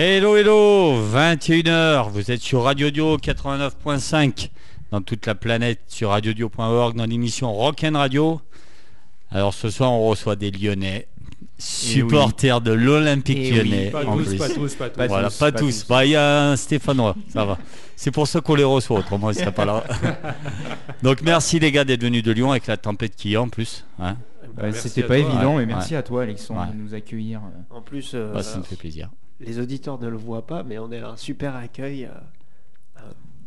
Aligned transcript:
Hello, 0.00 0.36
hello, 0.36 0.94
21h, 1.12 2.10
vous 2.10 2.30
êtes 2.30 2.40
sur 2.40 2.62
Radio 2.62 2.88
Dio 2.90 3.16
89.5 3.16 4.48
dans 4.92 5.00
toute 5.00 5.26
la 5.26 5.34
planète 5.34 5.80
sur 5.88 6.10
radiodio.org 6.10 6.94
dans 6.96 7.04
l'émission 7.04 7.52
Rock'n 7.52 7.96
Radio. 7.96 8.40
Alors 9.32 9.52
ce 9.52 9.70
soir, 9.70 9.90
on 9.90 10.06
reçoit 10.06 10.36
des 10.36 10.52
Lyonnais, 10.52 11.08
supporters 11.58 12.60
de 12.60 12.70
l'Olympique 12.70 13.38
Eh 13.40 13.50
oui. 13.50 13.56
Lyonnais. 13.70 13.90
Pas 13.90 14.04
en 14.04 14.16
tous, 14.18 14.28
plus. 14.28 14.38
pas 14.38 14.48
tous, 14.50 14.74
pas 14.76 14.88
tous. 14.88 15.06
Voilà, 15.08 15.30
pas 15.30 15.50
pas 15.50 15.58
tous. 15.58 15.84
Bah, 15.88 16.04
il 16.04 16.12
y 16.12 16.16
a 16.16 16.50
un 16.50 16.54
Stéphanois, 16.56 17.16
ça 17.32 17.44
va. 17.44 17.58
C'est 17.96 18.12
pour 18.12 18.28
ça 18.28 18.40
qu'on 18.40 18.54
les 18.54 18.62
reçoit, 18.62 19.00
autrement 19.00 19.32
ils 19.32 19.34
seraient 19.34 19.50
pas 19.50 19.64
là. 19.64 19.82
Donc 21.02 21.22
merci 21.22 21.58
les 21.58 21.72
gars 21.72 21.82
d'être 21.82 22.02
venus 22.04 22.22
de 22.22 22.30
Lyon 22.30 22.52
avec 22.52 22.68
la 22.68 22.76
tempête 22.76 23.16
qui 23.16 23.30
y 23.30 23.34
a 23.36 23.42
en 23.42 23.48
plus. 23.48 23.84
hein. 23.98 24.16
C'était 24.72 25.02
pas 25.02 25.08
toi. 25.08 25.16
évident, 25.18 25.56
Ouais. 25.56 25.66
mais 25.66 25.74
merci 25.74 25.94
à 25.96 26.02
toi, 26.02 26.22
Alexandre, 26.22 26.60
Ouais. 26.62 26.72
de 26.72 26.76
nous 26.82 26.94
accueillir. 26.94 27.40
euh. 27.40 27.76
En 27.76 27.80
plus, 27.82 28.12
euh, 28.14 28.32
Bah, 28.32 28.42
ça 28.42 28.58
me 28.58 28.62
fait 28.62 28.76
plaisir. 28.76 29.10
les 29.40 29.58
auditeurs 29.58 30.00
ne 30.00 30.08
le 30.08 30.16
voient 30.16 30.46
pas, 30.46 30.62
mais 30.62 30.78
on 30.78 30.90
a 30.92 30.98
un 31.10 31.16
super 31.16 31.54
accueil 31.56 32.04
euh, 32.06 32.08
euh, 32.98 33.00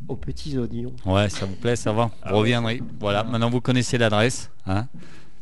aux 0.08 0.16
petits 0.16 0.58
oignons. 0.58 0.94
Ouais, 1.06 1.30
ça 1.30 1.46
vous 1.46 1.56
plaît, 1.56 1.76
ça 1.76 1.92
va. 1.92 2.06
Vous 2.06 2.12
Ah 2.24 2.34
reviendrez. 2.34 2.82
Voilà, 3.00 3.24
maintenant 3.24 3.50
vous 3.50 3.62
connaissez 3.62 3.98
l'adresse. 3.98 4.50
hein. 4.68 4.88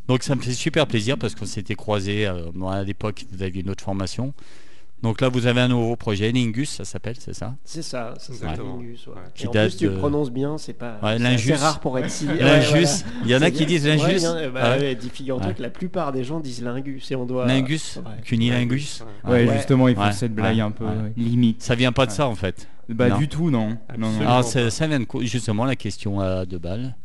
Donc 0.08 0.24
ça 0.24 0.34
me 0.36 0.42
fait 0.42 0.54
super 0.54 0.88
plaisir 0.88 1.18
parce 1.20 1.36
qu'on 1.36 1.46
s'était 1.46 1.76
croisés 1.76 2.26
euh, 2.28 2.50
moi, 2.54 2.74
à 2.76 2.84
l'époque, 2.84 3.26
vous 3.32 3.44
aviez 3.44 3.62
une 3.62 3.70
autre 3.70 3.84
formation. 3.84 4.34
Donc 5.02 5.22
là, 5.22 5.30
vous 5.30 5.48
avez 5.48 5.62
un 5.62 5.70
nouveau 5.70 5.96
projet, 5.96 6.30
Lingus, 6.32 6.70
ça 6.72 6.84
s'appelle, 6.84 7.16
c'est 7.20 7.34
ça 7.34 7.56
C'est 7.64 7.82
ça, 7.82 8.14
c'est 8.18 8.34
ça. 8.34 8.48
Lingus, 8.48 9.08
ouais. 9.08 9.14
Et 9.42 9.48
en 9.48 9.52
plus, 9.52 9.78
tu 9.78 9.86
de- 9.86 9.90
le 9.92 9.98
prononces 9.98 10.30
bien, 10.30 10.58
c'est 10.58 10.74
pas. 10.74 11.00
Ouais, 11.02 11.18
c'est 11.38 11.56
rare 11.56 11.80
pour 11.80 11.98
être 11.98 12.10
si. 12.10 12.26
Ouais, 12.28 12.36
Lingus. 12.38 12.70
voilà. 12.72 13.22
Il 13.24 13.32
y 13.32 13.36
en 13.36 13.42
a 13.42 13.50
qui 13.52 13.66
disent 13.66 13.88
Lingus. 13.88 14.24
bah, 14.54 14.76
Ah 14.76 15.54
que 15.54 15.62
la 15.62 15.70
plupart 15.70 16.12
des 16.12 16.24
gens 16.26 16.40
disent 16.42 16.62
Lingus 16.62 17.10
et 17.12 17.16
on 17.16 17.26
doit. 17.26 17.46
Lingus 17.46 17.96
Ouais. 17.98 18.22
Cunilingus 18.24 19.02
Ouais. 19.24 19.32
Ouais, 19.32 19.48
Ouais. 19.48 19.56
justement, 19.58 19.88
ils 19.88 19.96
font 19.96 20.02
Ouais. 20.04 20.12
cette 20.12 20.34
blague 20.36 20.56
Ouais. 20.58 20.62
un 20.62 20.72
peu 20.72 20.84
Ouais. 20.86 20.92
euh, 20.92 21.10
limite. 21.16 21.62
Ça 21.64 21.76
vient 21.76 21.92
pas 21.94 22.06
de 22.06 22.12
Ouais. 22.12 22.18
ça 22.18 22.28
en 22.28 22.36
fait. 22.36 22.68
Bah 22.90 23.08
Non. 23.10 23.18
du 23.20 23.28
tout, 23.30 23.52
non. 23.52 23.78
non, 23.98 24.12
non. 24.12 24.20
Pas. 24.26 24.44
ça, 24.44 24.70
ça 24.70 24.88
vient 24.88 25.00
de 25.00 25.06
quoi? 25.06 25.24
Justement, 25.24 25.64
la 25.66 25.76
question 25.76 26.20
à 26.20 26.46
deux 26.46 26.58
balles. 26.58 26.96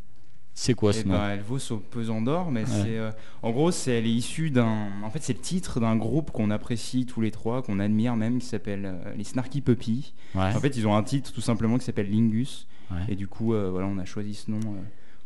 C'est 0.56 0.74
quoi 0.74 0.92
Eh 0.94 1.00
ce 1.00 1.08
nom? 1.08 1.14
ben, 1.14 1.30
elle 1.30 1.40
vaut 1.40 1.58
son 1.58 1.78
pesant 1.78 2.22
d'or, 2.22 2.50
mais 2.52 2.60
Ouais. 2.60 2.66
c'est 2.66 2.96
euh, 2.98 3.10
en 3.42 3.50
gros, 3.50 3.70
c'est 3.72 3.92
elle 3.98 4.06
est 4.06 4.10
issue 4.12 4.50
d'un. 4.50 4.88
En 5.02 5.10
fait, 5.10 5.20
c'est 5.22 5.32
le 5.32 5.40
titre 5.40 5.80
d'un 5.80 5.96
groupe 5.96 6.30
qu'on 6.30 6.50
apprécie 6.50 7.06
tous 7.06 7.20
les 7.20 7.30
trois, 7.32 7.62
qu'on 7.62 7.80
admire 7.80 8.14
même, 8.16 8.38
qui 8.38 8.46
s'appelle 8.46 8.82
euh, 8.86 9.14
les 9.16 9.24
Snarky 9.24 9.60
Puppy. 9.60 10.14
Ouais. 10.34 10.42
En 10.54 10.60
fait, 10.60 10.76
ils 10.76 10.86
ont 10.86 10.94
un 10.96 11.02
titre 11.02 11.32
tout 11.32 11.40
simplement 11.40 11.76
qui 11.78 11.84
s'appelle 11.84 12.10
Lingus, 12.10 12.66
Ouais. 12.90 12.98
et 13.08 13.16
du 13.16 13.26
coup, 13.26 13.52
euh, 13.54 13.70
voilà, 13.70 13.86
on 13.88 13.98
a 13.98 14.04
choisi 14.04 14.34
ce 14.34 14.50
nom 14.50 14.60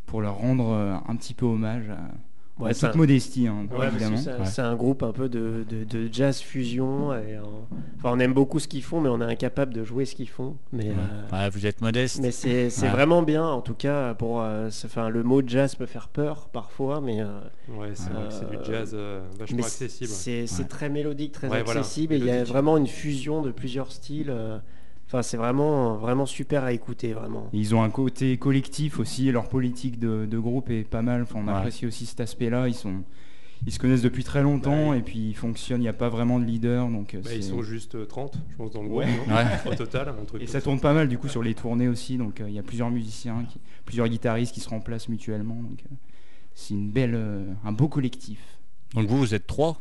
pour 0.07 0.23
leur 0.23 0.37
rendre 0.37 1.03
un 1.07 1.17
petit 1.17 1.35
peu 1.35 1.45
hommage 1.45 1.91
à, 1.91 1.99
Ouais, 2.59 2.75
toute 2.75 2.85
un- 2.85 2.93
modestie, 2.95 3.47
hein, 3.47 3.67
Ouais, 3.71 3.87
que 3.87 3.93
évidemment. 3.95 4.17
c'est 4.17 4.31
un- 4.31 4.39
Ouais. 4.41 4.45
c'est 4.47 4.63
un 4.63 4.75
groupe 4.75 5.03
un 5.05 5.13
peu 5.13 5.29
de, 5.29 5.65
de- 5.69 5.85
de 5.85 6.09
jazz 6.13 6.41
fusion. 6.41 7.13
Et, 7.15 7.37
euh, 7.37 7.41
enfin, 7.99 8.11
on 8.13 8.19
aime 8.19 8.33
beaucoup 8.35 8.59
ce 8.59 8.67
qu'ils 8.67 8.83
font, 8.83 9.01
mais 9.01 9.09
on 9.09 9.21
est 9.21 9.25
incapable 9.25 9.73
de 9.73 9.85
jouer 9.85 10.05
ce 10.05 10.15
qu'ils 10.17 10.29
font. 10.29 10.57
Mais, 10.73 10.89
Ouais. 10.89 10.95
euh, 11.33 11.37
Ouais, 11.37 11.51
vous 11.51 11.67
êtes 11.67 11.81
modeste. 11.81 12.21
mais 12.21 12.31
c'est 12.33 12.69
vraiment 12.89 13.23
bien, 13.23 13.45
en 13.47 13.61
tout 13.61 13.75
cas. 13.75 14.15
Pour, 14.15 14.41
euh, 14.43 14.69
enfin, 14.85 15.09
le 15.09 15.23
mot 15.23 15.41
jazz 15.47 15.75
peut 15.77 15.87
faire 15.87 16.09
peur 16.09 16.49
parfois, 16.53 17.01
mais, 17.01 17.21
euh, 17.21 17.27
Ouais, 17.79 17.91
c'est 17.95 18.11
Euh, 18.11 18.51
du 18.59 18.65
jazz 18.65 18.93
euh, 18.95 19.21
vachement 19.39 19.59
mais 19.59 19.65
accessible. 19.65 20.09
c'est 20.11 20.69
très 20.69 20.89
mélodique, 20.89 21.33
très 21.33 21.49
Ouais, 21.49 21.63
voilà, 21.63 21.81
accessible. 21.81 22.15
et 22.15 22.17
il 22.17 22.25
y 22.25 22.31
a 22.31 22.43
vraiment 22.45 22.77
une 22.77 22.87
fusion 22.87 23.43
de 23.43 23.51
plusieurs 23.51 23.93
styles. 23.93 24.31
Euh, 25.09 25.17
Enfin, 25.17 25.23
c'est 25.23 25.37
vraiment, 25.39 25.97
vraiment 25.97 26.27
super 26.27 26.65
à 26.65 26.73
écouter, 26.73 27.13
vraiment. 27.15 27.49
Ils 27.53 27.75
ont 27.75 27.83
un 27.83 27.91
côté 27.91 28.37
collectif 28.37 28.99
aussi, 28.99 29.29
et 29.29 29.33
leur 29.33 29.49
politique 29.49 29.99
de, 29.99 30.27
de 30.27 30.39
groupe 30.39 30.69
est 30.71 30.85
pas 30.85 31.03
mal. 31.03 31.23
Enfin, 31.23 31.41
on 31.43 31.49
Ouais. 31.49 31.55
apprécie 31.55 31.87
aussi 31.87 32.05
cet 32.07 32.21
aspect-là. 32.21 32.69
Ils 32.69 32.75
sont, 32.75 33.03
ils 33.67 33.73
se 33.73 33.79
connaissent 33.79 34.03
depuis 34.03 34.23
très 34.23 34.43
longtemps 34.43 34.91
Ouais. 34.91 34.99
et 34.99 35.03
puis 35.03 35.19
ils 35.31 35.35
fonctionnent. 35.35 35.81
Il 35.81 35.85
n'y 35.85 35.89
a 35.89 35.93
pas 35.95 36.09
vraiment 36.11 36.39
de 36.39 36.45
leader, 36.45 36.89
donc 36.89 37.15
euh, 37.15 37.23
Bah, 37.25 37.35
ils 37.35 37.43
sont 37.43 37.63
juste 37.63 37.95
euh, 37.95 38.05
30, 38.05 38.39
je 38.51 38.57
pense, 38.57 38.71
dans 38.73 38.83
le 38.83 38.89
groupe. 38.89 39.01
Ouais. 39.01 39.07
non 39.29 39.35
Ouais. 39.35 39.45
Au 39.73 39.75
total, 39.75 40.11
un 40.11 40.25
truc 40.27 40.43
Et 40.43 40.47
ça 40.47 40.61
tourne 40.61 40.79
pas 40.81 40.93
mal 40.93 41.09
du 41.09 41.17
coup 41.19 41.29
sur 41.29 41.43
les 41.43 41.55
tournées 41.55 41.89
aussi. 41.89 42.19
Donc 42.19 42.41
euh, 42.41 42.49
il 42.49 42.55
y 42.55 42.59
a 42.59 42.63
plusieurs 42.63 42.91
musiciens, 42.91 43.45
qui- 43.49 43.61
plusieurs 43.87 44.09
guitaristes 44.09 44.53
qui 44.53 44.61
se 44.61 44.69
remplacent 44.69 45.09
mutuellement. 45.09 45.55
Donc 45.57 45.81
euh, 45.91 45.95
c'est 46.55 46.75
une 46.75 46.91
belle, 46.91 47.15
euh, 47.15 47.47
un 47.65 47.73
beau 47.73 47.89
collectif. 47.89 48.41
Donc 48.95 49.07
vous, 49.09 49.17
vous 49.19 49.35
êtes 49.35 49.47
trois 49.47 49.81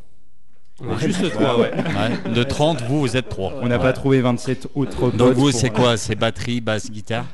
On 0.81 0.97
est 0.97 0.99
juste 1.11 1.31
trois, 1.31 1.59
ouais. 1.59 1.71
Ouais. 1.73 2.33
De 2.33 2.43
30, 2.43 2.81
vous, 2.83 2.99
vous 3.01 3.17
êtes 3.17 3.29
trois. 3.29 3.53
On 3.61 3.67
n'a 3.67 3.77
Ouais. 3.77 3.81
pas 3.83 3.93
trouvé 3.93 4.21
27 4.21 4.67
autres. 4.75 5.11
Donc 5.11 5.33
vous, 5.33 5.51
c'est 5.51 5.69
quoi 5.71 5.97
C'est 5.97 6.15
batterie, 6.15 6.61
basse, 6.61 6.91
guitare 6.91 7.25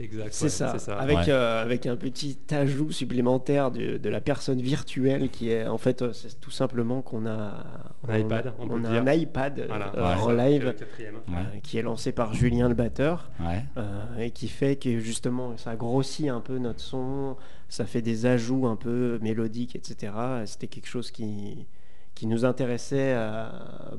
Exact. 0.00 0.28
C'est 0.32 0.44
ouais, 0.44 0.78
ça. 0.78 0.96
Avec, 0.98 1.16
Ouais. 1.18 1.24
euh, 1.28 1.62
avec 1.62 1.86
un 1.86 1.94
petit 1.96 2.36
ajout 2.50 2.90
supplémentaire 2.90 3.70
de, 3.70 3.98
de 3.98 4.08
la 4.08 4.20
personne 4.20 4.60
virtuelle 4.60 5.28
qui 5.30 5.50
est 5.50 5.66
en 5.66 5.78
fait 5.78 6.02
euh, 6.02 6.12
c'est 6.12 6.40
tout 6.40 6.50
simplement 6.50 7.02
qu'on 7.02 7.24
a 7.26 7.64
Un 8.08 8.18
iPad, 8.18 8.52
on 8.58 8.84
a 8.84 8.88
dire. 8.90 9.02
un 9.02 9.12
iPad 9.12 9.60
euh, 9.60 9.66
Voilà, 9.68 9.92
euh, 9.96 10.14
en 10.16 10.32
live 10.32 10.74
euh, 10.74 11.42
qui 11.62 11.78
est 11.78 11.82
lancé 11.82 12.10
par 12.10 12.34
Julien 12.34 12.68
le 12.68 12.74
batteur 12.74 13.30
Ouais. 13.38 13.62
euh, 13.76 14.18
et 14.18 14.30
qui 14.32 14.48
fait 14.48 14.74
que 14.76 14.98
justement 14.98 15.56
ça 15.56 15.76
grossit 15.76 16.28
un 16.30 16.40
peu 16.40 16.58
notre 16.58 16.80
son, 16.80 17.36
ça 17.68 17.84
fait 17.84 18.02
des 18.02 18.26
ajouts 18.26 18.66
un 18.66 18.76
peu 18.76 19.18
mélodiques, 19.22 19.76
etc. 19.76 20.12
C'était 20.46 20.66
quelque 20.68 20.88
chose 20.88 21.10
qui, 21.12 21.66
qui 22.14 22.26
nous 22.26 22.44
intéressait 22.44 23.14
euh, 23.16 23.48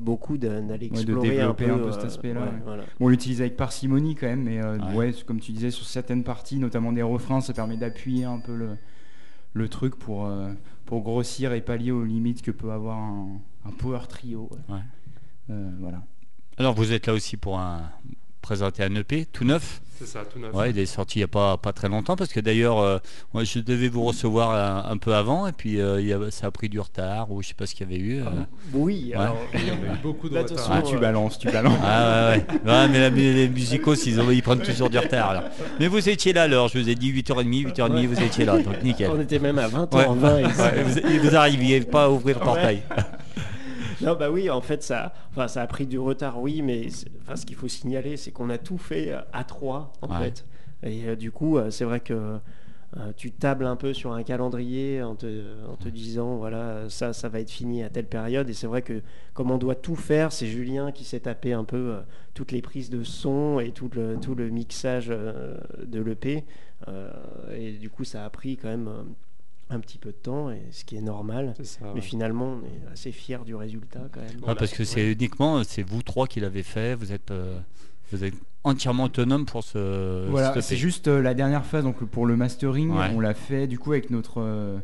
beaucoup 0.00 0.38
de- 0.38 0.48
d'aller 0.60 0.86
Ouais, 0.88 0.92
de 0.92 1.00
explorer 1.00 1.30
développer 1.30 1.68
un 1.70 1.78
peu 1.78 1.88
euh, 1.88 1.92
cet 1.92 2.04
aspect-là, 2.04 2.40
ouais, 2.40 2.46
ouais. 2.46 2.52
voilà. 2.64 2.82
On 3.00 3.08
l'utilise 3.08 3.40
avec 3.40 3.56
parcimonie 3.56 4.14
quand 4.14 4.26
même, 4.26 4.42
mais 4.44 4.60
euh, 4.62 4.78
Ouais. 4.78 4.94
ouais. 4.94 5.14
comme 5.26 5.40
tu 5.40 5.52
disais, 5.52 5.70
sur 5.70 5.84
certaines 5.86 6.24
parties, 6.24 6.58
notamment 6.58 6.92
des 6.92 7.02
refrains, 7.02 7.40
ça 7.40 7.52
permet 7.52 7.76
d'appuyer 7.76 8.24
un 8.24 8.38
peu 8.38 8.54
le, 8.56 8.76
le 9.52 9.68
truc 9.68 9.96
pour, 9.96 10.26
euh, 10.26 10.52
pour 10.86 11.02
grossir 11.02 11.52
et 11.52 11.60
pallier 11.60 11.90
aux 11.90 12.04
limites 12.04 12.42
que 12.42 12.50
peut 12.50 12.70
avoir 12.72 12.98
un, 12.98 13.28
un 13.66 13.70
power 13.72 14.00
trio. 14.08 14.48
ouais. 14.68 14.74
Ouais. 14.74 14.80
Euh, 15.50 15.70
voilà. 15.80 16.02
Alors 16.56 16.74
vous 16.74 16.92
êtes 16.92 17.06
là 17.06 17.12
aussi 17.14 17.36
pour 17.36 17.58
un... 17.58 17.82
présenter 18.44 18.82
un 18.84 18.94
EP 18.94 19.26
tout 19.32 19.44
neuf. 19.44 19.80
C'est 19.96 20.06
ça, 20.08 20.22
tout 20.30 20.40
neuf. 20.40 20.52
Ouais, 20.52 20.70
il 20.70 20.78
est 20.80 20.86
sorti 20.86 21.18
il 21.18 21.20
n'y 21.20 21.24
a 21.24 21.28
pas, 21.28 21.56
pas 21.56 21.72
très 21.72 21.88
longtemps 21.88 22.16
parce 22.16 22.32
que 22.32 22.40
d'ailleurs, 22.40 22.80
euh, 22.80 22.98
moi, 23.32 23.44
je 23.44 23.60
devais 23.60 23.88
vous 23.88 24.02
recevoir 24.02 24.50
un, 24.50 24.90
un 24.90 24.96
peu 24.96 25.14
avant 25.14 25.46
et 25.46 25.52
puis 25.52 25.80
euh, 25.80 26.00
il 26.00 26.08
y 26.08 26.12
a- 26.12 26.30
ça 26.32 26.48
a 26.48 26.50
pris 26.50 26.68
du 26.68 26.80
retard 26.80 27.30
ou 27.30 27.42
je 27.42 27.48
sais 27.48 27.54
pas 27.54 27.64
ce 27.66 27.76
qu'il 27.76 27.88
y 27.88 27.94
avait 27.94 28.02
eu. 28.02 28.20
euh. 28.20 28.24
Oui, 28.72 29.12
Ouais. 29.14 29.20
alors, 29.22 29.36
Il 29.54 29.60
y 29.68 29.70
en 29.70 29.74
a 29.74 29.94
eu 29.94 29.98
beaucoup 30.02 30.28
de 30.28 30.36
retard. 30.36 30.68
Ah, 30.72 30.82
tu 30.82 30.98
balances, 30.98 31.38
tu 31.38 31.48
balances. 31.48 31.78
Ah 31.84 32.30
ouais, 32.32 32.36
ouais. 32.36 32.70
Ouais, 32.72 32.88
mais 32.88 32.98
la- 33.00 33.10
les 33.10 33.48
musicos, 33.48 34.04
ils, 34.06 34.20
ont- 34.20 34.30
ils 34.32 34.42
prennent 34.42 34.62
toujours 34.62 34.90
du 34.90 34.98
retard. 34.98 35.44
Mais 35.78 35.86
vous 35.86 36.08
étiez 36.08 36.32
là 36.32 36.42
alors, 36.42 36.66
je 36.68 36.78
vous 36.78 36.88
ai 36.88 36.96
dit 36.96 37.10
8h30, 37.12 37.64
8h30, 37.66 37.92
Ouais. 37.94 38.06
vous 38.06 38.20
étiez 38.20 38.44
là, 38.44 38.58
donc 38.58 38.82
nickel. 38.82 39.10
on 39.14 39.20
était 39.20 39.38
même 39.38 39.58
à 39.60 39.68
20h20 39.68 40.34
Ouais. 40.34 40.42
ici. 40.50 40.60
Ouais, 40.60 40.82
vous, 40.82 40.98
il 41.08 41.20
vous 41.20 41.36
arriviez 41.36 41.80
pas 41.82 42.04
à 42.06 42.08
ouvrir 42.10 42.36
le 42.40 42.44
portail. 42.44 42.82
Non, 44.04 44.14
bah 44.16 44.30
oui, 44.30 44.50
en 44.50 44.60
fait, 44.60 44.82
ça, 44.82 45.12
enfin, 45.30 45.48
ça 45.48 45.62
a 45.62 45.66
pris 45.66 45.86
du 45.86 45.98
retard, 45.98 46.40
oui, 46.40 46.62
mais 46.62 46.86
enfin, 47.22 47.36
ce 47.36 47.46
qu'il 47.46 47.56
faut 47.56 47.68
signaler, 47.68 48.16
c'est 48.16 48.30
qu'on 48.30 48.50
a 48.50 48.58
tout 48.58 48.78
fait 48.78 49.12
euh, 49.12 49.20
à 49.32 49.44
trois, 49.44 49.92
en 50.02 50.08
Ouais. 50.08 50.26
fait. 50.30 50.44
Et 50.82 51.06
euh, 51.08 51.16
du 51.16 51.30
coup, 51.32 51.56
euh, 51.58 51.70
c'est 51.70 51.84
vrai 51.84 52.00
que 52.00 52.38
euh, 52.96 53.12
tu 53.16 53.32
tables 53.32 53.64
un 53.66 53.74
peu 53.76 53.92
sur 53.94 54.12
un 54.12 54.22
calendrier 54.22 55.02
en 55.02 55.16
te, 55.16 55.42
en 55.68 55.76
te 55.76 55.88
disant, 55.88 56.36
voilà, 56.36 56.88
ça, 56.90 57.12
ça 57.12 57.28
va 57.28 57.40
être 57.40 57.50
fini 57.50 57.82
à 57.82 57.88
telle 57.88 58.06
période. 58.06 58.48
Et 58.50 58.52
c'est 58.52 58.66
vrai 58.68 58.82
que 58.82 59.00
comme 59.32 59.50
on 59.50 59.58
doit 59.58 59.74
tout 59.74 59.96
faire, 59.96 60.30
c'est 60.30 60.46
Julien 60.46 60.92
qui 60.92 61.04
s'est 61.04 61.20
tapé 61.20 61.52
un 61.54 61.64
peu 61.64 61.96
toutes 62.34 62.52
les 62.52 62.62
prises 62.62 62.90
de 62.90 63.02
son 63.02 63.58
et 63.58 63.72
tout 63.72 63.90
le, 63.96 64.16
tout 64.20 64.34
le 64.36 64.48
mixage 64.50 65.08
de 65.08 66.00
l'EP. 66.00 66.44
Et 67.56 67.72
du 67.72 67.90
coup, 67.90 68.04
ça 68.04 68.24
a 68.24 68.30
pris 68.30 68.56
quand 68.56 68.68
même 68.68 68.88
un 69.70 69.80
petit 69.80 69.98
peu 69.98 70.10
de 70.10 70.16
temps, 70.16 70.50
et 70.50 70.60
ce 70.70 70.84
qui 70.84 70.96
est 70.96 71.00
normal. 71.00 71.54
Ça. 71.62 71.80
Mais 71.86 71.92
ouais. 71.94 72.00
finalement, 72.00 72.58
on 72.60 72.64
est 72.64 72.92
assez 72.92 73.12
fiers 73.12 73.38
du 73.44 73.54
résultat 73.54 74.00
quand 74.12 74.20
même. 74.20 74.44
Ouais, 74.46 74.54
parce 74.54 74.72
que 74.72 74.84
c'est 74.84 75.12
uniquement, 75.12 75.62
c'est 75.64 75.82
vous 75.82 76.02
trois 76.02 76.26
qui 76.26 76.40
l'avez 76.40 76.62
fait, 76.62 76.94
vous 76.94 77.12
êtes, 77.12 77.30
euh, 77.30 77.58
vous 78.12 78.24
êtes 78.24 78.34
entièrement 78.62 79.04
autonome 79.04 79.46
pour 79.46 79.64
ce. 79.64 80.28
Voilà, 80.28 80.60
c'est 80.62 80.76
juste 80.76 81.08
euh, 81.08 81.20
la 81.22 81.34
dernière 81.34 81.64
phase 81.64 81.84
donc 81.84 82.04
pour 82.04 82.26
le 82.26 82.36
mastering, 82.36 82.90
Ouais. 82.90 83.10
on 83.14 83.20
l'a 83.20 83.34
fait 83.34 83.66
du 83.66 83.78
coup 83.78 83.92
avec 83.92 84.10
notre 84.10 84.40
euh, 84.40 84.78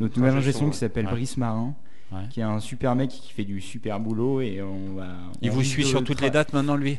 notre 0.00 0.18
nouvelle 0.18 0.34
ouais. 0.38 0.70
qui 0.70 0.76
s'appelle 0.76 1.06
Ouais. 1.06 1.12
Brice 1.12 1.36
Marin, 1.38 1.74
Ouais. 2.12 2.20
qui 2.30 2.40
est 2.40 2.44
un 2.44 2.60
super 2.60 2.94
mec 2.94 3.08
qui 3.10 3.32
fait 3.32 3.44
du 3.44 3.60
super 3.60 3.98
boulot 4.00 4.40
et 4.42 4.60
on 4.62 4.94
va. 4.96 5.06
Il 5.42 5.50
on 5.50 5.54
vous 5.54 5.62
suit 5.64 5.84
sur 5.84 6.04
toutes 6.04 6.20
les 6.20 6.30
dates 6.30 6.52
maintenant, 6.52 6.76
lui? 6.76 6.98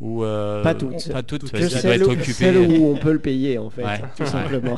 Ou 0.00 0.24
euh, 0.24 0.62
Pas 0.62 0.74
toutes. 0.74 1.12
Pas 1.12 1.22
toutes, 1.22 1.44
Que 1.44 1.50
parce 1.50 1.64
qu'il 1.64 1.72
doit 1.72 1.80
celle, 1.82 2.00
être 2.02 2.08
où- 2.08 2.12
occupé. 2.12 2.32
celle 2.32 2.56
où 2.56 2.86
on 2.86 2.96
peut 2.96 3.12
le 3.12 3.18
payer 3.18 3.58
en 3.58 3.68
fait, 3.68 3.84
Ouais. 3.84 4.00
tout 4.16 4.22
Ouais. 4.22 4.28
simplement. 4.28 4.76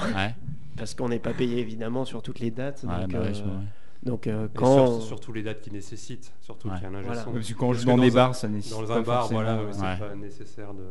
Parce 0.77 0.95
qu'on 0.95 1.09
n'est 1.09 1.19
pas 1.19 1.33
payé 1.35 1.59
évidemment 1.59 2.05
sur 2.05 2.23
toutes 2.23 2.39
les 2.41 2.51
dates. 2.51 2.85
ouais, 2.85 3.01
donc, 3.03 3.13
bah 3.13 3.21
ouais, 3.21 3.27
euh, 3.27 3.35
je- 3.35 3.43
ouais. 3.43 3.49
donc, 4.05 4.27
euh, 4.27 4.49
quand 4.55 4.87
sur, 4.99 5.03
surtout 5.07 5.33
les 5.33 5.43
dates 5.43 5.61
qui 5.61 5.71
nécessitent, 5.71 6.33
surtout 6.41 6.69
Ouais. 6.69 6.75
qu'il 6.75 6.83
y 6.85 6.87
a 6.87 6.89
un 6.89 6.93
Voilà. 7.03 7.23
Parce 7.25 7.25
que 7.25 7.55
quand 7.55 7.69
Parce 7.69 7.81
que 7.83 7.87
dans 7.87 7.99
des 7.99 8.11
un- 8.11 8.15
bars, 8.15 8.35
ça 8.35 8.49
nécessite 8.49 8.79
Dans 8.81 8.87
pas 8.87 8.97
un 8.99 9.03
bar, 9.03 9.29
voilà, 9.29 9.61
c'est 9.73 9.81
Ouais. 9.83 9.99
pas 9.99 10.15
nécessaire 10.15 10.73
de 10.75 10.83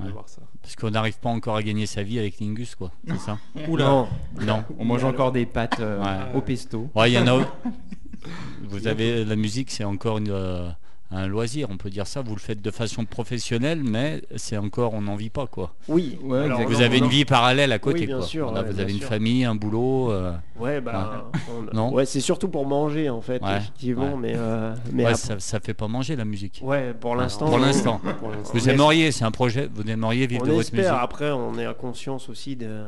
Ouais. 0.00 0.06
d'avoir 0.06 0.28
ça. 0.28 0.42
Parce 0.60 0.74
qu'on 0.76 0.90
n'arrive 0.90 1.18
pas 1.20 1.28
encore 1.30 1.56
à 1.56 1.62
gagner 1.62 1.86
sa 1.86 2.02
vie 2.02 2.18
avec 2.18 2.38
Lingus, 2.40 2.74
quoi. 2.74 2.90
C'est 3.06 3.18
ça 3.18 3.38
non, 3.68 4.08
Non. 4.40 4.64
On 4.78 4.84
mange 4.84 5.04
encore 5.04 5.32
des 5.32 5.46
pâtes 5.46 5.78
euh, 5.80 6.02
Ouais. 6.02 6.36
au 6.36 6.40
pesto. 6.40 6.90
Ouais, 6.94 7.10
il 7.10 7.14
y 7.14 7.18
en 7.18 7.26
a. 7.28 7.46
Vous 8.62 8.86
avez 8.86 9.24
la 9.24 9.36
musique, 9.36 9.70
c'est 9.70 9.84
encore 9.84 10.18
une, 10.18 10.30
euh, 10.30 10.68
un 11.10 11.26
loisir, 11.28 11.68
on 11.70 11.76
peut 11.76 11.90
dire 11.90 12.06
ça. 12.06 12.22
Vous 12.22 12.34
le 12.34 12.40
faites 12.40 12.60
de 12.60 12.70
façon 12.70 13.04
professionnelle, 13.04 13.82
mais 13.84 14.22
c'est 14.36 14.56
encore, 14.56 14.94
on 14.94 15.02
n'en 15.02 15.14
vit 15.16 15.30
pas 15.30 15.46
quoi. 15.46 15.72
Oui. 15.88 16.18
Ouais, 16.22 16.38
alors, 16.38 16.60
exactement. 16.60 16.68
Vous 16.68 16.74
non, 16.74 16.80
avez 16.86 16.98
une 16.98 17.08
vie 17.08 17.24
parallèle 17.24 17.70
à 17.72 17.78
côté 17.78 18.00
Oui, 18.00 18.06
bien 18.06 18.18
quoi. 18.18 18.26
sûr, 18.26 18.52
ouais, 18.52 18.62
vous 18.64 18.72
bien 18.72 18.82
avez 18.82 18.92
une 18.92 19.00
famille, 19.00 19.44
un 19.44 19.54
boulot. 19.54 20.10
euh, 20.10 20.32
Ouais, 20.58 20.80
bah, 20.80 21.30
on- 21.50 21.74
Non 21.76 21.92
ouais, 21.92 22.04
c'est 22.06 22.20
surtout 22.20 22.48
pour 22.48 22.66
manger 22.66 23.10
en 23.10 23.20
fait, 23.20 23.40
Ouais, 23.42 23.58
effectivement, 23.58 24.14
ouais. 24.14 24.18
mais, 24.20 24.32
euh, 24.36 24.74
mais 24.92 25.04
ouais, 25.04 25.10
après- 25.10 25.20
ça, 25.20 25.38
ça 25.40 25.60
fait 25.60 25.74
pas 25.74 25.88
manger 25.88 26.16
la 26.16 26.24
musique. 26.24 26.60
ouais, 26.64 26.94
pour 26.94 27.14
l'instant, 27.16 27.46
Pour 27.46 27.58
l'instant. 27.58 28.00
Pour 28.18 28.30
l'instant. 28.30 28.52
Vous 28.54 28.68
aimeriez, 28.68 29.12
c'est 29.12 29.24
un 29.24 29.30
projet, 29.30 29.68
vous 29.72 29.82
aimeriez 29.88 30.26
vivre 30.26 30.42
on 30.42 30.46
de 30.46 30.50
votre 30.52 30.60
espère. 30.62 30.80
musique. 30.92 30.98
Après, 31.04 31.30
on 31.30 31.58
est 31.58 31.66
à 31.66 31.74
conscience 31.74 32.28
aussi 32.28 32.56
de 32.56 32.84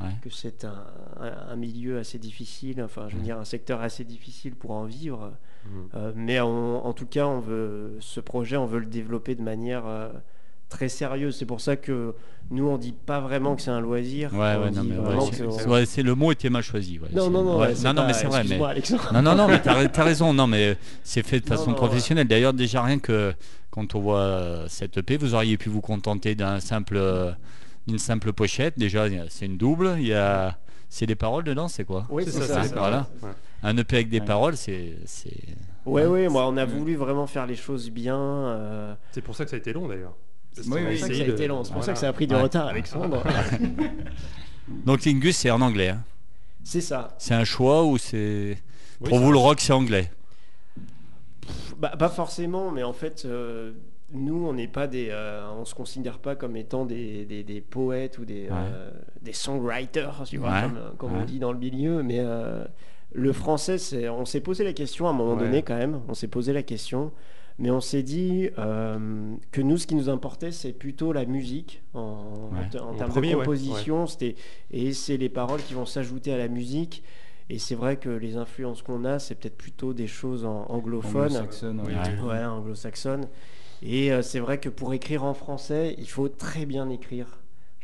Ouais. 0.00 0.10
que 0.22 0.30
c'est 0.30 0.64
un, 0.64 1.56
milieu 1.56 1.98
assez 1.98 2.18
difficile, 2.18 2.82
enfin, 2.82 3.06
je 3.08 3.16
veux 3.16 3.22
dire, 3.22 3.38
un 3.38 3.44
secteur 3.44 3.80
assez 3.82 4.04
difficile 4.04 4.54
pour 4.54 4.70
en 4.72 4.84
vivre. 4.84 5.32
Mhm. 5.66 5.88
Euh, 5.94 6.12
mais 6.14 6.40
on- 6.40 6.86
en 6.86 6.92
tout 6.92 7.06
cas, 7.06 7.26
on 7.26 7.40
veut 7.40 7.96
ce 8.00 8.20
projet, 8.20 8.56
on 8.56 8.66
veut 8.66 8.78
le 8.78 8.86
développer 8.86 9.34
de 9.34 9.42
manière 9.42 9.86
euh, 9.86 10.08
très 10.68 10.88
sérieuse. 10.88 11.36
C'est 11.36 11.46
pour 11.46 11.60
ça 11.60 11.76
que 11.76 12.14
nous, 12.50 12.66
on 12.68 12.78
dit 12.78 12.92
pas 12.92 13.20
vraiment 13.20 13.56
que 13.56 13.62
c'est 13.62 13.70
un 13.70 13.80
loisir. 13.80 14.32
Ouais, 14.32 14.56
ouais, 14.56 14.70
non, 14.70 14.84
mais 14.84 14.96
ouais, 14.98 15.32
c'est- 15.32 16.02
on- 16.02 16.04
le 16.06 16.14
mot 16.14 16.30
était 16.30 16.50
mal 16.50 16.62
choisi. 16.62 17.00
Non, 17.12 17.28
non, 17.30 17.42
non, 17.42 17.58
non, 17.58 18.06
mais 18.06 18.12
c'est 18.12 18.26
vrai. 18.26 18.44
Mais... 18.48 18.58
Non, 19.12 19.22
non, 19.22 19.34
non, 19.34 19.48
mais 19.48 19.60
t'as 19.60 19.72
as 20.00 20.04
raison. 20.04 20.32
Non, 20.32 20.46
mais 20.46 20.76
c'est 21.02 21.22
fait 21.26 21.40
de 21.40 21.46
façon 21.46 21.70
non, 21.70 21.76
professionnelle. 21.76 22.28
D'ailleurs, 22.28 22.52
déjà 22.54 22.82
rien 22.82 22.98
que 22.98 23.34
quand 23.70 23.94
on 23.94 24.00
voit 24.00 24.18
euh, 24.20 24.66
cette 24.68 24.98
EP, 24.98 25.16
vous 25.16 25.34
auriez 25.34 25.56
pu 25.56 25.68
vous 25.68 25.80
contenter 25.80 26.34
d'un 26.34 26.60
simple, 26.60 26.96
d'une 27.88 27.98
simple 27.98 28.32
pochette. 28.32 28.78
Déjà, 28.78 29.06
c'est 29.28 29.46
une 29.46 29.56
double. 29.56 29.96
Il 29.98 30.06
y 30.06 30.14
a, 30.14 30.56
c'est 30.88 31.06
des 31.06 31.16
paroles 31.16 31.42
dedans, 31.44 31.66
c'est 31.68 31.84
quoi 31.84 32.06
Oui, 32.10 32.22
C'est 32.24 32.30
c'est 32.32 32.40
ça, 32.42 32.46
ça. 32.54 32.62
c'est 32.62 32.68
ça. 32.68 32.78
voilà. 32.78 33.06
Ouais. 33.22 33.30
Un 33.64 33.76
EP 33.76 33.96
avec 33.96 34.08
des 34.08 34.20
Ouais. 34.20 34.24
paroles, 34.26 34.56
c'est, 34.56 34.96
c'est. 35.06 35.32
Ouais, 35.84 36.06
ouais, 36.06 36.28
moi, 36.28 36.46
on 36.46 36.56
a 36.56 36.64
Ouais. 36.64 36.70
voulu 36.72 36.94
vraiment 36.94 37.26
faire 37.26 37.46
les 37.46 37.56
choses 37.56 37.90
bien. 37.90 38.16
euh, 38.18 38.94
C'est 39.12 39.22
pour 39.22 39.34
ça 39.34 39.44
que 39.44 39.50
ça 39.50 39.56
a 39.56 39.58
été 39.58 39.72
long 39.72 39.88
d'ailleurs. 39.88 40.14
Parce 40.54 40.68
Oui, 40.68 40.80
oui. 40.86 40.98
C'est 40.98 40.98
pour 40.98 41.00
ça 41.00 41.08
que 41.08 41.14
ça 41.16 41.22
a 41.22 41.26
de- 41.26 41.32
été 41.32 41.46
long. 41.48 41.64
C'est 41.64 41.72
pour 41.72 41.82
ça 41.82 41.84
voilà. 41.86 41.92
que 41.94 41.98
ça 42.00 42.08
a 42.08 42.12
pris 42.12 42.26
du 42.26 42.34
Ouais. 42.34 42.42
retard, 42.42 42.66
Alexandre. 42.68 43.22
Donc 44.86 45.04
Lingus, 45.04 45.36
c'est 45.36 45.50
en 45.50 45.60
anglais. 45.60 45.88
hein. 45.88 46.02
c'est 46.62 46.80
ça. 46.82 47.14
C'est 47.18 47.34
un 47.34 47.44
choix 47.44 47.84
ou 47.84 47.96
c'est 47.98 48.58
Oui, 49.00 49.08
pour 49.08 49.18
vous 49.20 49.32
le 49.32 49.38
rock, 49.38 49.60
c'est 49.60 49.72
anglais? 49.72 50.10
Bah, 51.78 51.94
pas 51.98 52.08
forcément, 52.08 52.70
mais 52.70 52.82
en 52.82 52.92
fait, 52.92 53.22
euh, 53.24 53.72
nous, 54.12 54.46
on 54.46 54.52
n'est 54.54 54.68
pas 54.68 54.86
des, 54.86 55.08
euh, 55.10 55.46
on 55.52 55.64
se 55.64 55.74
considère 55.74 56.18
pas 56.18 56.34
comme 56.34 56.56
étant 56.56 56.86
des, 56.86 57.24
des- 57.26 57.42
des 57.44 57.60
poètes 57.60 58.18
ou 58.18 58.24
des, 58.24 58.48
euh, 58.50 58.90
des 59.22 59.32
songwriters, 59.32 60.22
tu 60.24 60.38
vois, 60.38 60.50
Ouais. 60.50 60.62
comme, 60.62 60.78
comme 60.96 61.12
Ouais. 61.14 61.18
on 61.22 61.24
dit 61.24 61.38
dans 61.38 61.52
le 61.52 61.58
milieu. 61.58 62.02
Mais 62.02 62.18
euh, 62.20 62.64
le 63.12 63.32
français, 63.32 63.76
c'est, 63.78 64.08
on 64.08 64.24
s'est 64.24 64.40
posé 64.40 64.64
la 64.64 64.72
question 64.72 65.06
à 65.06 65.10
un 65.10 65.14
moment 65.14 65.36
donné 65.36 65.62
quand 65.62 65.76
même. 65.76 66.00
On 66.08 66.14
s'est 66.14 66.28
posé 66.28 66.52
la 66.54 66.62
question, 66.62 67.12
mais 67.58 67.70
on 67.70 67.80
s'est 67.82 68.02
dit 68.02 68.48
euh, 68.58 69.34
que 69.52 69.60
nous, 69.60 69.76
ce 69.76 69.86
qui 69.86 69.94
nous 69.94 70.08
importait, 70.08 70.52
c'est 70.52 70.72
plutôt 70.72 71.12
la 71.12 71.24
musique 71.26 71.82
en, 71.92 72.50
en 72.54 72.94
termes 72.94 73.10
premier, 73.10 73.32
de 73.32 73.36
composition. 73.36 74.06
C'était 74.06 74.36
et 74.70 74.92
c'est 74.94 75.16
les 75.18 75.28
paroles 75.28 75.60
qui 75.62 75.74
vont 75.74 75.86
s'ajouter 75.86 76.32
à 76.32 76.38
la 76.38 76.48
musique. 76.48 77.02
Et 77.50 77.58
c'est 77.58 77.74
vrai 77.74 77.96
que 77.96 78.10
les 78.10 78.36
influences 78.36 78.82
qu'on 78.82 79.04
a, 79.06 79.18
c'est 79.18 79.34
peut-être 79.34 79.56
plutôt 79.56 79.94
des 79.94 80.06
choses 80.06 80.44
en 80.44 80.66
anglophones. 80.68 81.32
Ouais. 81.32 81.82
Ouais. 81.82 82.20
Ouais, 82.26 82.44
anglo-saxonne. 82.44 83.26
Et 83.82 84.12
euh, 84.12 84.22
c'est 84.22 84.40
vrai 84.40 84.58
que 84.58 84.68
pour 84.68 84.92
écrire 84.94 85.24
en 85.24 85.34
français, 85.34 85.94
il 85.98 86.08
faut 86.08 86.28
très 86.28 86.66
bien 86.66 86.88
écrire. 86.90 87.26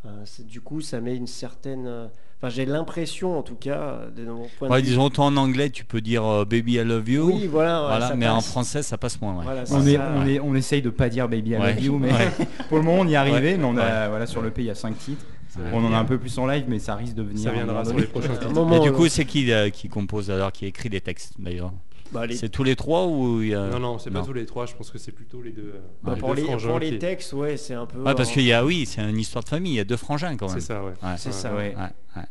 Euh, 0.05 0.09
du 0.47 0.61
coup, 0.61 0.81
ça 0.81 0.99
met 1.01 1.15
une 1.15 1.27
certaine. 1.27 1.85
euh, 1.87 2.07
Enfin, 2.37 2.49
j'ai 2.49 2.65
l'impression, 2.65 3.39
en 3.39 3.43
tout 3.43 3.55
cas, 3.55 4.01
de 4.13 4.25
mon 4.25 4.47
point 4.59 4.69
Ouais, 4.69 4.81
de 4.81 4.85
vue. 4.85 4.89
disons, 4.91 5.05
autant 5.05 5.27
en 5.27 5.37
anglais, 5.37 5.69
tu 5.69 5.85
peux 5.85 6.01
dire 6.01 6.25
euh, 6.25 6.43
Baby 6.45 6.73
I 6.73 6.83
love 6.83 7.09
you. 7.09 7.27
Oui, 7.31 7.47
voilà. 7.47 7.81
ouais, 7.81 7.87
voilà, 7.87 8.07
ça 8.09 8.15
mais 8.15 8.27
en 8.27 8.41
français, 8.41 8.83
ça 8.83 8.97
passe 8.97 9.19
moins. 9.21 9.37
ouais. 9.37 9.43
Voilà, 9.45 9.65
c'est 9.65 9.73
On, 9.73 9.85
est, 9.85 9.95
ça. 9.95 10.11
on, 10.17 10.27
est, 10.27 10.39
on 10.41 10.53
essaye 10.53 10.81
de 10.81 10.89
pas 10.89 11.07
dire 11.07 11.29
Baby 11.29 11.51
I 11.51 11.57
Ouais. 11.57 11.73
love 11.73 11.83
you, 11.83 11.97
mais 11.97 12.11
Ouais. 12.11 12.29
pour 12.67 12.77
le 12.77 12.83
moment 12.83 13.01
on 13.03 13.07
y 13.07 13.13
est 13.13 13.15
arrivé. 13.15 13.51
Ouais. 13.53 13.57
Mais 13.57 13.63
on 13.63 13.77
a, 13.77 14.03
Ouais. 14.03 14.09
voilà, 14.09 14.25
sur 14.27 14.41
le 14.41 14.51
P 14.51 14.63
il 14.63 14.65
y 14.65 14.69
a 14.69 14.75
5 14.75 14.97
titres. 14.97 15.25
On 15.71 15.83
en 15.85 15.93
a 15.93 15.97
un 15.97 16.03
peu 16.03 16.17
plus 16.17 16.37
en 16.37 16.45
live, 16.45 16.65
mais 16.67 16.79
ça 16.79 16.95
risque 16.95 17.15
de 17.15 17.23
venir. 17.23 17.41
Ça 17.45 17.51
viendra 17.51 17.85
sur 17.85 17.97
les 17.97 18.05
prochains 18.07 18.33
titres. 18.35 18.51
moment, 18.51 18.69
Mais 18.69 18.81
du 18.81 18.91
coup, 18.91 19.07
c'est 19.07 19.23
qui 19.23 19.49
euh, 19.53 19.69
qui 19.69 19.87
compose 19.87 20.29
alors, 20.29 20.51
qui 20.51 20.65
écrit 20.65 20.89
les 20.89 20.99
textes 20.99 21.35
d'ailleurs? 21.39 21.71
Bah, 22.11 22.25
les- 22.25 22.35
C'est 22.35 22.49
tous 22.49 22.63
les 22.63 22.75
trois 22.75 23.07
ou 23.07 23.41
il 23.41 23.49
y 23.49 23.55
a... 23.55 23.67
Non, 23.67 23.79
non, 23.79 23.97
c'est 23.99 24.11
pas 24.11 24.21
tous 24.23 24.33
les 24.33 24.45
trois. 24.45 24.65
Je 24.65 24.75
pense 24.75 24.91
que 24.91 24.97
c'est 24.97 25.11
plutôt 25.11 25.41
les 25.41 25.51
deux. 25.51 25.73
euh, 25.75 25.79
bah, 26.03 26.13
les 26.15 26.19
pour 26.19 26.29
deux 26.29 26.41
les, 26.41 26.47
frangins 26.47 26.69
pour 26.69 26.79
les 26.79 26.89
qui- 26.91 26.99
textes, 26.99 27.33
ouais, 27.33 27.57
c'est 27.57 27.73
un 27.73 27.85
peu. 27.85 27.99
Ouais, 27.99 28.15
parce 28.15 28.29
euh, 28.29 28.33
qu'il 28.33 28.43
y 28.43 28.53
a, 28.53 28.63
oui, 28.63 28.85
c'est 28.85 29.01
une 29.01 29.17
histoire 29.19 29.43
de 29.43 29.49
famille. 29.49 29.73
Il 29.73 29.77
y 29.77 29.79
a 29.79 29.83
deux 29.85 29.97
frangins 29.97 30.35
quand 30.37 30.47
même. 30.47 30.59
C'est 30.59 30.65
ça, 30.65 30.83
ouais. 30.83 30.93
Ouais. 31.03 31.15
C'est 31.17 31.31
ça, 31.33 31.53
ouais. 31.55 31.75
Ouais, 31.75 31.81
ouais. 32.17 32.23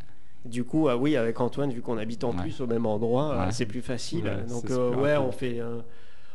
Du 0.45 0.65
coup, 0.65 0.89
ah 0.89 0.97
oui, 0.97 1.17
avec 1.17 1.41
Antoine, 1.41 1.73
vu 1.73 1.81
qu'on 1.81 1.97
habite 1.99 2.23
en 2.25 2.31
Ouais. 2.33 2.43
plus 2.43 2.61
au 2.61 2.67
même 2.67 2.85
endroit, 2.87 3.35
euh, 3.35 3.49
c'est 3.51 3.67
plus 3.67 3.81
facile. 3.81 4.25
Ouais, 4.25 4.43
Donc, 4.49 4.71
euh, 4.71 4.95
ouais, 4.95 5.17
on 5.17 5.33
fait, 5.33 5.59
euh, 5.59 5.81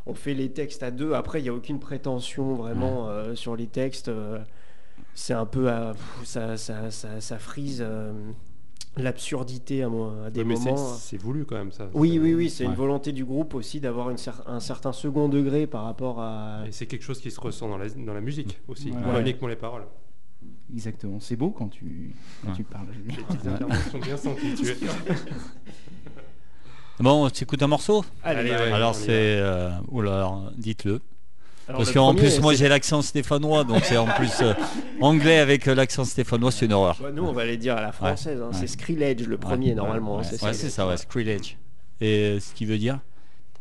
on 0.07 0.15
fait 0.15 0.33
les 0.33 0.49
textes 0.49 0.81
à 0.83 0.89
deux. 0.91 1.13
Après, 1.13 1.39
il 1.39 1.43
n'y 1.43 1.49
a 1.49 1.53
aucune 1.53 1.79
prétention 1.79 2.55
vraiment 2.55 3.07
euh, 3.09 3.35
sur 3.35 3.55
les 3.55 3.67
textes. 3.67 4.09
c'est 5.13 5.33
un 5.33 5.45
peu. 5.45 5.69
à- 5.69 5.93
ça, 6.23 6.57
ça, 6.57 6.89
ça, 6.91 7.21
ça 7.21 7.37
frise 7.39 7.83
euh, 7.85 8.11
l'absurdité 8.97 9.83
à, 9.83 9.87
à 10.25 10.29
des 10.29 10.43
mais 10.43 10.55
c'est- 10.55 10.71
moments. 10.71 10.93
c'est 10.95 11.17
voulu 11.17 11.45
quand 11.45 11.55
même 11.55 11.71
ça. 11.71 11.89
Oui, 11.93 12.19
oui, 12.21 12.33
oui, 12.33 12.49
c'est 12.49 12.65
une 12.65 12.73
volonté 12.73 13.11
du 13.11 13.23
groupe 13.25 13.53
aussi 13.55 13.79
d'avoir 13.79 14.11
cer- 14.15 14.41
un 14.47 14.59
certain 14.59 14.91
second 14.93 15.29
degré 15.29 15.67
par 15.67 15.83
rapport 15.85 16.19
à. 16.21 16.63
Et 16.67 16.71
c'est 16.71 16.85
quelque 16.85 17.03
chose 17.03 17.19
qui 17.21 17.31
se 17.31 17.39
ressent 17.39 17.69
dans 17.69 17.77
la, 17.77 17.89
dans 17.89 18.13
la 18.13 18.21
musique 18.21 18.59
aussi, 18.67 18.91
pas 18.91 19.13
Ouais. 19.13 19.21
uniquement 19.21 19.47
les 19.47 19.55
paroles. 19.55 19.85
Exactement. 20.73 21.19
C'est 21.19 21.35
beau 21.35 21.49
quand 21.49 21.67
tu, 21.69 22.13
quand 22.43 22.49
Ouais. 22.49 22.55
tu 22.55 22.63
parles. 22.63 22.87
Les 23.93 23.99
bien 23.99 24.17
senties. 24.17 24.53
Tu 24.55 24.67
es... 24.69 24.75
Bon, 26.99 27.25
on 27.25 27.29
s'écoute 27.29 27.63
un 27.63 27.67
morceau? 27.67 28.03
Allez, 28.23 28.49
bah, 28.49 28.57
ouais. 28.57 28.71
Alors 28.73 28.93
c'est... 28.93 29.07
euh, 29.39 29.71
dites-le. 30.57 30.99
Alors, 31.69 31.77
Parce 31.81 31.91
qu'en 31.93 32.13
plus, 32.15 32.41
moi 32.41 32.53
j'ai 32.55 32.67
l'accent 32.67 33.01
stéphanois, 33.01 33.63
donc 33.63 33.83
c'est 33.85 33.95
en 33.97 34.07
plus 34.07 34.41
euh, 34.41 34.53
anglais 35.01 35.37
avec 35.39 35.67
euh, 35.67 35.75
l'accent 35.75 36.03
stéphanois, 36.03 36.51
c'est 36.51 36.65
une 36.65 36.73
horreur. 36.73 36.97
Nous, 37.13 37.23
on 37.23 37.31
va 37.31 37.45
les 37.45 37.57
dire 37.57 37.77
à 37.77 37.81
la 37.81 37.91
française. 37.91 38.41
hein, 38.41 38.47
Ouais. 38.47 38.53
C'est 38.59 38.67
Skrillex 38.67 39.25
le 39.27 39.37
premier, 39.37 39.75
normalement. 39.75 40.17
Ouais, 40.17 40.23
hein, 40.25 40.45
ouais, 40.47 40.53
c'est 40.53 40.69
ça, 40.69 40.87
ouais, 40.87 40.97
Skrillex. 40.97 41.55
Et 42.01 42.13
euh, 42.23 42.39
ce 42.39 42.53
qui 42.53 42.65
veut 42.65 42.77
dire 42.79 42.99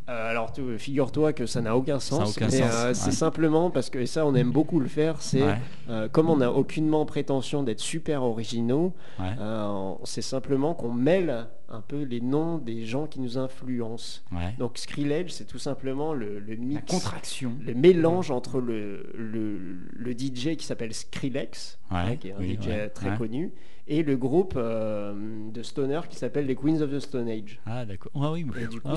Euh, 0.08 0.30
alors, 0.30 0.52
figure-toi 0.78 1.34
que 1.34 1.44
ça 1.44 1.60
n'a 1.60 1.76
aucun 1.76 2.00
Ça 2.00 2.16
sens. 2.16 2.36
aucun 2.36 2.46
mais, 2.46 2.58
sens, 2.62 2.70
C'est 2.94 3.06
ouais. 3.06 3.12
simplement 3.12 3.70
parce 3.70 3.90
que, 3.90 3.98
et 3.98 4.06
ça, 4.06 4.24
on 4.24 4.34
aime 4.34 4.50
beaucoup 4.52 4.80
le 4.80 4.88
faire, 4.88 5.16
c'est 5.20 5.42
Ouais, 5.42 5.58
euh, 5.90 6.08
comme 6.08 6.30
on 6.30 6.38
n'a 6.38 6.50
aucunement 6.50 7.04
prétention 7.04 7.62
d'être 7.62 7.80
super 7.80 8.22
originaux, 8.22 8.94
ouais. 9.20 9.26
c'est 10.04 10.22
simplement 10.22 10.72
qu'on 10.72 10.92
mêle 10.94 11.46
un 11.70 11.80
peu 11.82 12.02
les 12.02 12.20
noms 12.20 12.58
des 12.58 12.84
gens 12.86 13.06
qui 13.06 13.20
nous 13.20 13.36
influencent. 13.38 14.20
ouais. 14.32 14.54
Donc, 14.58 14.78
Skrillex, 14.78 15.34
c'est 15.34 15.44
tout 15.46 15.58
simplement 15.58 16.14
le, 16.14 16.38
le 16.38 16.54
La 16.54 16.56
mix, 16.60 16.90
contraction. 16.90 17.52
le 17.64 17.74
mélange 17.74 18.30
entre 18.30 18.60
le, 18.60 19.10
le, 19.14 19.58
le 19.92 20.12
DJ 20.12 20.56
qui 20.56 20.64
s'appelle 20.64 20.94
Skrillex, 20.94 21.78
Ouais, 21.90 21.96
hein, 21.98 22.16
qui 22.16 22.28
est 22.28 22.32
un 22.32 22.38
oui, 22.38 22.58
DJ 22.60 22.66
ouais, 22.68 22.88
très 22.90 23.10
ouais. 23.10 23.16
connu, 23.16 23.52
et 23.90 24.02
le 24.02 24.18
groupe 24.18 24.52
euh, 24.56 25.14
de 25.50 25.62
Stoner 25.62 26.00
qui 26.10 26.16
s'appelle 26.16 26.44
les 26.44 26.54
Queens 26.54 26.82
of 26.82 26.90
the 26.90 27.00
Stone 27.00 27.26
Age. 27.30 27.58
Ah 27.64 27.86
d'accord. 27.86 28.12
Ah 28.16 28.32
oui. 28.32 28.44
Et 28.60 28.66
du 28.66 28.80
coup, 28.82 28.88
Ah 28.90 28.94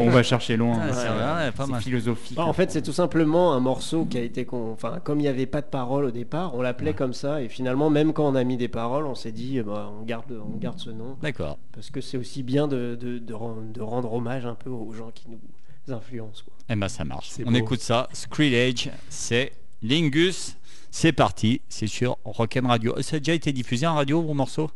On 0.00 0.10
va 0.10 0.22
chercher 0.24 0.56
loin. 0.56 0.76
Ah, 0.82 1.50
c'est 1.56 1.74
philosophique. 1.80 2.36
Bah, 2.36 2.44
en 2.44 2.52
fait, 2.52 2.72
c'est 2.72 2.82
tout 2.82 2.92
simplement 2.92 3.52
un 3.52 3.60
morceau 3.60 4.04
qui 4.04 4.18
a 4.18 4.22
été. 4.22 4.44
con- 4.44 4.72
Enfin, 4.72 4.98
comme 5.04 5.20
il 5.20 5.22
n'y 5.22 5.28
avait 5.28 5.46
pas 5.46 5.60
de 5.60 5.66
paroles 5.66 6.06
au 6.06 6.10
départ, 6.10 6.56
on 6.56 6.62
l'appelait 6.62 6.90
Ouais. 6.90 6.96
comme 6.96 7.12
ça. 7.12 7.40
Et 7.40 7.48
finalement, 7.48 7.88
même 7.88 8.12
quand 8.12 8.26
on 8.26 8.34
a 8.34 8.42
mis 8.42 8.56
des 8.56 8.66
paroles, 8.66 9.06
on 9.06 9.14
s'est 9.14 9.30
dit, 9.30 9.58
eh 9.58 9.62
ben, 9.62 9.92
on, 10.00 10.02
garde, 10.04 10.24
on 10.32 10.56
garde 10.56 10.80
ce 10.80 10.90
nom. 10.90 11.16
D'accord. 11.22 11.56
Parce 11.72 11.90
que 11.90 11.95
c'est 12.00 12.16
aussi 12.16 12.42
bien 12.42 12.68
de, 12.68 12.96
de, 13.00 13.18
de 13.18 13.34
ren- 13.34 13.70
de 13.72 13.80
rendre 13.80 14.12
hommage 14.12 14.46
un 14.46 14.54
peu 14.54 14.70
aux 14.70 14.92
gens 14.92 15.10
qui 15.14 15.26
nous 15.28 15.94
influencent. 15.94 16.42
quoi. 16.44 16.54
Eh 16.68 16.74
ben 16.76 16.88
ça 16.88 17.04
marche. 17.04 17.28
C'est 17.30 17.46
On 17.46 17.50
beau. 17.52 17.56
écoute 17.58 17.80
ça. 17.80 18.08
Skrillex, 18.12 18.88
c'est 19.08 19.52
Lingus. 19.82 20.56
C'est 20.90 21.12
parti. 21.12 21.60
C'est 21.68 21.86
sur 21.86 22.16
Rock'n 22.24 22.66
Radio. 22.66 23.00
Ça 23.02 23.16
a 23.16 23.18
déjà 23.18 23.34
été 23.34 23.52
diffusé 23.52 23.86
en 23.86 23.94
radio, 23.96 24.22
vos 24.22 24.34
morceaux? 24.34 24.70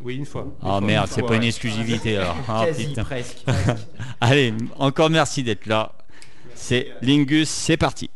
Oui, 0.00 0.16
une 0.16 0.24
fois. 0.26 0.42
Une 0.42 0.50
Ah 0.62 0.66
fois, 0.66 0.80
merde, 0.80 1.08
c'est 1.10 1.22
pas 1.22 1.36
une 1.36 1.42
exclusivité 1.42 2.16
alors. 2.18 2.36
Ah, 2.48 2.64
Quasi, 2.66 2.92
presque. 2.96 3.44
Allez, 4.20 4.54
encore 4.78 5.10
merci 5.10 5.42
d'être 5.42 5.66
là. 5.66 5.92
C'est 6.54 6.88
Lingus, 7.02 7.48
c'est 7.48 7.76
parti. 7.76 8.08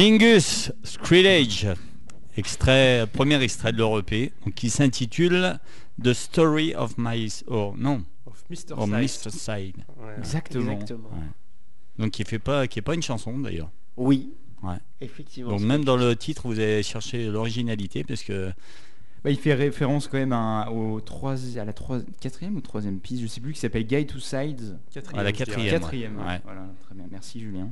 Lingus 0.00 0.72
Skrillex, 0.82 1.66
extrait, 2.34 3.06
premier 3.12 3.42
extrait 3.42 3.70
de 3.70 3.76
leur 3.76 3.98
EP, 3.98 4.32
donc, 4.46 4.54
qui 4.54 4.70
s'intitule 4.70 5.58
The 6.02 6.14
Story 6.14 6.74
of 6.74 6.94
My... 6.96 7.28
Oh 7.48 7.74
non, 7.76 8.02
Of 8.24 8.42
Mr. 8.48 9.30
Side. 9.30 9.76
Ouais. 9.98 10.14
Exactement. 10.16 10.72
Exactement. 10.72 11.10
Ouais. 11.10 11.26
Donc 11.98 12.12
qui 12.12 12.24
fait 12.24 12.38
pas, 12.38 12.66
qui 12.66 12.78
est 12.78 12.82
pas 12.82 12.94
une 12.94 13.02
chanson 13.02 13.38
d'ailleurs. 13.38 13.70
Oui. 13.98 14.32
Ouais. 14.62 14.78
Effectivement. 15.02 15.50
Donc 15.50 15.60
même 15.60 15.84
dans 15.84 15.98
le 15.98 16.16
titre, 16.16 16.46
vous 16.46 16.58
avez 16.58 16.82
cherché 16.82 17.26
l'originalité 17.26 18.02
parce 18.02 18.22
que 18.22 18.52
Bah, 19.22 19.28
il 19.30 19.36
fait 19.36 19.52
référence 19.52 20.08
quand 20.08 20.16
même 20.16 20.32
à, 20.32 20.70
au 20.72 21.02
trois- 21.02 21.36
à 21.58 21.64
la 21.66 21.74
trois- 21.74 22.00
quatrième 22.22 22.56
ou 22.56 22.62
troisième 22.62 23.00
piste, 23.00 23.20
je 23.20 23.26
sais 23.26 23.42
plus, 23.42 23.52
qui 23.52 23.60
s'appelle 23.60 23.86
Guy 23.86 24.06
to 24.06 24.18
Sides. 24.18 24.78
À 25.12 25.22
la 25.22 25.30
ouais. 25.30 25.36
Ouais. 26.24 26.40
Voilà, 26.42 26.66
très 26.86 26.94
bien. 26.94 27.04
Merci 27.10 27.38
Julien. 27.40 27.70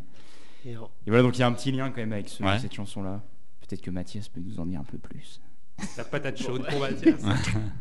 Et 0.68 0.76
en- 0.76 0.84
Et 1.06 1.10
voilà, 1.10 1.22
donc 1.22 1.36
il 1.36 1.40
y 1.40 1.42
a 1.42 1.46
un 1.46 1.52
petit 1.52 1.72
lien 1.72 1.88
quand 1.90 1.96
même 1.98 2.12
avec 2.12 2.28
ce- 2.28 2.42
Ouais. 2.42 2.58
cette 2.58 2.74
chanson-là. 2.74 3.20
Peut-être 3.60 3.80
que 3.82 3.90
Mathias 3.90 4.28
peut 4.28 4.40
nous 4.44 4.60
en 4.60 4.66
dire 4.66 4.80
un 4.80 4.84
peu 4.84 4.98
plus. 4.98 5.40
La 5.96 6.02
patate 6.02 6.36
chaude 6.42 6.66
pour 6.68 6.80
Mathias. 6.80 7.20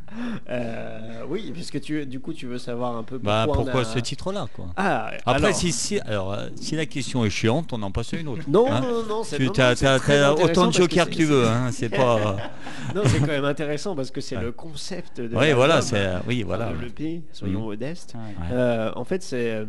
Euh, 0.49 1.23
oui, 1.27 1.51
puisque 1.53 1.81
tu, 1.81 2.05
du 2.05 2.19
coup, 2.19 2.33
tu 2.33 2.45
veux 2.47 2.57
savoir 2.57 2.95
un 2.95 3.03
peu 3.03 3.17
bah 3.17 3.43
pourquoi, 3.45 3.63
pourquoi 3.65 3.81
on 3.81 3.83
a- 3.83 3.93
ce 3.93 3.99
titre-là 3.99 4.47
quoi? 4.53 4.67
Ah, 4.77 5.11
Après 5.25 5.47
alors- 5.47 5.55
si 5.55 5.71
si 5.71 5.99
alors 6.01 6.33
euh, 6.33 6.49
si 6.55 6.75
la 6.75 6.85
question 6.85 7.25
est 7.25 7.29
chiante, 7.29 7.73
on 7.73 7.81
en 7.81 7.91
passe 7.91 8.13
à 8.13 8.17
une 8.17 8.27
autre. 8.29 8.43
Non, 8.47 8.71
Hein 8.71 8.81
non, 8.81 9.03
non, 9.07 9.23
c'est 9.23 9.37
Tu 9.37 9.45
non, 9.45 9.51
as, 9.51 9.75
très 9.75 9.85
intéressant 9.85 10.43
autant 10.43 10.67
de 10.67 10.73
jokers 10.73 11.09
que, 11.09 11.15
tu 11.15 11.25
veux, 11.25 11.45
hein, 11.47 11.71
c'est 11.71 11.89
pas. 11.95 12.37
Non, 12.95 13.01
c'est 13.05 13.19
quand 13.19 13.27
même 13.27 13.45
intéressant 13.45 13.95
parce 13.95 14.11
que 14.11 14.21
c'est 14.21 14.37
Ouais. 14.37 14.43
le 14.43 14.51
concept 14.51 15.19
de. 15.21 15.35
Oui, 15.35 15.51
voilà, 15.53 15.81
c'est 15.81 16.07
oui, 16.27 16.43
enfin, 16.45 16.55
voilà. 16.57 16.73
de 16.73 16.81
l'EP, 16.85 17.23
soyons 17.33 17.59
Mhm. 17.59 17.65
modestes. 17.65 18.13
Euh, 18.51 18.91
en 18.95 19.03
fait, 19.03 19.21
c'est 19.23 19.65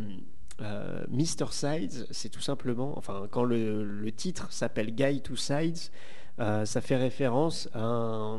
euh, 0.60 1.04
Mr. 1.10 1.46
Sides, 1.52 2.06
c'est 2.10 2.28
tout 2.30 2.40
simplement, 2.40 2.96
enfin, 2.96 3.22
quand 3.30 3.44
le, 3.44 3.84
le 3.84 4.12
titre 4.12 4.48
s'appelle 4.50 4.94
Guy 4.94 5.20
to 5.20 5.36
Sides, 5.36 5.78
euh, 6.40 6.64
ça 6.64 6.80
fait 6.80 6.96
référence 6.96 7.68
à 7.74 7.80
un, 7.82 8.36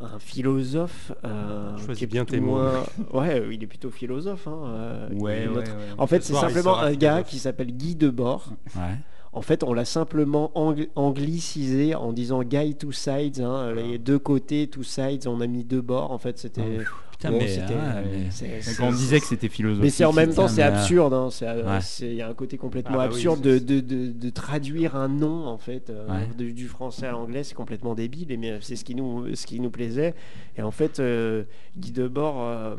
un 0.00 0.18
philosophe 0.18 1.12
euh, 1.24 1.76
Choisis 1.78 1.98
qui 1.98 2.04
est 2.04 2.06
bien 2.08 2.24
tes 2.24 2.40
moins- 2.40 2.84
Ouais, 3.12 3.42
il 3.52 3.62
est 3.62 3.66
plutôt 3.66 3.90
philosophe. 3.90 4.48
hein, 4.48 4.58
euh, 4.66 5.08
Ouais, 5.14 5.38
il 5.38 5.44
est 5.44 5.48
ouais, 5.48 5.54
notre- 5.54 5.70
ouais. 5.76 5.94
En 5.98 6.06
fait, 6.06 6.22
Ce 6.22 6.32
c'est 6.32 6.40
simplement 6.40 6.78
un 6.78 6.92
gars 6.94 7.10
philosophe. 7.16 7.30
qui 7.30 7.38
s'appelle 7.38 7.72
Guy 7.76 7.94
Debord. 7.94 8.48
Ouais. 8.76 8.96
En 9.34 9.40
fait, 9.42 9.62
on 9.64 9.72
l'a 9.72 9.84
simplement 9.86 10.50
ang- 10.54 10.86
anglicisé 10.94 11.94
en 11.94 12.12
disant 12.12 12.42
Guy 12.42 12.74
two 12.74 12.92
sides, 12.92 13.40
hein, 13.40 13.72
les 13.72 13.98
deux 13.98 14.18
côtés, 14.18 14.66
two 14.68 14.82
sides, 14.82 15.26
on 15.26 15.40
a 15.40 15.46
mis 15.46 15.64
deux 15.64 15.80
bords. 15.80 16.10
En 16.10 16.18
fait, 16.18 16.38
c'était. 16.38 16.80
Putain, 17.28 17.30
Bon, 17.32 17.38
mais, 17.38 17.48
c'était- 17.48 17.74
ah, 17.80 18.00
mais- 18.02 18.30
c'est- 18.30 18.48
Mais 18.48 18.62
c'est- 18.62 18.76
Quand 18.76 18.88
on 18.88 18.92
disait 18.92 19.20
que 19.20 19.26
c'était 19.26 19.48
philosophique. 19.48 19.82
Mais 19.84 19.90
c'est 19.90 20.04
en 20.04 20.12
même 20.12 20.34
temps, 20.34 20.48
c'est 20.48 20.62
mais, 20.64 20.70
euh, 20.70 20.78
absurde. 20.78 21.14
hein, 21.14 21.28
c'est, 21.30 21.46
euh, 21.46 21.64
ouais. 21.64 21.78
Il 22.00 22.14
y 22.14 22.22
a 22.22 22.28
un 22.28 22.34
côté 22.34 22.56
complètement 22.58 22.94
Ah 22.94 22.98
bah 22.98 23.08
oui, 23.08 23.14
absurde 23.14 23.40
c'est- 23.44 23.60
de, 23.60 23.80
de, 23.80 24.06
de- 24.06 24.12
de 24.12 24.30
traduire 24.30 24.96
un 24.96 25.08
nom 25.08 25.46
en 25.46 25.58
fait 25.58 25.90
euh, 25.90 26.06
Ouais. 26.08 26.52
du 26.52 26.68
français 26.68 27.06
à 27.06 27.12
l'anglais. 27.12 27.44
C'est 27.44 27.54
complètement 27.54 27.94
débile, 27.94 28.30
et 28.32 28.36
mais 28.36 28.58
c'est 28.60 28.76
ce 28.76 28.84
qui 28.84 28.94
nous, 28.94 29.34
ce 29.34 29.46
qui 29.46 29.60
nous 29.60 29.70
plaisait. 29.70 30.14
Et 30.56 30.62
en 30.62 30.70
fait, 30.70 31.00
euh, 31.00 31.44
Guy 31.76 31.92
Debord 31.92 32.36
euh, 32.42 32.76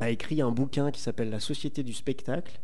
a 0.00 0.10
écrit 0.10 0.40
un 0.40 0.50
bouquin 0.50 0.90
qui 0.90 1.00
s'appelle 1.00 1.30
La 1.30 1.40
Société 1.40 1.82
du 1.82 1.92
spectacle. 1.92 2.60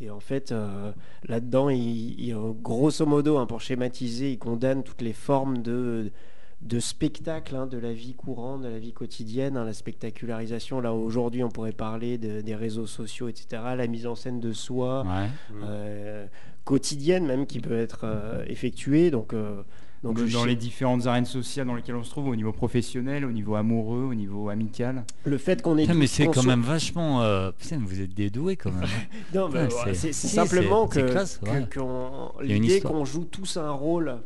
Et 0.00 0.10
en 0.10 0.20
fait, 0.20 0.52
euh, 0.52 0.92
là-dedans, 1.26 1.70
il, 1.70 2.20
il- 2.20 2.36
grosso 2.62 3.04
modo, 3.04 3.36
hein, 3.38 3.46
pour 3.46 3.60
schématiser, 3.60 4.30
il 4.32 4.38
condamne 4.38 4.84
toutes 4.84 5.02
les 5.02 5.12
formes 5.12 5.60
de, 5.60 6.12
de 6.60 6.80
spectacle 6.80 7.54
hein, 7.54 7.66
de 7.66 7.78
la 7.78 7.92
vie 7.92 8.14
courante, 8.14 8.62
de 8.62 8.68
la 8.68 8.78
vie 8.80 8.92
quotidienne, 8.92 9.56
hein, 9.56 9.64
la 9.64 9.72
spectacularisation. 9.72 10.80
Là, 10.80 10.92
aujourd'hui, 10.92 11.44
on 11.44 11.48
pourrait 11.50 11.72
parler 11.72 12.18
de- 12.18 12.40
des 12.40 12.54
réseaux 12.56 12.86
sociaux, 12.86 13.28
etc., 13.28 13.46
la 13.76 13.86
mise 13.86 14.06
en 14.06 14.14
scène 14.16 14.40
de 14.40 14.52
soi, 14.52 15.02
Ouais. 15.06 15.26
Mm. 15.50 15.62
euh, 15.64 16.26
quotidienne 16.64 17.26
même, 17.26 17.46
qui 17.46 17.60
peut 17.60 17.78
être 17.78 18.00
euh, 18.04 18.44
effectuée. 18.48 19.10
Donc, 19.12 19.32
euh, 19.34 19.62
donc 20.02 20.20
dans 20.20 20.42
sais- 20.42 20.48
les 20.48 20.56
différentes 20.56 21.06
arènes 21.06 21.24
sociales 21.24 21.66
dans 21.66 21.74
lesquelles 21.74 21.94
on 21.94 22.02
se 22.02 22.10
trouve, 22.10 22.26
au 22.28 22.36
niveau 22.36 22.52
professionnel, 22.52 23.24
au 23.24 23.32
niveau 23.32 23.54
amoureux, 23.54 24.02
au 24.10 24.14
niveau 24.14 24.48
amical. 24.48 25.04
le 25.24 25.38
fait 25.38 25.62
qu'on 25.62 25.76
tous 25.76 25.94
mais 25.94 26.06
c'est 26.08 26.26
quand 26.26 26.42
même 26.44 26.62
vachement. 26.62 27.22
euh, 27.22 27.52
Putain, 27.56 27.78
vous 27.84 28.00
êtes 28.00 28.14
dédoués 28.14 28.56
quand 28.56 28.72
même. 28.72 28.82
Non, 29.34 29.48
c'est- 29.52 29.94
c'est 29.94 30.12
c'est 30.12 30.12
si, 30.12 30.28
simplement 30.34 30.88
que, 30.88 30.94
c'est 31.06 31.10
classe, 31.10 31.38
que- 31.70 31.78
ouais. 31.80 32.46
l'idée 32.46 32.80
qu'on 32.80 33.04
joue 33.04 33.24
tous 33.24 33.56
un 33.56 33.70
rôle 33.70 34.16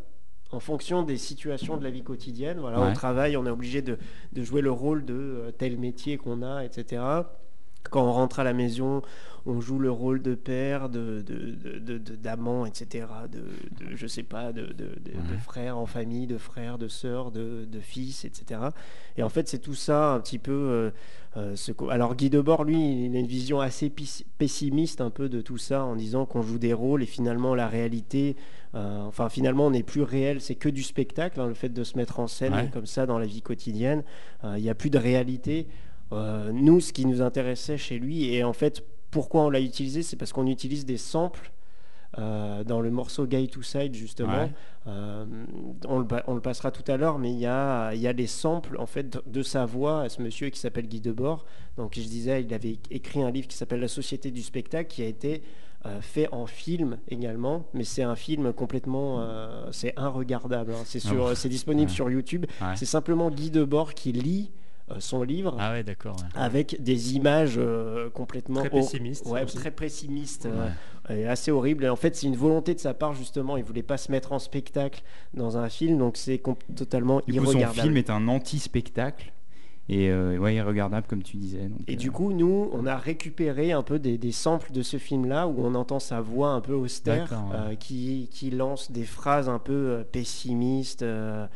en 0.53 0.61
fonction 0.61 1.03
des 1.03 1.17
situations 1.17 1.77
de 1.77 1.85
la 1.85 1.91
vie 1.91 2.03
quotidienne. 2.03 2.59
Voilà, 2.61 2.81
Ouais. 2.81 2.91
Au 2.91 2.95
travail, 2.95 3.37
on 3.37 3.47
est 3.47 3.51
obligé 3.51 3.83
de, 3.83 3.99
de 4.33 4.43
jouer 4.43 4.61
le 4.61 4.71
rôle 4.71 5.05
de 5.05 5.15
euh, 5.15 5.51
tel 5.51 5.79
métier 5.79 6.17
qu'on 6.19 6.43
a, 6.43 6.65
etc. 6.65 7.03
Quand 7.91 8.05
on 8.05 8.13
rentre 8.13 8.39
à 8.39 8.45
la 8.45 8.53
maison, 8.53 9.03
on 9.45 9.61
joue 9.61 9.81
le 9.81 9.91
rôle 9.91 10.23
de 10.23 10.37
père, 10.37 10.89
de, 10.89 11.21
d'amant, 12.17 12.65
etc. 12.65 13.07
De, 13.31 13.39
de- 13.41 13.97
je 13.97 14.07
sais 14.07 14.23
pas, 14.23 14.53
de, 14.53 14.69
frère 15.43 15.79
en 15.79 15.87
famille, 15.87 16.27
de 16.29 16.39
frère, 16.39 16.79
de 16.79 16.87
sœur, 16.87 17.33
de, 17.33 17.67
fils, 17.81 18.25
etc. 18.25 18.61
Et 19.17 19.23
en 19.25 19.29
fait, 19.29 19.49
c'est 19.49 19.59
tout 19.59 19.75
ça 19.75 20.13
un 20.15 20.21
petit 20.21 20.39
peu. 20.39 20.53
euh, 20.53 20.91
euh, 21.39 21.57
ce 21.57 21.73
Alors 21.91 22.15
Guy 22.15 22.29
Debord, 22.31 22.63
lui, 22.65 23.07
il 23.07 23.17
a 23.17 23.19
une 23.19 23.27
vision 23.27 23.59
assez 23.61 23.91
pessimiste 24.39 25.01
un 25.01 25.11
peu 25.11 25.29
de 25.29 25.41
tout 25.41 25.59
ça, 25.59 25.85
en 25.85 25.97
disant 25.97 26.27
qu'on 26.27 26.43
joue 26.43 26.59
des 26.59 26.75
rôles 26.75 27.03
et 27.03 27.07
finalement 27.07 27.55
la 27.55 27.69
réalité, 27.69 28.37
enfin 28.75 29.29
finalement 29.29 29.67
on 29.67 29.71
n'est 29.71 29.83
plus 29.83 30.03
réel, 30.03 30.41
c'est 30.41 30.55
que 30.55 30.69
du 30.69 30.83
spectacle, 30.83 31.41
hein, 31.41 31.49
le 31.49 31.55
fait 31.55 31.69
de 31.69 31.85
se 31.85 31.97
mettre 31.97 32.21
en 32.21 32.27
scène 32.27 32.55
Ouais. 32.55 32.71
comme 32.73 32.87
ça 32.87 33.05
dans 33.07 33.19
la 33.19 33.27
vie 33.27 33.43
quotidienne, 33.43 34.03
euh, 34.45 34.55
il 34.57 34.63
n'y 34.63 34.71
a 34.71 34.75
plus 34.75 34.91
de 34.91 34.99
réalité. 34.99 35.67
Euh, 36.13 36.53
nous, 36.53 36.81
ce 36.81 36.93
qui 36.93 37.07
nous 37.07 37.23
intéressait 37.23 37.79
chez 37.79 37.99
lui, 37.99 38.35
et 38.35 38.45
en 38.45 38.53
fait 38.53 38.85
pourquoi 39.11 39.43
on 39.43 39.51
l'a 39.51 39.61
utilisé, 39.61 40.03
c'est 40.03 40.17
parce 40.17 40.33
qu'on 40.33 40.47
utilise 40.47 40.85
des 40.87 40.97
samples. 40.99 41.53
euh, 42.19 42.63
dans 42.63 42.83
le 42.83 42.91
morceau 42.91 43.27
Guy 43.27 43.49
to 43.49 43.63
Side 43.63 43.95
justement, 43.95 44.43
Ouais. 44.45 44.51
Euh, 44.87 45.25
on, 45.89 45.99
le, 46.01 46.07
pa- 46.07 46.23
on 46.27 46.35
le 46.35 46.43
passera 46.43 46.71
tout 46.71 46.85
à 46.93 46.99
l'heure, 46.99 47.19
mais 47.19 47.33
il 47.33 47.39
y 47.39 47.47
a, 47.47 47.95
y 47.95 48.07
a 48.07 48.13
les 48.13 48.27
samples 48.27 48.77
en 48.79 48.85
fait 48.85 49.09
de, 49.09 49.23
de 49.27 49.43
sa 49.43 49.65
voix 49.65 50.03
à 50.03 50.09
ce 50.11 50.21
monsieur 50.21 50.51
qui 50.51 50.59
s'appelle 50.61 50.89
Guy 50.89 51.01
Debord. 51.01 51.47
Donc 51.79 51.95
je 51.95 52.03
disais, 52.03 52.43
il 52.43 52.53
avait 52.53 52.77
écrit 52.91 53.23
un 53.23 53.31
livre 53.31 53.49
qui 53.49 53.57
s'appelle 53.57 53.81
La 53.81 53.89
Société 53.89 54.31
du 54.31 54.43
spectacle, 54.43 54.91
qui 54.91 55.03
a 55.03 55.07
été 55.07 55.37
euh, 55.37 55.41
fait 56.01 56.29
en 56.33 56.47
film 56.47 56.99
également, 57.09 57.65
mais 57.75 57.85
c'est 57.85 58.03
un 58.03 58.15
film 58.17 58.53
complètement, 58.53 59.21
euh, 59.21 59.67
c'est 59.73 59.93
inregardable. 59.99 60.73
hein. 60.73 60.83
C'est 60.85 61.01
Ah 61.05 61.09
sur, 61.09 61.37
c'est 61.37 61.49
disponible 61.49 61.91
Ouais. 61.91 61.95
sur 61.95 62.11
YouTube. 62.11 62.47
Ouais. 62.61 62.77
C'est 62.77 62.87
simplement 62.87 63.31
Guy 63.31 63.51
Debord 63.51 63.95
qui 63.95 64.13
lit 64.13 64.51
euh, 64.91 64.97
son 64.99 65.23
livre 65.23 65.57
Ah 65.61 65.73
ouais, 65.73 65.83
d'accord. 65.85 66.17
ouais. 66.17 66.29
avec 66.41 66.83
des 66.83 67.15
images 67.15 67.55
euh, 67.57 68.11
complètement 68.11 68.61
Très 68.61 68.71
pessimiste, 68.71 69.27
ouais, 69.27 69.45
très 69.47 69.71
pessimistes, 69.71 70.47
euh, 70.47 70.69
Ouais. 71.09 71.21
et 71.21 71.27
assez 71.27 71.51
horrible. 71.53 71.85
Et 71.85 71.89
en 71.89 71.97
fait, 71.97 72.15
c'est 72.17 72.27
une 72.27 72.37
volonté 72.37 72.75
de 72.75 72.81
sa 72.81 72.93
part 72.95 73.15
justement. 73.15 73.57
Il 73.57 73.65
voulait 73.65 73.83
pas 73.85 73.97
se 73.97 74.11
mettre 74.11 74.33
en 74.33 74.39
spectacle 74.41 75.03
dans 75.35 75.57
un 75.57 75.69
film, 75.69 75.99
donc 75.99 76.17
c'est 76.17 76.39
com- 76.39 76.57
totalement 76.77 77.21
Du 77.27 77.39
coup, 77.41 77.47
son 77.47 77.53
irregardable. 77.53 77.81
film 77.81 77.97
est 77.97 78.11
un 78.11 78.27
anti-spectacle. 78.29 79.33
Et 79.89 80.11
euh, 80.11 80.39
ouais, 80.39 80.55
irregardable, 80.55 81.07
comme 81.09 81.23
tu 81.23 81.37
disais. 81.37 81.67
donc, 81.69 81.81
Et 81.89 81.95
euh, 81.95 81.97
du 81.97 82.11
coup, 82.13 82.33
nous, 82.33 82.71
on 82.73 82.87
a 82.87 82.97
récupéré 82.97 83.73
un 83.73 83.83
peu 83.83 83.99
des, 83.99 84.17
des 84.17 84.31
samples 84.33 84.73
de 84.73 84.81
ce 84.83 84.97
film-là 84.97 85.49
où 85.49 85.57
on 85.59 85.75
entend 85.75 85.99
sa 85.99 86.21
voix 86.21 86.51
un 86.51 86.61
peu 86.61 86.73
austère 86.75 87.33
ouais. 87.33 87.57
euh, 87.57 87.75
qui, 87.75 88.29
qui 88.31 88.51
lance 88.51 88.93
des 88.93 89.03
phrases 89.05 89.49
un 89.49 89.59
peu 89.59 89.73
euh, 89.73 90.05
pessimistes, 90.05 91.03
euh, 91.03 91.47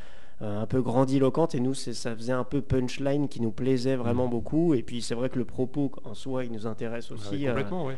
euh, 0.43 0.61
un 0.63 0.67
peu 0.67 0.83
grandiloquentes. 0.83 1.55
Et 1.55 1.61
nous, 1.61 1.73
ça 1.75 2.15
faisait 2.17 2.33
un 2.33 2.45
peu 2.45 2.61
punchline 2.61 3.29
qui 3.29 3.41
nous 3.41 3.53
plaisait 3.53 3.97
Mm. 3.97 4.01
vraiment 4.01 4.27
beaucoup. 4.29 4.75
Et 4.75 4.83
puis, 4.83 5.03
c'est 5.03 5.15
vrai 5.15 5.29
que 5.31 5.39
le 5.39 5.45
propos 5.45 5.93
en 6.05 6.15
soi, 6.15 6.45
il 6.45 6.53
nous 6.53 6.67
intéresse 6.67 7.09
Ah 7.11 7.15
aussi. 7.15 7.29
oui, 7.37 7.47
euh, 7.47 7.51
complètement, 7.53 7.87
ouais. 7.87 7.97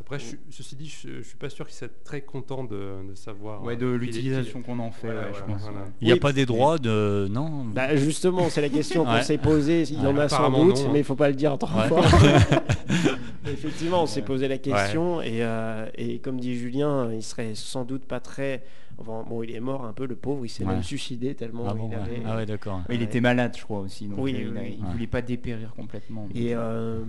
Après, 0.00 0.18
je 0.18 0.34
ceci 0.50 0.74
dit, 0.76 0.88
je, 0.88 1.18
je 1.18 1.22
suis 1.22 1.36
pas 1.36 1.50
sûr 1.50 1.66
qu'il 1.66 1.76
soit 1.76 1.90
très 2.04 2.22
content 2.22 2.64
de, 2.64 3.06
de 3.08 3.14
savoir. 3.14 3.62
Ouais, 3.62 3.74
euh, 3.74 3.76
de 3.76 3.94
est- 3.94 3.98
l'utilisation 3.98 4.62
qu'on 4.62 4.78
en 4.78 4.90
fait, 4.90 5.06
Voilà, 5.08 5.20
ouais, 5.20 5.26
je 5.34 5.38
voilà, 5.40 5.52
pense. 5.52 5.62
voilà. 5.62 5.78
ouais. 5.80 5.86
Il 6.00 6.06
n'y 6.06 6.10
a 6.10 6.14
Oui, 6.14 6.20
pas 6.20 6.32
des 6.32 6.46
droits 6.46 6.78
de. 6.78 7.28
Non 7.30 7.64
Bah 7.66 7.94
justement, 7.96 8.48
c'est 8.48 8.62
la 8.62 8.70
question 8.70 9.04
qu'on 9.04 9.22
s'est 9.22 9.38
posée. 9.38 9.82
Il 9.82 10.02
y 10.02 10.06
en 10.06 10.16
a 10.16 10.28
sans 10.28 10.50
doute, 10.50 10.76
non, 10.78 10.86
hein. 10.86 10.90
mais 10.94 10.98
il 11.00 11.04
faut 11.04 11.14
pas 11.14 11.28
le 11.28 11.34
dire 11.36 11.56
trop 11.58 11.78
Ouais. 11.78 11.88
fort. 11.88 12.04
Effectivement, 13.46 14.02
on 14.02 14.06
s'est 14.06 14.22
posé 14.22 14.48
la 14.48 14.58
question 14.58 15.20
et, 15.22 15.42
euh, 15.42 15.86
et 15.96 16.18
comme 16.18 16.38
dit 16.40 16.56
Julien, 16.56 17.10
il 17.12 17.22
serait 17.22 17.54
sans 17.54 17.84
doute 17.84 18.04
pas 18.04 18.20
très. 18.20 18.62
Enfin, 19.00 19.24
bon, 19.28 19.42
il 19.42 19.50
est 19.54 19.60
mort 19.60 19.84
un 19.84 19.92
peu, 19.92 20.06
le 20.06 20.14
pauvre. 20.16 20.44
Il 20.44 20.48
s'est 20.48 20.64
Ouais. 20.64 20.74
même 20.74 20.82
suicidé 20.82 21.34
tellement 21.34 21.66
Ah 21.68 21.74
bon, 21.74 21.88
il 21.90 21.96
ouais. 21.96 22.02
avait. 22.02 22.22
Ah 22.26 22.36
ouais, 22.36 22.46
d'accord. 22.46 22.80
Ouais, 22.88 22.94
Il 22.96 23.02
était 23.02 23.20
malade, 23.20 23.54
je 23.56 23.62
crois 23.64 23.80
aussi. 23.80 24.06
Donc 24.06 24.18
Oui, 24.20 24.34
euh, 24.34 24.40
il, 24.40 24.48
oui, 24.58 24.76
il 24.78 24.84
voulait 24.86 25.06
pas 25.06 25.22
dépérir 25.22 25.74
complètement. 25.74 26.26
donc, 26.26 26.36
Et, 26.36 26.54
euh, 26.54 27.02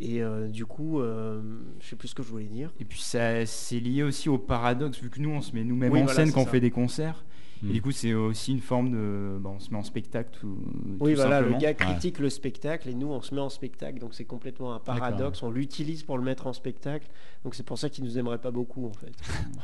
et 0.00 0.22
euh, 0.22 0.48
du 0.48 0.64
coup, 0.66 1.00
euh, 1.00 1.40
je 1.80 1.88
sais 1.88 1.96
plus 1.96 2.08
ce 2.08 2.14
que 2.14 2.22
je 2.22 2.28
voulais 2.28 2.44
dire. 2.46 2.72
Et 2.80 2.84
puis 2.84 3.00
ça, 3.00 3.44
c'est 3.46 3.80
lié 3.80 4.02
aussi 4.02 4.28
au 4.28 4.38
paradoxe, 4.38 5.00
vu 5.02 5.10
que 5.10 5.20
nous 5.20 5.30
on 5.30 5.40
se 5.42 5.54
met 5.54 5.64
nous-mêmes 5.64 5.92
Oui, 5.92 6.00
en 6.00 6.04
voilà, 6.04 6.24
scène 6.24 6.32
quand 6.32 6.42
on 6.42 6.46
fait 6.46 6.60
des 6.60 6.70
concerts. 6.70 7.24
Et 7.68 7.72
du 7.72 7.82
coup, 7.82 7.90
c'est 7.90 8.14
aussi 8.14 8.52
une 8.52 8.60
forme 8.60 8.92
de. 8.92 9.36
bah, 9.40 9.50
on 9.52 9.58
se 9.58 9.72
met 9.72 9.76
en 9.78 9.82
spectacle 9.82 10.30
tout, 10.40 10.56
Oui, 11.00 11.14
tout 11.14 11.20
voilà, 11.20 11.40
le 11.40 11.54
gars 11.58 11.74
critique 11.74 12.20
le 12.20 12.30
spectacle 12.30 12.88
et 12.88 12.94
nous, 12.94 13.08
on 13.08 13.20
se 13.20 13.34
met 13.34 13.40
en 13.40 13.48
spectacle. 13.48 13.98
Donc 13.98 14.14
c'est 14.14 14.24
complètement 14.24 14.74
un 14.74 14.78
paradoxe. 14.78 15.42
On 15.42 15.50
l'utilise 15.50 16.04
pour 16.04 16.16
le 16.18 16.22
mettre 16.22 16.46
en 16.46 16.52
spectacle. 16.52 17.08
Donc 17.42 17.56
c'est 17.56 17.66
pour 17.66 17.76
ça 17.76 17.88
qu'il 17.90 18.04
nous 18.04 18.16
aimerait 18.16 18.38
pas 18.38 18.52
beaucoup 18.52 18.86
en 18.86 18.92
fait. 18.92 19.12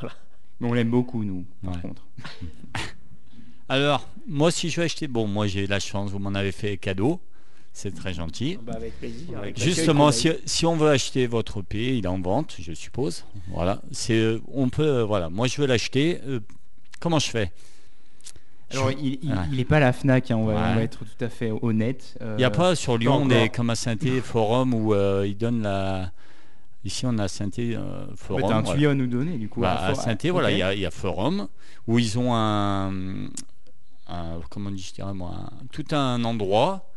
Mais 0.61 0.69
on 0.69 0.73
l'aime 0.73 0.91
beaucoup, 0.91 1.25
nous, 1.25 1.45
par 1.65 1.75
Ouais. 1.75 1.81
contre. 1.83 2.03
Alors, 3.69 4.09
moi, 4.29 4.51
si 4.51 4.69
je 4.71 4.77
veux 4.81 4.85
acheter. 4.85 5.09
Bon, 5.09 5.27
moi, 5.27 5.47
j'ai 5.47 5.65
eu 5.65 5.67
la 5.67 5.81
chance, 5.81 6.11
vous 6.11 6.19
m'en 6.19 6.35
avez 6.35 6.53
fait 6.53 6.77
cadeau. 6.77 7.21
C'est 7.73 7.93
très 7.95 8.15
gentil. 8.15 8.57
Bah, 8.63 8.75
avec 8.77 8.97
plaisir. 9.01 9.37
avec 9.39 9.59
Justement, 9.59 10.13
si, 10.13 10.65
on 10.67 10.77
veut 10.77 10.91
acheter 10.91 11.27
votre 11.27 11.61
EP, 11.61 11.97
il 11.99 12.05
est 12.05 12.09
en 12.09 12.21
vente, 12.21 12.55
je 12.61 12.73
suppose. 12.73 13.25
Voilà. 13.49 13.83
C'est, 13.91 14.15
euh, 14.15 14.41
on 14.53 14.69
peut. 14.69 14.83
euh, 14.87 15.05
voilà. 15.05 15.29
Moi, 15.29 15.49
je 15.49 15.61
veux 15.61 15.67
l'acheter. 15.67 16.21
euh, 16.27 16.39
comment 17.01 17.19
je 17.19 17.31
fais? 17.31 17.51
Alors, 18.71 18.91
Je- 18.93 18.97
il, 18.99 19.19
il, 19.23 19.31
Ouais. 19.33 19.39
il 19.53 19.59
est 19.61 19.65
pas 19.65 19.79
à 19.79 19.81
la 19.81 19.93
Fnac, 19.93 20.31
hein, 20.31 20.37
on, 20.37 20.47
va, 20.47 20.53
on 20.53 20.57
Ouais. 20.57 20.75
va 20.77 20.83
être 20.83 20.99
tout 21.05 21.25
à 21.25 21.29
fait 21.29 21.51
honnête. 21.63 22.17
Euh, 22.21 22.35
Il 22.37 22.39
n'y 22.39 22.45
a 22.45 22.51
pas 22.51 22.77
sur 22.77 22.97
Lyon 22.97 23.27
des, 23.27 23.49
comme 23.49 23.71
à 23.71 23.75
Forum 24.23 24.73
où 24.75 24.95
euh, 24.95 25.25
ils 25.27 25.37
donnent 25.37 25.63
la. 25.63 26.13
Ici, 26.85 27.07
on 27.07 27.17
a 27.19 27.29
saint 27.29 27.49
euh, 27.59 28.07
Forum. 28.17 28.45
un 28.45 28.61
voilà. 28.61 28.63
tuyau 28.77 28.91
à 28.91 28.95
nous 28.95 29.07
donner, 29.07 29.39
du 29.39 29.49
coup. 29.49 29.61
Bah, 29.61 29.73
à 29.73 29.87
à 29.87 29.93
Fo- 29.95 30.03
saint 30.03 30.13
ok. 30.15 30.27
voilà, 30.27 30.51
il 30.51 30.59
y, 30.59 30.63
a- 30.63 30.75
il 30.75 30.81
y 30.81 30.87
a 30.87 30.91
Forum 30.91 31.49
où 31.87 31.99
ils 31.99 32.19
ont 32.19 32.35
un, 32.35 32.93
un- 34.09 34.41
comment 34.51 34.69
on 34.69 34.73
dit, 34.73 34.83
je 34.83 34.93
dirais 34.95 35.15
moi, 35.15 35.31
un- 35.35 35.67
tout 35.73 35.85
un 35.93 36.23
endroit 36.25 36.91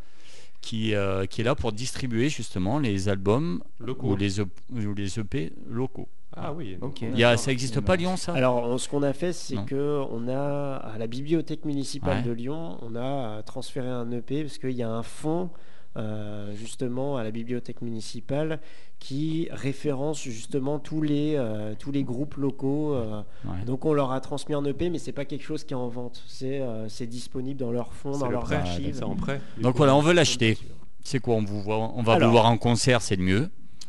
qui, 0.60 0.94
euh, 0.94 1.24
qui 1.26 1.40
est 1.40 1.44
là 1.44 1.54
pour 1.54 1.72
distribuer 1.72 2.28
justement 2.28 2.78
les 2.78 3.08
albums 3.08 3.62
Locaux. 3.80 4.08
ou 4.12 4.16
les, 4.16 4.40
EP 4.40 4.50
ou 4.72 4.92
les 4.94 5.18
EP 5.18 5.52
locaux. 5.70 6.08
Ah 6.36 6.52
oui. 6.52 6.76
donc 6.76 6.90
Ok. 6.90 6.98
on 7.02 7.06
a- 7.06 7.10
Il 7.14 7.18
y 7.18 7.24
a, 7.24 7.36
ça 7.38 7.50
n'existe 7.50 7.80
pas 7.80 7.94
à 7.94 7.96
Lyon, 7.96 8.16
ça? 8.16 8.34
Alors, 8.34 8.78
ce 8.78 8.88
qu'on 8.88 9.02
a 9.02 9.12
fait, 9.14 9.32
c'est 9.32 9.56
que 9.64 10.02
on 10.10 10.28
a 10.28 10.76
à 10.76 10.98
la 10.98 11.06
bibliothèque 11.06 11.64
municipale 11.64 12.18
Ouais. 12.18 12.22
de 12.24 12.30
Lyon, 12.32 12.76
on 12.82 12.94
a 12.94 13.42
transféré 13.42 13.88
un 13.88 14.10
EP 14.12 14.42
parce 14.42 14.58
qu'il 14.58 14.72
y 14.72 14.82
a 14.82 14.90
un 14.90 15.02
fonds 15.02 15.48
euh, 15.96 16.54
justement 16.54 17.16
à 17.16 17.24
la 17.24 17.30
bibliothèque 17.30 17.82
municipale 17.82 18.60
qui 18.98 19.48
référence 19.50 20.22
justement 20.22 20.78
tous 20.78 21.00
les 21.02 21.34
euh, 21.36 21.74
tous 21.78 21.92
les 21.92 22.04
groupes 22.04 22.34
locaux. 22.36 22.94
euh, 22.94 23.22
Ouais. 23.44 23.64
donc, 23.66 23.84
on 23.84 23.92
leur 23.92 24.12
a 24.12 24.20
transmis 24.20 24.54
un 24.54 24.64
EP, 24.64 24.90
mais 24.90 24.98
c'est 24.98 25.12
pas 25.12 25.24
quelque 25.24 25.44
chose 25.44 25.64
qui 25.64 25.72
est 25.74 25.76
en 25.76 25.88
vente. 25.88 26.22
C'est 26.26 26.60
euh, 26.60 26.88
c'est 26.88 27.06
disponible 27.06 27.58
dans 27.60 27.70
leur 27.72 27.92
fonds, 27.92 28.12
C'est 28.14 28.20
dans 28.20 28.26
le 28.26 28.32
leurs 28.32 28.44
prêt, 28.44 28.56
archives. 28.56 29.02
en 29.02 29.08
Donc 29.14 29.72
coup. 29.72 29.76
voilà, 29.78 29.94
on 29.96 30.00
veut 30.00 30.12
l'acheter. 30.12 30.58
C'est 31.04 31.20
quoi 31.20 31.36
On 31.36 31.44
vous 31.44 31.62
voit, 31.62 31.78
on 31.78 32.02
va 32.02 32.14
Alors- 32.14 32.28
vous 32.28 32.32
voir 32.32 32.46
en 32.46 32.58
concert, 32.58 33.00
c'est 33.02 33.16
le 33.16 33.22
mieux. 33.24 33.48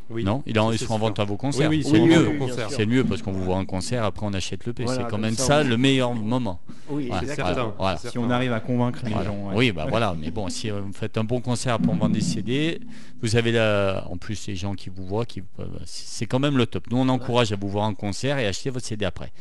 Oui. 0.09 0.23
Non 0.23 0.41
Il 0.47 0.59
en, 0.59 0.71
ils 0.71 0.77
sont 0.79 0.93
en 0.93 0.97
vente 0.97 1.19
à 1.19 1.23
vos 1.23 1.37
concerts. 1.37 1.69
Oui, 1.69 1.83
oui, 1.85 1.89
c'est 1.91 1.99
mieux. 1.99 2.39
C'est 2.69 2.85
mieux 2.85 3.03
parce 3.03 3.21
qu'on 3.21 3.31
vous 3.31 3.43
voit 3.43 3.55
en 3.57 3.65
concert, 3.65 4.03
après 4.03 4.25
on 4.25 4.33
achète 4.33 4.65
le 4.65 4.73
P. 4.73 4.83
Voilà, 4.83 5.03
c'est 5.03 5.09
quand 5.09 5.17
même 5.17 5.35
ça, 5.35 5.63
le 5.63 5.77
meilleur 5.77 6.13
moment. 6.13 6.59
Oui, 6.89 7.03
Ouais. 7.09 7.17
C'est 7.19 7.23
exactement. 7.29 7.47
certain. 7.55 7.73
Voilà. 7.77 7.97
Si 7.97 8.17
on 8.17 8.29
arrive 8.31 8.51
à 8.53 8.59
convaincre 8.59 9.01
les 9.05 9.11
gens. 9.11 9.47
ouais. 9.49 9.55
Oui, 9.55 9.71
bah 9.71 9.85
voilà, 9.89 10.15
mais 10.19 10.31
bon, 10.31 10.49
si 10.49 10.71
euh, 10.71 10.81
vous 10.81 10.93
faites 10.93 11.17
un 11.17 11.23
bon 11.23 11.39
concert 11.41 11.77
pour 11.79 11.93
vendre 11.93 12.13
des 12.15 12.21
CD, 12.21 12.79
vous 13.21 13.35
avez 13.35 13.51
la... 13.51 14.05
en 14.09 14.17
plus 14.17 14.47
les 14.47 14.55
gens 14.55 14.73
qui 14.73 14.89
vous 14.89 15.05
voient, 15.05 15.25
qui 15.25 15.41
peuvent- 15.41 15.79
c'est 15.85 16.25
quand 16.25 16.39
même 16.39 16.57
le 16.57 16.65
top. 16.65 16.85
Nous, 16.89 16.97
on 16.97 17.07
encourage 17.09 17.51
à 17.51 17.55
vous 17.55 17.69
voir 17.69 17.85
en 17.85 17.93
concert 17.93 18.39
et 18.39 18.47
acheter 18.47 18.69
votre 18.71 18.85
CD 18.85 19.05
après. 19.05 19.31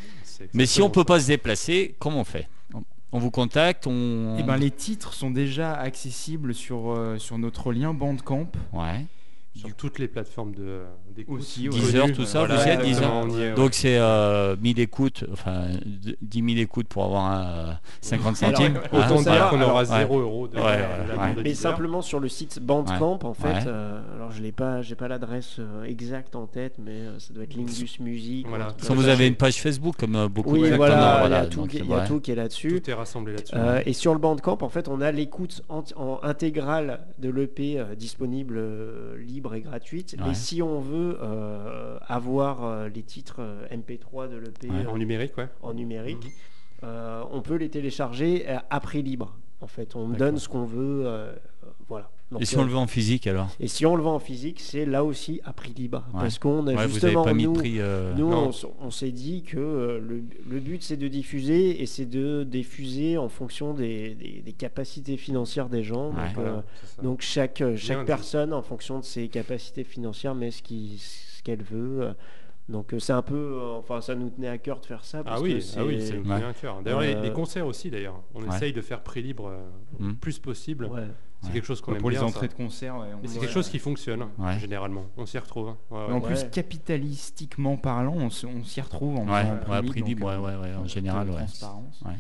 Mais 0.55 0.67
si 0.67 0.83
on 0.83 0.87
exactement 0.87 0.91
peut 0.91 1.05
pas 1.05 1.21
se 1.21 1.27
déplacer, 1.29 1.95
comment 1.99 2.21
on 2.21 2.25
fait? 2.25 2.47
On 3.11 3.19
vous 3.19 3.31
contacte, 3.31 3.87
on... 3.87 4.37
Eh 4.39 4.43
ben, 4.43 4.59
les 4.59 4.71
titres 4.71 5.15
sont 5.15 5.31
déjà 5.31 5.73
accessibles 5.73 6.55
sur, 6.55 6.91
euh, 6.93 7.17
sur 7.17 7.39
notre 7.39 7.73
lien 7.73 7.95
Bandcamp. 7.95 8.49
Ouais. 8.75 9.07
Sur 9.59 9.75
toutes 9.75 9.99
les 9.99 10.07
plateformes 10.07 10.55
de 10.55 10.85
d'écoute. 11.19 11.41
Aussi, 11.41 11.69
ouais. 11.69 11.75
Deezer, 11.75 12.03
connues. 12.05 12.15
tout 12.15 12.25
ça, 12.25 12.39
Voilà, 12.41 12.55
vous 12.57 12.67
y 12.67 12.71
êtes, 12.71 12.81
exactement, 12.81 13.27
Deezer 13.27 13.37
on 13.37 13.39
y 13.39 13.43
est, 13.43 13.49
ouais. 13.51 13.55
Donc 13.55 13.75
c'est 13.75 13.99
euh, 13.99 14.57
1000 14.61 14.81
écoutes, 14.81 15.25
enfin 15.33 15.67
d- 15.85 16.17
10 16.23 16.39
000 16.55 16.59
écoutes 16.63 16.89
pour 16.89 17.05
avoir 17.05 17.25
un, 17.27 17.45
euh, 17.47 17.73
50 18.01 18.37
centimes. 18.37 18.77
Alors, 18.77 18.83
hein, 19.05 19.07
Autant 19.13 19.19
ça 19.23 19.33
dire 19.33 19.49
qu'on 19.51 19.61
aura 19.61 19.81
alors, 19.81 19.93
ouais. 19.93 19.99
0 20.01 20.19
euros 20.21 20.49
de 20.49 20.57
Ouais, 20.57 20.63
la- 20.63 20.71
ouais, 20.71 20.79
la 21.09 21.15
ouais. 21.15 21.27
bande 21.29 21.37
de 21.37 21.43
Mais 21.43 21.55
simplement 21.55 22.01
sur 22.03 22.21
le 22.21 22.29
site 22.29 22.61
Bandcamp, 22.63 23.19
en 23.25 23.35
fait, 23.35 23.49
Ouais. 23.49 23.55
euh, 23.67 24.01
alors 24.17 24.31
je 24.33 24.43
l'ai 24.43 24.53
pas, 24.53 24.81
j'ai 24.83 24.95
pas 24.95 25.09
l'adresse 25.09 25.57
euh, 25.59 25.85
exacte 25.85 26.37
en 26.37 26.47
tête, 26.47 26.75
mais 26.79 26.93
euh, 26.93 27.19
ça 27.19 27.35
doit 27.35 27.45
être 27.45 27.55
Lingus 27.55 28.01
Music. 28.01 28.47
Voilà. 28.49 28.69
vous 28.89 29.09
avez 29.09 29.27
une 29.27 29.35
page 29.37 29.57
Facebook 29.61 29.97
comme 29.99 30.17
euh, 30.17 30.29
beaucoup 30.29 30.53
Oui, 30.53 30.71
de 30.71 30.77
voilà, 30.77 30.95
cantonneurs, 30.95 31.27
il 31.27 31.31
y 31.31 31.35
a 31.35 31.47
tout, 31.47 31.61
donc, 31.61 31.69
qui- 31.71 31.79
il 31.79 31.87
y 31.87 31.93
a 31.93 31.97
ouais. 31.99 32.07
tout 32.07 32.21
qui 32.21 32.31
est 32.31 32.35
là-dessus. 32.35 32.81
Tout 32.81 32.91
est 32.91 32.95
rassemblé 32.95 33.33
là-dessus. 33.35 33.55
Euh, 33.57 33.83
et 33.87 33.93
sur 33.93 34.13
le 34.13 34.19
Bandcamp, 34.21 34.59
en 34.61 34.69
fait, 34.69 34.89
on 34.89 35.01
a 35.01 35.11
l'écoute 35.13 35.63
en, 35.69 35.83
en 35.97 36.21
intégrale 36.23 37.01
de 37.19 37.31
l'EP 37.31 37.79
euh, 37.79 37.95
disponible 37.95 38.57
euh, 38.59 39.17
libre 39.19 39.55
et 39.55 39.61
gratuite. 39.61 40.17
Ouais. 40.23 40.31
Et 40.31 40.35
si 40.35 40.63
on 40.63 40.81
veut 40.81 41.08
euh, 41.21 41.99
avoir 42.07 42.65
euh, 42.65 42.89
les 42.89 43.03
titres 43.03 43.37
euh, 43.41 43.67
MP3 43.69 44.29
de 44.31 44.37
l'EP 44.37 44.69
Ouais. 44.71 44.87
En 44.87 44.97
numérique, 44.99 45.37
ouais. 45.39 45.49
en 45.63 45.75
numérique, 45.75 46.27
Mhm. 46.83 46.89
on 47.33 47.41
peut 47.43 47.57
les 47.57 47.69
télécharger 47.71 48.47
à, 48.71 48.81
prix 48.81 49.03
libre. 49.03 49.35
En 49.61 49.67
fait, 49.67 49.97
on 49.97 50.09
donne 50.09 50.39
ce 50.39 50.49
qu'on 50.49 50.65
veut. 50.65 51.07
voilà. 51.89 52.11
Donc, 52.31 52.43
Et 52.43 52.45
si 52.45 52.57
on 52.59 52.61
euh, 52.61 52.65
le 52.65 52.71
veut 52.73 52.77
en 52.77 52.87
physique 52.87 53.27
alors? 53.27 53.49
et 53.59 53.69
si 53.69 53.87
on 53.87 53.97
le 53.97 54.03
vend 54.03 54.15
en 54.17 54.19
physique, 54.19 54.61
c'est 54.61 54.85
là 54.85 55.03
aussi 55.03 55.41
à 55.45 55.55
prix 55.55 55.73
libre. 55.73 56.05
Ouais. 56.13 56.21
Parce 56.21 56.39
qu'on 56.39 56.67
a 56.67 56.73
Ouais, 56.73 56.75
Vous 56.75 56.77
n'avez 56.77 56.93
justement, 56.93 57.25
pas 57.25 57.33
mis 57.33 57.45
nous, 57.45 57.55
de 57.55 57.59
prix. 57.59 57.81
euh, 57.81 58.13
nous, 58.17 58.31
on, 58.81 58.91
s'est 58.91 59.13
dit 59.13 59.43
que 59.45 59.57
euh, 59.57 59.99
le, 59.99 60.23
le 60.51 60.61
but 60.61 60.83
c'est 60.83 60.99
de 60.99 61.09
diffuser 61.09 61.81
et 61.83 61.87
c'est 61.87 62.05
de 62.05 62.45
diffuser 62.45 63.17
en 63.17 63.31
fonction 63.31 63.73
des, 63.73 64.15
des- 64.15 64.43
des 64.45 64.53
capacités 64.53 65.17
financières 65.17 65.71
des 65.71 65.83
gens. 65.83 66.09
Ouais. 66.11 66.17
Donc, 66.27 66.35
Voilà, 66.35 66.65
euh, 67.03 67.13
chaque, 67.21 67.63
euh, 67.63 68.05
personne, 68.05 68.53
en 68.53 68.63
fonction 68.63 68.99
de 68.99 69.05
ses 69.05 69.29
capacités 69.29 69.85
financières, 69.85 70.35
met 70.35 70.51
ce 70.51 70.63
qu'elle 71.43 71.63
veut. 71.63 72.03
euh. 72.03 72.13
Donc 72.69 72.93
euh, 72.93 72.99
c'est 72.99 73.13
un 73.15 73.23
peu, 73.23 73.35
euh, 73.35 73.79
enfin 73.79 74.01
ça 74.03 74.15
nous 74.15 74.29
tenait 74.29 74.49
à 74.49 74.59
cœur 74.59 74.81
de 74.81 74.87
faire 74.87 75.05
ça. 75.05 75.19
Ah 75.21 75.25
parce 75.25 75.41
que 75.41 75.47
oui, 75.47 75.65
ah 75.77 75.85
oui, 75.85 76.01
c'est- 76.01 76.07
c'est 76.09 76.17
Ouais. 76.19 76.23
bien 76.23 76.49
un 76.49 76.53
cœur. 76.53 76.83
D'ailleurs, 76.83 77.01
les, 77.01 77.15
Euh, 77.15 77.23
les 77.23 77.33
concerts 77.33 77.67
aussi, 77.67 77.91
d'ailleurs. 77.91 78.21
On 78.35 78.43
Ouais. 78.43 78.55
essaye 78.55 78.73
de 78.75 78.83
faire 78.83 79.03
prix 79.03 79.23
libre 79.23 79.49
euh, 79.49 79.67
le 80.01 80.15
plus 80.15 80.39
possible. 80.39 80.85
ouais. 80.87 81.07
C'est 81.41 81.47
Ouais. 81.49 81.53
quelque 81.55 81.67
chose 81.67 81.81
qu'on 81.81 81.93
aime 81.95 82.01
pour 82.01 82.11
les 82.11 82.19
entrées 82.19 82.49
ça. 82.49 82.53
de 82.53 82.57
concert. 82.59 82.97
ouais, 82.97 83.07
on- 83.15 83.21
Mais 83.23 83.29
c'est 83.29 83.35
Ouais. 83.37 83.41
quelque 83.43 83.53
chose 83.55 83.69
qui 83.69 83.79
fonctionne, 83.79 84.27
Ouais. 84.39 84.59
généralement. 84.59 85.07
On 85.17 85.25
s'y 85.25 85.39
retrouve. 85.39 85.69
hein. 85.69 85.77
Ouais, 85.91 86.01
Mais 86.09 86.15
en 86.15 86.21
plus, 86.21 86.35
Ouais. 86.43 86.51
capitalistiquement 86.51 87.77
parlant, 87.77 88.17
on, 88.17 88.29
s'y 88.31 88.81
retrouve 88.81 89.17
en 89.17 89.25
prix 89.25 90.01
donc, 90.01 90.09
libre, 90.09 90.27
ouais, 90.27 90.37
ouais, 90.37 90.57
ouais, 90.61 90.75
en 90.75 90.87
général, 90.87 91.29
ouais. 91.31 91.37
transparence. 91.37 92.03
Ouais. 92.05 92.15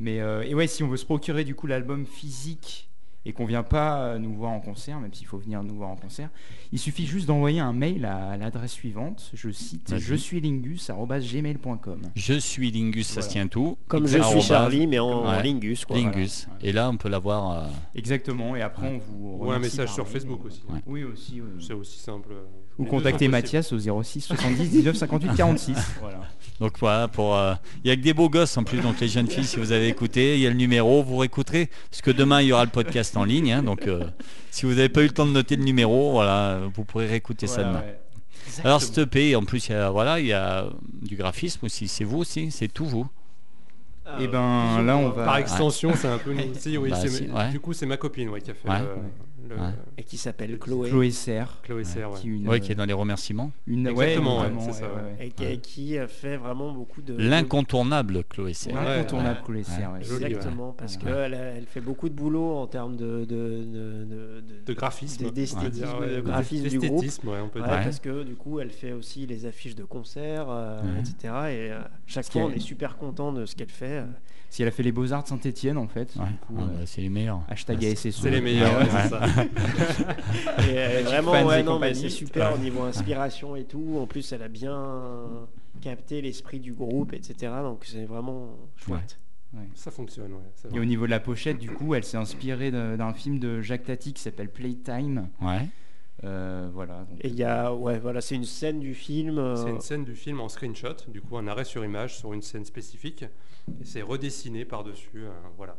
Mais 0.00 0.20
euh, 0.20 0.42
et 0.42 0.54
ouais, 0.54 0.66
si 0.66 0.82
on 0.82 0.88
veut 0.88 0.96
se 0.96 1.04
procurer 1.04 1.44
du 1.44 1.54
coup 1.54 1.66
l'album 1.66 2.04
physique 2.06 2.90
et 3.26 3.32
qu'on 3.32 3.46
vient 3.46 3.62
pas 3.62 4.00
euh, 4.00 4.18
nous 4.18 4.34
voir 4.34 4.52
en 4.52 4.60
concert, 4.60 5.00
même 5.00 5.12
s'il 5.14 5.26
faut 5.26 5.38
venir 5.38 5.62
nous 5.62 5.74
voir 5.74 5.90
en 5.90 5.96
concert, 5.96 6.28
il 6.72 6.78
suffit 6.78 7.06
juste 7.06 7.26
d'envoyer 7.26 7.60
un 7.60 7.72
mail 7.72 8.04
à, 8.04 8.36
l'adresse 8.36 8.72
suivante. 8.72 9.30
Je 9.34 9.50
cite 9.50 9.94
je 9.98 10.14
suis 10.14 10.40
lingus@gmail.com. 10.40 12.02
Je 12.14 12.34
suis 12.34 12.70
Lingus, 12.70 13.06
ça 13.06 13.22
se 13.22 13.30
tient 13.30 13.46
tout. 13.46 13.78
Comme 13.88 14.06
je 14.06 14.18
suis 14.20 14.42
Charlie, 14.42 14.86
mais 14.86 14.98
en, 14.98 15.24
Ouais. 15.24 15.42
Lingus. 15.42 15.84
Quoi. 15.84 15.96
Lingus. 15.96 16.46
Voilà. 16.48 16.64
Et 16.64 16.72
là, 16.72 16.90
on 16.90 16.96
peut 16.96 17.08
l'avoir. 17.08 17.50
euh, 17.52 17.66
Exactement. 17.94 18.56
Et 18.56 18.62
après, 18.62 18.86
on 18.88 18.98
vous 18.98 19.44
Ou 19.44 19.50
un 19.50 19.58
message 19.58 19.92
sur. 19.92 20.06
Facebook 20.08 20.44
aussi. 20.44 20.62
Ouais. 20.68 20.80
Oui 20.86 21.04
aussi. 21.04 21.40
oui. 21.40 21.64
C'est 21.66 21.72
aussi 21.72 21.98
simple. 21.98 22.30
Ou 22.78 22.84
deux 22.84 22.90
contacter 22.90 23.26
sont 23.26 23.30
Mathias 23.30 23.72
au 23.72 23.78
06 23.78 24.20
70 24.20 24.70
19 24.70 24.96
58 24.96 25.34
46. 25.36 25.76
Voilà. 26.00 26.20
Donc 26.60 26.78
voilà, 26.78 27.08
pour 27.08 27.36
euh, 27.36 27.54
il 27.84 27.88
y 27.88 27.90
a 27.90 27.96
que 27.96 28.00
des 28.00 28.14
beaux 28.14 28.28
gosses 28.28 28.56
en 28.56 28.62
plus, 28.62 28.78
donc 28.80 29.00
les 29.00 29.08
jeunes 29.08 29.26
filles, 29.26 29.44
si 29.44 29.56
vous 29.56 29.72
avez 29.72 29.88
écouté, 29.88 30.36
il 30.36 30.40
y 30.40 30.46
a 30.46 30.50
le 30.50 30.56
numéro, 30.56 31.02
vous 31.02 31.16
réécouterez, 31.16 31.68
parce 31.90 32.00
que 32.00 32.12
demain 32.12 32.42
il 32.42 32.48
y 32.48 32.52
aura 32.52 32.64
le 32.64 32.70
podcast 32.70 33.13
en 33.16 33.24
ligne, 33.24 33.52
hein, 33.52 33.62
donc 33.62 33.86
euh, 33.86 34.04
si 34.50 34.66
vous 34.66 34.72
n'avez 34.74 34.88
pas 34.88 35.00
eu 35.02 35.06
le 35.06 35.10
temps 35.12 35.26
de 35.26 35.32
noter 35.32 35.56
le 35.56 35.64
numéro, 35.64 36.12
voilà, 36.12 36.60
vous 36.74 36.84
pourrez 36.84 37.06
réécouter 37.06 37.46
ça 37.46 37.62
demain. 37.64 37.80
ouais. 37.80 37.98
Alors 38.64 38.80
cette 38.82 38.98
EP, 38.98 39.34
en 39.36 39.44
plus 39.44 39.68
il 39.68 39.72
y 39.72 39.74
a 39.74 39.90
voilà, 39.90 40.20
il 40.20 40.26
y 40.26 40.32
a 40.32 40.66
du 41.02 41.16
graphisme 41.16 41.64
aussi, 41.66 41.88
c'est 41.88 42.04
vous 42.04 42.18
aussi, 42.18 42.50
c'est 42.50 42.68
tout 42.68 42.84
vous. 42.86 43.06
Ah, 44.06 44.18
Et 44.20 44.28
ben 44.28 44.82
là, 44.82 44.98
on 44.98 45.08
va. 45.08 45.24
Par 45.24 45.36
extension, 45.38 45.92
c'est 45.96 46.08
un 46.08 46.18
peu 46.18 46.34
nous 46.34 46.50
aussi. 46.54 46.76
Oui, 46.76 46.90
Bah, 46.90 46.96
c'est- 47.00 47.08
si, 47.08 47.24
ouais. 47.30 47.50
Du 47.50 47.58
coup, 47.58 47.72
c'est 47.72 47.86
ma 47.86 47.96
copine 47.96 48.28
ouais, 48.28 48.42
qui 48.42 48.50
a 48.50 48.54
fait 48.54 48.68
Ouais. 48.68 48.80
le, 48.80 48.86
le- 49.48 49.54
Ouais. 49.56 49.70
Et 49.98 50.02
qui 50.04 50.16
s'appelle 50.18 50.58
Chloé. 50.58 50.88
Chloé 50.90 51.10
Serre. 51.10 51.60
Chloé 51.62 51.84
Serre, 51.84 52.10
ouais. 52.12 52.18
qui 52.20 52.28
est 52.28 52.32
une, 52.32 52.48
Ouais, 52.48 52.60
qui 52.60 52.72
est 52.72 52.74
dans 52.74 52.84
les 52.84 52.92
remerciements. 52.92 53.50
une 53.66 53.86
Exactement, 53.86 54.36
ouais, 54.38 54.42
ouais, 54.44 54.48
vraiment, 54.50 54.60
c'est 54.60 54.72
ça, 54.80 54.86
ouais, 54.88 54.94
ouais. 54.94 55.16
ouais. 55.18 55.26
Et 55.26 55.30
qui, 55.30 55.44
et 55.44 55.58
qui 55.58 55.98
a 55.98 56.08
fait 56.08 56.36
vraiment 56.36 56.72
beaucoup 56.72 57.02
de. 57.02 57.14
L'incontournable 57.16 58.24
Chloé 58.24 58.52
Serre. 58.54 58.74
Ouais, 58.74 58.98
Incontournable 58.98 59.38
ouais. 59.40 59.44
Chloé 59.46 59.62
Serre. 59.62 59.92
ouais. 59.92 60.02
Joli, 60.02 60.24
ouais. 60.24 60.30
Exactement, 60.30 60.72
parce 60.76 60.96
Ouais. 60.96 61.02
qu'elle 61.04 61.34
elle 61.34 61.66
fait 61.66 61.80
beaucoup 61.80 62.08
de 62.08 62.14
boulot 62.14 62.56
en 62.56 62.66
termes 62.66 62.96
de, 62.96 63.24
de, 63.24 63.64
de, 63.64 64.04
de- 64.04 64.42
De 64.66 64.72
graphisme. 64.72 65.30
d'esthétisme, 65.30 65.70
de 66.10 66.20
graphisme 66.20 66.68
du 66.68 66.78
groupe. 66.78 67.00
D'esthétisme, 67.02 67.28
ouais, 67.28 67.40
on 67.44 67.48
peut 67.48 67.60
Ouais, 67.60 67.68
dire. 67.68 67.82
Parce 67.84 68.00
que 68.00 68.22
du 68.24 68.34
coup, 68.34 68.60
elle 68.60 68.70
fait 68.70 68.92
aussi 68.92 69.26
les 69.26 69.46
affiches 69.46 69.74
de 69.76 69.84
concerts, 69.84 70.46
euh, 70.48 70.80
Ouais. 70.82 71.00
etc. 71.00 71.14
Et 71.24 71.72
euh, 71.72 71.80
chaque 72.06 72.30
fois, 72.30 72.42
on 72.42 72.50
est- 72.50 72.56
est 72.56 72.60
super 72.60 72.96
content 72.96 73.32
de 73.32 73.46
ce 73.46 73.54
qu'elle 73.56 73.68
fait. 73.70 74.04
Euh. 74.54 74.56
Si 74.56 74.62
elle 74.62 74.68
a 74.68 74.70
fait 74.70 74.82
les 74.82 74.92
Beaux-Arts 74.92 75.24
de 75.24 75.28
Saint-Etienne, 75.28 75.76
en 75.78 75.88
fait. 75.88 76.14
Ouais. 76.16 76.26
Du 76.26 76.34
coup, 76.38 76.54
Ah, 76.58 76.62
euh, 76.62 76.66
bah, 76.66 76.82
c'est 76.86 77.00
les 77.02 77.08
meilleurs. 77.08 77.40
hashtag 77.48 77.80
Ouais, 77.80 77.92
ASSO. 77.92 78.10
C'est 78.12 78.30
les 78.30 78.40
meilleurs, 78.40 78.78
ouais, 78.78 78.86
c'est 78.88 79.08
ça. 79.08 79.20
Et, 80.70 80.78
euh, 80.78 81.02
vraiment, 81.04 81.32
ouais, 81.44 81.60
et 81.60 81.62
non, 81.62 81.78
mais 81.78 81.92
c'est 81.94 82.08
super 82.08 82.50
Ouais. 82.50 82.54
au 82.54 82.58
niveau 82.58 82.82
inspiration 82.82 83.56
et 83.56 83.64
tout. 83.64 83.98
En 84.00 84.06
plus, 84.06 84.32
elle 84.32 84.42
a 84.42 84.48
bien 84.48 84.78
capté 85.80 86.20
l'esprit 86.22 86.60
du 86.60 86.72
groupe, 86.72 87.12
etc. 87.12 87.52
Donc 87.62 87.84
c'est 87.84 88.04
vraiment 88.04 88.56
chouette. 88.76 89.18
Ça 89.74 89.90
fonctionne, 89.92 90.32
ouais. 90.32 90.70
Et 90.76 90.80
au 90.80 90.84
niveau 90.84 91.06
de 91.06 91.10
la 91.10 91.20
pochette, 91.20 91.58
du 91.58 91.70
coup, 91.70 91.94
elle 91.94 92.02
s'est 92.04 92.16
inspirée 92.16 92.70
d'un 92.72 93.12
film 93.12 93.38
de 93.38 93.60
Jacques 93.60 93.84
Tati 93.84 94.12
qui 94.12 94.20
s'appelle 94.22 94.48
Playtime. 94.48 95.28
Ouais. 95.40 95.68
Euh, 96.22 96.68
voilà. 96.72 97.04
donc- 97.04 97.18
Et 97.22 97.28
il 97.28 97.34
y 97.34 97.42
a, 97.44 97.74
ouais, 97.74 97.98
voilà, 97.98 98.20
c'est 98.20 98.36
une 98.36 98.44
scène 98.44 98.78
du 98.80 98.94
film. 98.94 99.38
euh, 99.38 99.56
C'est 99.56 99.70
une 99.70 99.80
scène 99.80 100.04
du 100.04 100.14
film 100.14 100.40
en 100.40 100.48
screenshot, 100.48 100.94
du 101.08 101.20
coup 101.20 101.36
un 101.36 101.46
arrêt 101.48 101.64
sur 101.64 101.84
image 101.84 102.16
sur 102.18 102.32
une 102.32 102.42
scène 102.42 102.64
spécifique, 102.64 103.22
et 103.24 103.84
c'est 103.84 104.02
redessiné 104.02 104.64
par-dessus, 104.64 105.08
euh, 105.16 105.30
voilà. 105.56 105.76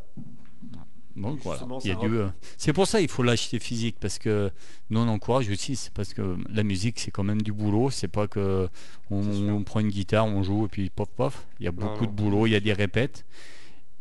Donc 1.16 1.40
voilà, 1.44 1.66
il 1.86 1.88
y 1.88 1.92
a 1.92 1.96
du, 1.96 2.08
euh, 2.18 2.28
C'est 2.58 2.74
pour 2.74 2.88
ça 2.88 3.00
il 3.00 3.08
faut 3.08 3.24
l'acheter 3.24 3.60
physique 3.60 3.96
parce 4.02 4.20
que 4.20 4.52
nous 4.90 5.00
on 5.00 5.08
encourage 5.08 5.50
aussi, 5.50 5.78
c'est 5.78 5.94
parce 5.94 6.14
que 6.14 6.36
la 6.50 6.64
musique 6.64 7.00
c'est 7.00 7.10
quand 7.12 7.24
même 7.24 7.42
du 7.42 7.54
boulot, 7.54 7.90
c'est 7.90 8.10
pas 8.10 8.28
que 8.28 8.68
on, 9.10 9.64
prend 9.64 9.80
une 9.80 9.88
guitare, 9.88 10.26
on 10.26 10.44
joue 10.44 10.66
et 10.66 10.68
puis 10.68 10.90
pof 10.90 11.08
pof. 11.16 11.48
Il 11.62 11.66
y 11.66 11.70
a 11.70 11.72
Non, 11.72 11.78
beaucoup 11.78 12.04
non. 12.04 12.12
de 12.12 12.16
boulot, 12.16 12.48
il 12.48 12.52
y 12.52 12.56
a 12.56 12.60
des 12.60 12.74
répètes, 12.74 13.26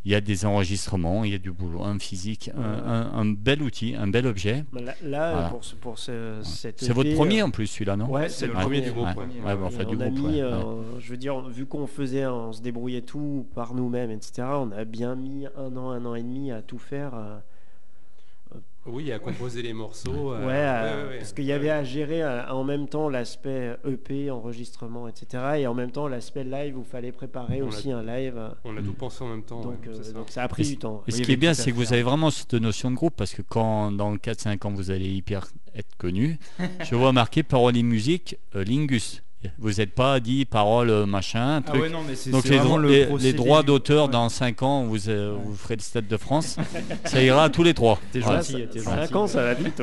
il 0.05 0.13
y 0.13 0.15
a 0.15 0.21
des 0.21 0.45
enregistrements, 0.45 1.25
il 1.25 1.33
y 1.33 1.35
a 1.35 1.39
du 1.39 1.51
boulot, 1.51 1.83
un 1.83 1.99
physique, 1.99 2.51
un, 2.57 2.63
un- 2.63 3.13
un 3.21 3.25
bel 3.33 3.63
outil, 3.63 3.95
un 3.97 4.07
bel 4.07 4.27
objet. 4.27 4.65
bah, 4.73 4.81
Là, 4.83 4.95
là, 5.03 5.33
Voilà. 5.33 5.49
pour, 5.49 5.65
ce- 5.65 5.75
pour 5.77 5.99
ce, 5.99 6.41
cette 6.43 6.81
C'est 6.85 6.93
votre 6.93 7.15
premier 7.15 7.41
euh, 7.41 7.47
en 7.47 7.51
plus 7.51 7.67
celui-là, 7.67 7.97
non 7.97 8.11
Ouais, 8.11 8.29
C'est 8.29 8.47
le 8.47 8.53
premier 8.53 8.81
du 8.83 8.93
groupe, 8.93 9.07
Ouais, 9.17 9.25
ouais. 9.25 9.47
ouais, 9.47 9.57
bon, 9.57 9.65
Et 9.65 9.67
enfin, 9.67 9.85
du 9.85 9.97
on 9.97 10.01
a 10.01 10.09
groupe, 10.09 10.19
mis, 10.19 10.37
ouais, 10.37 10.41
euh, 10.43 10.63
ouais. 10.63 10.85
je 11.01 11.11
veux 11.11 11.17
dire, 11.17 11.41
vu 11.49 11.65
qu'on 11.67 11.87
faisait, 11.87 12.27
on 12.27 12.53
se 12.53 12.61
débrouillait 12.61 13.03
tout 13.03 13.47
par 13.55 13.75
nous-mêmes, 13.75 14.11
etc. 14.11 14.43
On 14.57 14.71
a 14.73 14.85
bien 14.85 15.15
mis 15.15 15.47
un 15.57 15.77
an, 15.77 15.91
un 15.91 16.05
an 16.05 16.15
et 16.15 16.23
demi 16.23 16.51
à 16.53 16.61
tout 16.63 16.79
faire. 16.79 17.15
euh, 17.15 17.39
Oui, 18.87 19.11
à 19.13 19.19
composer 19.19 19.63
les 19.63 19.73
morceaux. 19.73 20.33
euh, 20.33 20.47
ouais, 20.47 20.53
euh, 20.53 21.05
ouais, 21.07 21.09
ouais, 21.13 21.19
parce 21.19 21.33
qu'il 21.33 21.47
y 21.47 21.53
avait 21.53 21.71
à 21.71 21.83
gérer 21.85 22.23
euh, 22.23 22.47
en 22.51 22.65
même 22.65 22.87
temps 22.87 23.09
l'aspect 23.09 23.75
EP, 23.89 24.31
enregistrement, 24.31 25.09
etc. 25.09 25.43
Et 25.61 25.67
en 25.67 25.73
même 25.73 25.91
temps 25.91 26.07
l'aspect 26.07 26.45
live 26.45 26.77
où 26.77 26.83
il 26.83 26.87
fallait 26.87 27.11
préparer 27.13 27.63
On 27.63 27.65
a- 27.65 27.69
aussi 27.69 27.91
un 27.91 28.03
live. 28.03 28.35
euh, 28.37 28.51
On 28.65 28.77
a 28.77 28.83
tout 28.83 28.93
pensé 28.93 29.25
en 29.25 29.29
même 29.29 29.43
temps. 29.43 29.63
donc, 29.63 29.87
euh, 29.87 30.03
ça. 30.03 30.13
donc 30.13 30.29
ça 30.29 30.43
a 30.43 30.49
pris 30.49 30.65
Et 30.65 30.67
du 30.67 30.77
temps. 30.77 31.03
Et 31.07 31.13
ce 31.13 31.23
qui 31.23 31.33
est 31.33 31.37
bien, 31.37 31.55
c'est 31.55 31.71
que 31.71 31.77
vous 31.77 31.95
avez 31.95 32.03
vraiment 32.03 32.31
cette 32.31 32.53
notion 32.55 32.91
de 32.91 32.97
groupe, 32.97 33.15
parce 33.17 33.33
que 33.33 33.41
quand 33.41 33.91
dans 33.91 34.15
4-5 34.17 34.67
ans 34.67 34.73
vous 34.75 34.91
allez 34.91 35.09
hyper 35.09 35.47
être 35.75 35.97
connu, 35.97 36.39
je 36.85 36.95
vois 36.95 37.13
marqué 37.13 37.43
parole 37.43 37.79
et 37.79 37.83
musique 37.83 38.37
euh, 38.55 38.65
Lingus. 38.65 39.23
Vous 39.59 39.73
n'êtes 39.75 39.95
pas 39.95 40.21
dit 40.21 40.45
parole 40.45 41.07
machin, 41.07 41.63
Ah 41.67 41.71
truc. 41.71 41.83
ouais, 41.83 41.89
non, 41.89 42.01
mais 42.07 42.15
c'est 42.15 42.31
Donc 42.31 42.45
les, 42.45 42.57
vraiment 42.57 42.71
dro- 42.71 42.79
le 42.79 42.89
les- 42.89 43.01
les 43.01 43.07
procédé 43.07 43.33
droits 43.35 43.63
d'auteur 43.63 44.07
Ouais. 44.07 44.11
dans 44.13 44.29
5 44.29 44.63
ans, 44.63 44.85
vous, 44.85 45.09
euh, 45.09 45.37
vous 45.45 45.55
ferez 45.55 45.77
le 45.77 45.83
Stade 45.83 46.07
de 46.09 46.17
France. 46.17 46.57
ça 47.05 47.23
ira 47.23 47.45
à 47.45 47.49
tous 47.51 47.63
les 47.63 47.75
trois. 47.75 47.99
T'es 48.13 48.21
Voilà. 48.21 48.41
gentil, 48.43 48.67
t'es 48.71 48.79
Cinq 48.81 49.01
gentil. 49.01 49.15
ans, 49.15 49.27
ça 49.27 49.43
va 49.43 49.55
vite. 49.55 49.83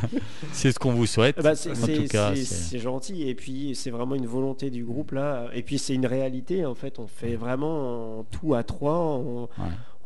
C'est 0.52 0.72
ce 0.72 0.78
qu'on 0.78 0.92
vous 0.92 1.06
souhaite. 1.06 1.36
Bah, 1.42 1.54
c'est 1.54 1.70
en 1.70 1.74
c'est- 1.74 1.94
tout 1.96 2.06
cas, 2.08 2.32
c'est- 2.34 2.44
c'est- 2.44 2.54
c'est 2.70 2.78
gentil 2.78 3.28
et 3.28 3.34
puis 3.34 3.74
c'est 3.74 3.90
vraiment 3.90 4.14
une 4.14 4.26
volonté 4.26 4.70
du 4.70 4.84
groupe 4.84 5.12
là 5.12 5.46
et 5.54 5.62
puis 5.62 5.78
c'est 5.78 5.94
une 5.94 6.06
réalité 6.06 6.66
en 6.66 6.74
fait 6.74 6.98
on 6.98 7.06
fait 7.06 7.36
vraiment 7.36 8.20
en 8.20 8.24
tout 8.24 8.54
à 8.54 8.62
trois 8.62 8.98
on- 8.98 9.42
Ouais. 9.42 9.48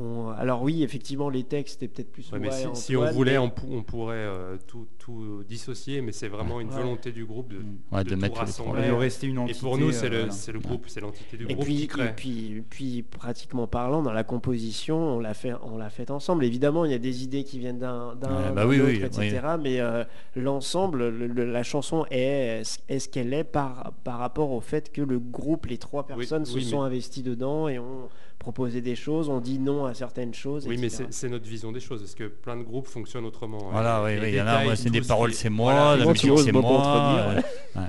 On- 0.01 0.29
alors 0.31 0.63
oui 0.63 0.83
effectivement 0.83 1.29
les 1.31 1.45
textes 1.45 1.83
étaient 1.83 1.93
peut-être 1.95 2.11
plus 2.13 2.31
Ouais, 2.33 2.39
mais 2.41 2.51
si, 2.51 2.67
si 2.75 2.97
on 2.97 3.11
voulait, 3.13 3.33
mais- 3.33 3.39
on, 3.39 3.51
pou- 3.51 3.69
on 3.71 3.83
pourrait 3.83 4.17
euh, 4.17 4.57
tout, 4.67 4.87
tout 4.99 5.45
dissocier, 5.49 6.01
mais 6.01 6.11
c'est 6.11 6.27
vraiment 6.29 6.61
une 6.61 6.69
Ouais. 6.71 6.75
volonté 6.77 7.13
du 7.13 7.25
groupe 7.25 7.53
de, 7.53 7.59
Ouais, 7.93 8.03
de 8.03 8.09
de 8.11 8.15
tout 8.15 8.21
mettre 8.21 8.35
les 8.35 8.41
rassembler. 8.41 8.91
Rester 8.91 9.29
une 9.29 9.37
Et 9.37 9.39
entité. 9.39 9.61
pour 9.61 9.79
nous, 9.79 9.93
c'est 9.93 10.07
euh, 10.07 10.11
le, 10.11 10.17
voilà. 10.19 10.33
c'est 10.33 10.53
le 10.53 10.59
groupe, 10.59 10.85
c'est 10.89 11.01
l'entité 11.01 11.37
du 11.37 11.45
et 11.49 11.55
groupe 11.55 11.65
puis, 11.65 11.77
qui 11.77 11.83
et 11.85 11.87
crée. 11.87 12.13
puis, 12.17 12.65
puis 12.69 13.03
pratiquement 13.03 13.67
parlant 13.69 14.03
dans 14.03 14.13
la 14.13 14.25
composition 14.25 14.97
on 15.17 15.19
l'a 15.21 15.35
fait 15.35 15.53
on 15.63 15.77
l'a 15.79 15.91
fait 15.91 16.11
ensemble 16.11 16.45
évidemment 16.45 16.85
il 16.85 16.91
y 16.91 16.95
a 16.95 16.99
des 16.99 17.23
idées 17.23 17.45
qui 17.45 17.59
viennent 17.61 17.79
d'un 17.79 18.15
d'un 18.17 18.29
Ouais, 18.49 18.53
bah 18.55 18.67
oui, 18.67 18.81
autre, 18.81 18.91
oui, 18.91 19.03
etc 19.05 19.41
mais 19.61 19.81
euh, 19.81 20.03
l'ensemble 20.35 21.09
le- 21.09 21.27
le- 21.27 21.45
la 21.51 21.63
chanson 21.63 22.05
est 22.11 22.63
est 22.89 22.99
ce 22.99 23.09
qu'elle 23.09 23.33
est 23.33 23.45
par 23.45 23.93
par 24.05 24.19
rapport 24.19 24.51
au 24.51 24.61
fait 24.61 24.91
que 24.93 25.03
le 25.03 25.19
groupe 25.19 25.67
les 25.67 25.79
trois 25.79 26.03
Oui, 26.11 26.17
personnes 26.17 26.45
se 26.45 26.55
oui, 26.57 26.65
sont 26.65 26.81
mais- 26.81 26.87
investies 26.87 27.23
dedans 27.23 27.69
et 27.69 27.79
ont 27.79 28.09
proposer 28.39 28.81
des 28.83 28.95
choses, 28.97 29.29
on 29.29 29.41
dit 29.41 29.59
non 29.59 29.87
à 29.87 29.95
certaines 29.95 30.35
choses. 30.35 30.67
Oui, 30.69 30.77
mais 30.79 30.89
etc. 30.89 31.05
c'est 31.09 31.15
c'est 31.15 31.29
notre 31.29 31.49
vision 31.49 31.73
des 31.73 31.81
choses. 31.81 32.01
Parce 32.03 32.15
que 32.15 32.25
plein 32.25 32.57
de 32.57 32.63
groupes 32.63 32.87
fonctionnent 32.89 33.25
autrement. 33.25 33.69
Voilà, 33.71 34.01
Euh, 34.01 34.21
oui. 34.21 34.29
Il 34.29 34.35
y 34.35 34.41
en 34.41 34.47
a, 34.47 34.77
c'est 34.77 34.91
des 34.91 35.01
paroles, 35.01 35.33
c'est 35.33 35.49
moi, 35.51 35.73
Voilà, 35.73 36.05
la 36.05 36.11
musique, 36.13 36.31
c'est 36.39 36.53
moi. 36.53 37.35
Non, 37.75 37.83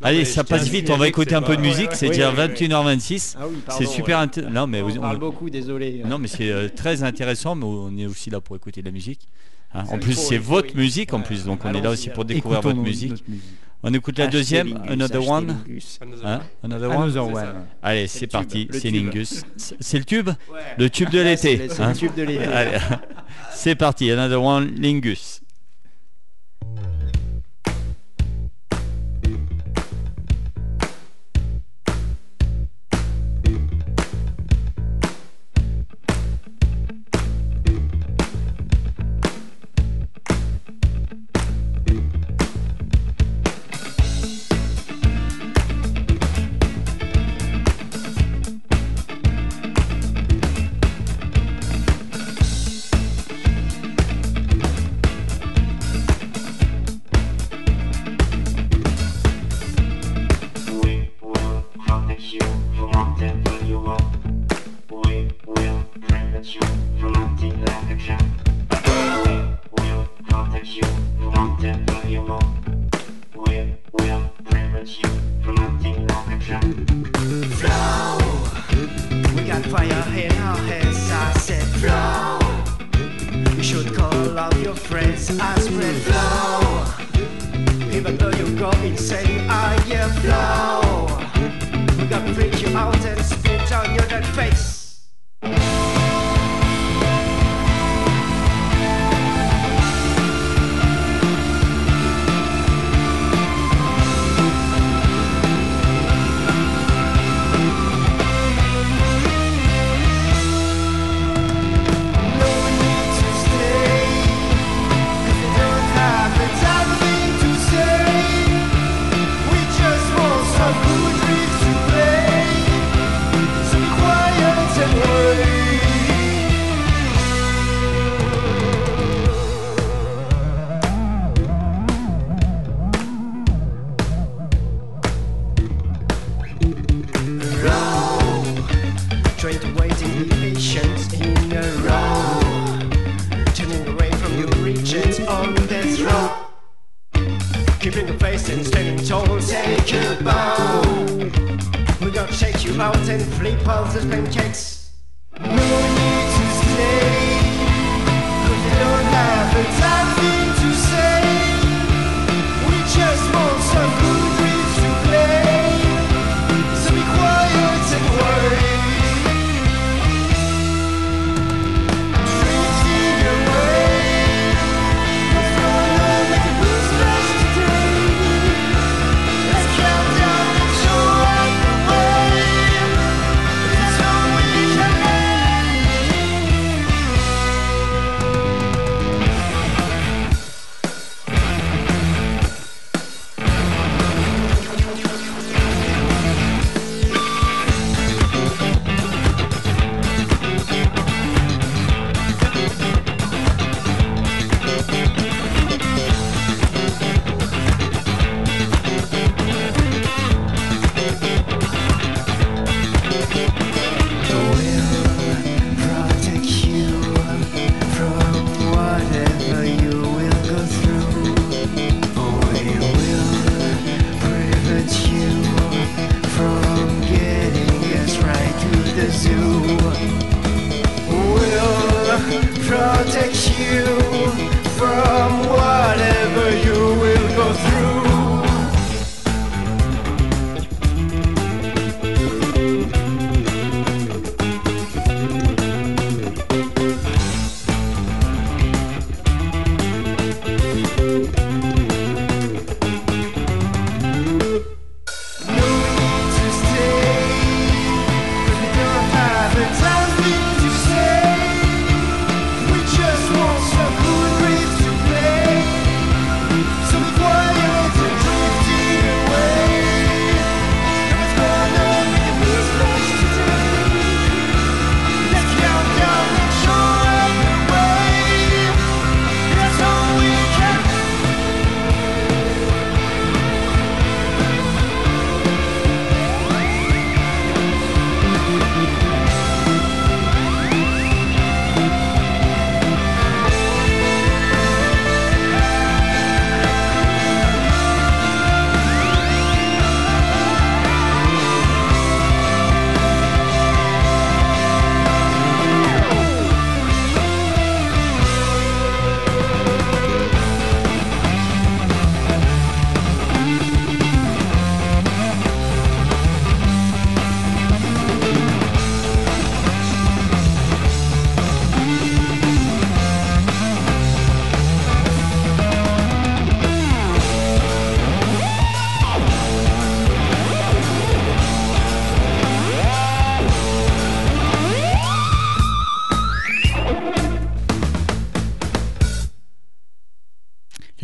Allez, 0.00 0.24
ça 0.24 0.44
passe 0.44 0.68
vite, 0.68 0.90
on 0.90 0.96
va 0.96 1.08
écouter 1.08 1.34
un 1.34 1.42
peu 1.42 1.56
de 1.56 1.60
musique, 1.60 1.88
ouais, 1.90 1.94
c'est 1.96 2.06
ouais. 2.06 2.14
déjà 2.14 2.30
Oui, 2.30 2.36
oui, 2.38 2.44
oui. 2.60 2.68
21h26. 2.68 3.34
Ah 3.36 3.48
oui, 3.48 3.56
C'est 3.70 3.86
super 3.86 4.18
ouais. 4.20 4.26
inté- 4.26 4.46
Non, 4.48 4.68
mais 4.68 4.80
On 4.80 4.88
vous- 4.88 5.00
parle 5.00 5.18
beaucoup, 5.18 5.50
désolé. 5.50 6.02
Non, 6.06 6.18
mais 6.18 6.28
c'est 6.28 6.50
euh, 6.50 6.68
très 6.68 7.02
intéressant, 7.02 7.56
mais 7.56 7.64
on 7.64 7.96
est 7.98 8.06
aussi 8.06 8.30
là 8.30 8.40
pour 8.40 8.54
écouter 8.54 8.80
de 8.80 8.86
la 8.86 8.92
musique. 8.92 9.26
hein. 9.74 9.82
En 9.90 9.98
plus, 9.98 10.14
c'est 10.14 10.38
votre 10.38 10.76
musique 10.76 11.12
en 11.14 11.20
plus, 11.20 11.44
donc 11.44 11.64
on 11.64 11.74
est 11.74 11.80
là 11.80 11.90
aussi 11.90 12.10
pour 12.10 12.24
découvrir 12.24 12.60
votre 12.60 12.78
musique. 12.78 13.24
On 13.84 13.94
écoute 13.94 14.18
la 14.18 14.26
deuxième, 14.26 14.74
Lingus, 14.74 14.90
Another 14.90 15.28
One. 15.28 15.56
Another 16.00 16.26
Hein? 16.26 16.40
One. 16.64 16.72
Another 16.72 16.90
One? 16.90 17.10
Another. 17.10 17.54
Allez, 17.82 18.06
C'est 18.08 18.26
parti, 18.26 18.68
c'est. 18.72 18.90
Lingus. 18.90 19.44
C'est 19.56 19.98
le 19.98 20.04
tube? 20.04 20.30
Le 20.78 20.90
tube 20.90 21.10
de 21.10 21.20
l'été. 21.20 21.56
c'est 21.56 21.56
le- 21.68 21.68
c'est 21.74 21.82
hein? 21.82 21.88
le 21.92 21.96
tube 21.96 22.14
de 22.16 22.22
l'été. 22.24 22.44
Allez, 22.44 22.78
c'est 23.52 23.76
parti, 23.76 24.10
Another 24.10 24.42
One, 24.42 24.74
Lingus. 24.80 25.42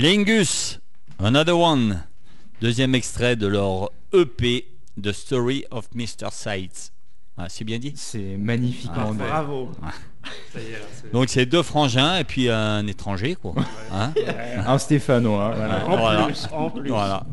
Lingus, 0.09 0.81
Another 1.19 1.59
One, 1.59 2.05
deuxième 2.61 2.95
extrait 2.95 3.37
de 3.37 3.47
leur 3.47 3.89
EP, 4.13 4.67
The 5.03 5.13
Story 5.13 5.65
of 5.71 5.89
Mr. 5.95 6.29
Sides. 6.31 6.93
Ah, 7.39 7.47
c'est 7.49 7.65
bien 7.65 7.79
dit? 7.79 7.95
C'est 7.97 8.37
magnifiquement 8.37 9.13
dit. 9.13 9.21
Bravo. 9.21 9.71
Ça 10.53 10.61
y 10.61 10.65
est, 10.67 10.73
là, 10.73 10.79
c'est- 10.93 11.11
Donc 11.11 11.31
c'est 11.31 11.47
deux 11.47 11.63
frangins 11.63 12.19
et 12.19 12.25
puis 12.25 12.51
un 12.51 12.87
étranger, 12.87 13.35
quoi. 13.35 13.55
Hein? 13.91 14.13
Un 14.67 14.77
Stéphanois. 14.77 15.55
Voilà. 15.57 15.87
En 15.89 15.97
Voilà. 15.97 16.25
plus, 16.27 16.49
en 16.53 16.69
plus. 16.69 16.89
Voilà. 16.91 17.25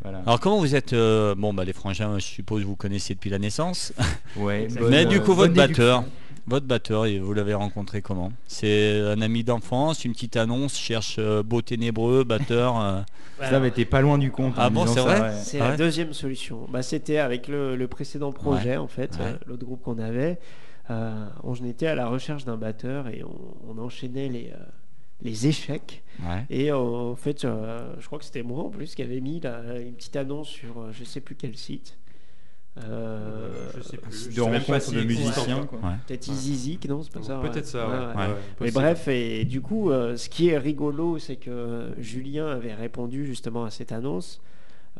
Voilà. 0.00 0.18
Alors 0.26 0.38
comment 0.38 0.60
vous 0.60 0.76
êtes 0.76 0.92
euh, 0.92 1.34
Bon, 1.34 1.52
bah 1.52 1.64
les 1.64 1.72
frangins, 1.72 2.20
je 2.20 2.24
suppose 2.24 2.62
vous 2.62 2.76
connaissez 2.76 3.14
depuis 3.14 3.30
la 3.30 3.40
naissance. 3.40 3.92
Ouais, 4.36 4.68
Mais 4.76 4.80
bonne, 4.80 5.08
du 5.08 5.16
euh, 5.16 5.20
coup, 5.22 5.34
votre 5.34 5.52
bonne 5.52 5.66
batteur. 5.70 6.04
Votre 6.46 6.66
batteur, 6.66 7.06
vous 7.22 7.32
l'avez 7.34 7.54
rencontré 7.54 8.02
comment? 8.02 8.32
C'est 8.46 9.00
un 9.00 9.20
ami 9.20 9.44
d'enfance, 9.44 10.04
une 10.04 10.12
petite 10.12 10.36
annonce, 10.36 10.76
cherche 10.78 11.16
euh, 11.18 11.42
beau 11.42 11.62
ténébreux, 11.62 12.24
batteur. 12.24 12.80
euh, 12.80 13.00
Ça, 13.40 13.60
mais 13.60 13.70
t'es 13.70 13.84
pas 13.84 14.00
loin 14.00 14.18
du 14.18 14.30
compte. 14.30 14.54
Ah 14.56 14.70
bon, 14.70 14.86
c'est 14.86 15.00
vrai? 15.00 15.20
ouais. 15.20 15.30
C'est 15.32 15.60
Ah 15.60 15.64
la 15.64 15.70
ouais? 15.72 15.76
deuxième 15.76 16.12
solution. 16.12 16.66
Bah, 16.70 16.82
C'était 16.82 17.18
avec 17.18 17.48
le, 17.48 17.76
le 17.76 17.88
précédent 17.88 18.32
projet, 18.32 18.76
en 18.76 18.88
fait, 18.88 19.16
Ouais. 19.18 19.26
euh, 19.26 19.38
l'autre 19.46 19.64
groupe 19.64 19.82
qu'on 19.82 19.98
avait. 19.98 20.38
Euh, 20.90 21.26
on 21.42 21.54
était 21.54 21.86
à 21.86 21.94
la 21.94 22.08
recherche 22.08 22.44
d'un 22.44 22.56
batteur 22.58 23.08
et 23.08 23.22
on, 23.24 23.70
on 23.70 23.78
enchaînait 23.82 24.28
les, 24.28 24.50
euh, 24.54 24.62
les 25.22 25.46
échecs. 25.46 26.02
ouais. 26.22 26.44
Et 26.50 26.70
euh, 26.70 26.76
en 26.76 27.16
fait, 27.16 27.44
euh, 27.46 27.94
je 27.98 28.06
crois 28.06 28.18
que 28.18 28.24
c'était 28.26 28.42
moi 28.42 28.64
en 28.64 28.68
plus 28.68 28.94
qui 28.94 29.00
avait 29.02 29.20
mis 29.20 29.40
la- 29.40 29.78
une 29.78 29.94
petite 29.94 30.16
annonce 30.16 30.48
sur 30.48 30.78
euh, 30.80 30.90
je 30.92 31.04
sais 31.04 31.20
plus 31.22 31.36
quel 31.36 31.56
site. 31.56 31.96
Euh, 32.82 33.70
Je 33.76 33.82
sais 33.82 33.96
plus. 33.96 34.26
De 34.26 34.30
Je 34.32 34.42
sais 34.42 34.50
même 34.50 34.62
pas 34.62 34.72
rencontre 34.72 34.80
s'il 34.80 34.98
de 34.98 35.04
musiciens. 35.04 35.68
Peut-être 36.06 36.28
Easy 36.28 36.56
Zik, 36.56 36.88
non 36.88 37.02
C'est 37.02 37.12
pas 37.12 37.22
ça 37.22 37.40
ouais. 37.40 37.48
Peut-être 37.50 37.66
ça, 37.66 37.86
ouais. 37.88 37.92
Ouais, 37.94 37.98
ouais. 38.00 38.06
ouais, 38.14 38.26
Ouais. 38.28 38.34
Mais 38.62 38.70
bref, 38.72 39.08
et 39.08 39.44
du 39.44 39.60
coup, 39.60 39.90
euh, 39.90 40.16
ce 40.16 40.28
qui 40.28 40.48
est 40.48 40.58
rigolo, 40.58 41.18
c'est 41.18 41.36
que 41.36 41.90
Julien 41.98 42.48
avait 42.48 42.74
répondu 42.74 43.26
justement 43.26 43.64
à 43.64 43.70
cette 43.70 43.92
annonce. 43.92 44.40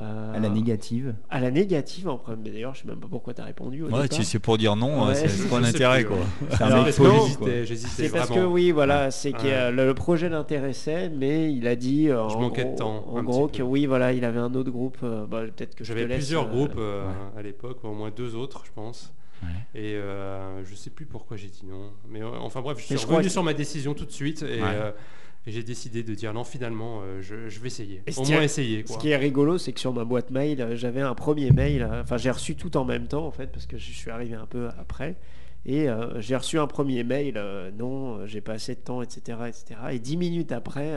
Euh, 0.01 0.35
À 0.35 0.39
la 0.41 0.49
négative. 0.49 1.15
à 1.31 1.39
la 1.41 1.51
négative 1.53 2.09
en 2.09 2.19
premier. 2.19 2.51
D'ailleurs, 2.51 2.75
je 2.75 2.83
sais 2.83 2.89
même 2.89 2.99
pas 2.99 3.07
pourquoi 3.09 3.33
tu 3.33 3.41
as 3.41 3.45
répondu. 3.45 3.83
Au 3.83 3.87
Ouais, 3.87 4.09
sais 4.25 4.39
pour 4.41 4.59
dire 4.59 4.75
non, 4.75 5.05
Ouais. 5.07 5.11
euh, 5.11 5.15
c'est 5.15 5.29
c'est 5.29 5.49
sais 5.49 5.61
l'intérêt. 5.61 6.05
C'est 6.51 6.63
un 6.63 6.67
Alors, 6.67 6.85
mec. 6.85 6.95
J'hésitais, 7.65 7.65
C'est 8.09 8.09
parce 8.11 8.31
que 8.31 8.45
oui, 8.45 8.73
voilà, 8.73 9.11
c'est 9.13 9.33
que 9.33 9.43
Ouais. 9.43 9.53
euh, 9.53 9.71
le, 9.71 9.87
le 9.87 9.95
projet 9.95 10.29
l'intéressait, 10.29 11.11
mais 11.11 11.53
il 11.53 11.67
a 11.69 11.77
dit 11.77 12.09
euh, 12.11 12.29
Je 12.29 12.35
en 12.35 12.41
manquais 12.41 12.63
gros, 12.65 12.73
de 12.73 12.77
temps, 12.79 13.05
en 13.09 13.23
gros 13.23 13.47
que 13.49 13.59
peu. 13.59 13.63
oui, 13.63 13.87
voilà, 13.87 14.13
il 14.13 14.25
avait 14.25 14.41
un 14.41 14.53
autre 14.55 14.71
groupe. 14.71 14.99
euh, 15.05 15.27
bah, 15.27 15.43
peut-être 15.45 15.75
que 15.77 15.85
J'avais 15.85 16.07
plusieurs 16.07 16.45
euh, 16.49 16.51
groupes 16.51 16.75
euh, 16.79 17.07
à 17.37 17.43
l'époque, 17.43 17.79
au 17.85 17.93
moins 17.93 18.11
deux 18.11 18.35
autres, 18.35 18.63
je 18.67 18.73
pense. 18.75 19.13
Ouais. 19.43 19.49
Et 19.81 19.95
euh, 19.95 20.65
je 20.65 20.75
sais 20.75 20.91
plus 20.91 21.07
pourquoi 21.07 21.37
j'ai 21.37 21.49
dit 21.49 21.65
non. 21.69 21.91
Mais 22.09 22.23
euh, 22.23 22.29
enfin 22.41 22.63
bref, 22.63 22.79
je 22.81 22.85
suis 22.97 23.07
revenu 23.07 23.29
sur 23.29 23.43
ma 23.43 23.53
décision 23.55 23.93
tout 23.95 24.07
de 24.07 24.11
suite 24.13 24.43
et, 24.43 24.61
Ouais. 24.61 24.69
euh, 24.73 24.91
et 25.47 25.51
j'ai 25.53 25.63
décidé 25.63 26.03
de 26.03 26.15
dire 26.15 26.33
non, 26.33 26.45
finalement, 26.45 27.01
euh, 27.03 27.21
je, 27.21 27.49
je 27.49 27.61
vais 27.61 27.67
essayer. 27.67 28.03
Et 28.07 28.13
Au 28.19 28.25
moins 28.25 28.43
essayer. 28.43 28.85
Ce 28.87 28.97
qui 28.99 29.11
est 29.11 29.17
rigolo, 29.17 29.59
c'est 29.59 29.73
que 29.73 29.81
sur 29.81 29.93
ma 29.93 30.05
boîte 30.05 30.31
mail, 30.31 30.61
euh, 30.63 30.75
j'avais 30.77 31.01
un 31.03 31.15
premier 31.15 31.51
mail. 31.51 31.83
euh, 31.83 32.03
Enfin, 32.03 32.17
j'ai 32.17 32.31
reçu 32.31 32.55
tout 32.57 32.77
en 32.77 32.85
même 32.85 33.07
temps, 33.07 33.27
en 33.27 33.31
fait, 33.31 33.49
parce 33.53 33.67
que 33.67 33.77
je 33.77 33.93
suis 33.93 34.11
arrivé 34.11 34.35
un 34.35 34.47
peu 34.47 34.69
après. 34.79 35.17
Et 35.67 35.89
euh, 35.89 36.21
j'ai 36.21 36.37
reçu 36.37 36.59
un 36.59 36.67
premier 36.67 37.05
mail, 37.05 37.35
euh, 37.37 37.71
non, 37.79 38.27
j'ai 38.27 38.41
pas 38.43 38.53
assez 38.55 38.75
de 38.75 38.81
temps, 38.81 39.01
etc., 39.03 39.39
etc. 39.49 39.81
Et 39.93 39.99
dix 39.99 40.17
minutes 40.19 40.53
après, 40.53 40.95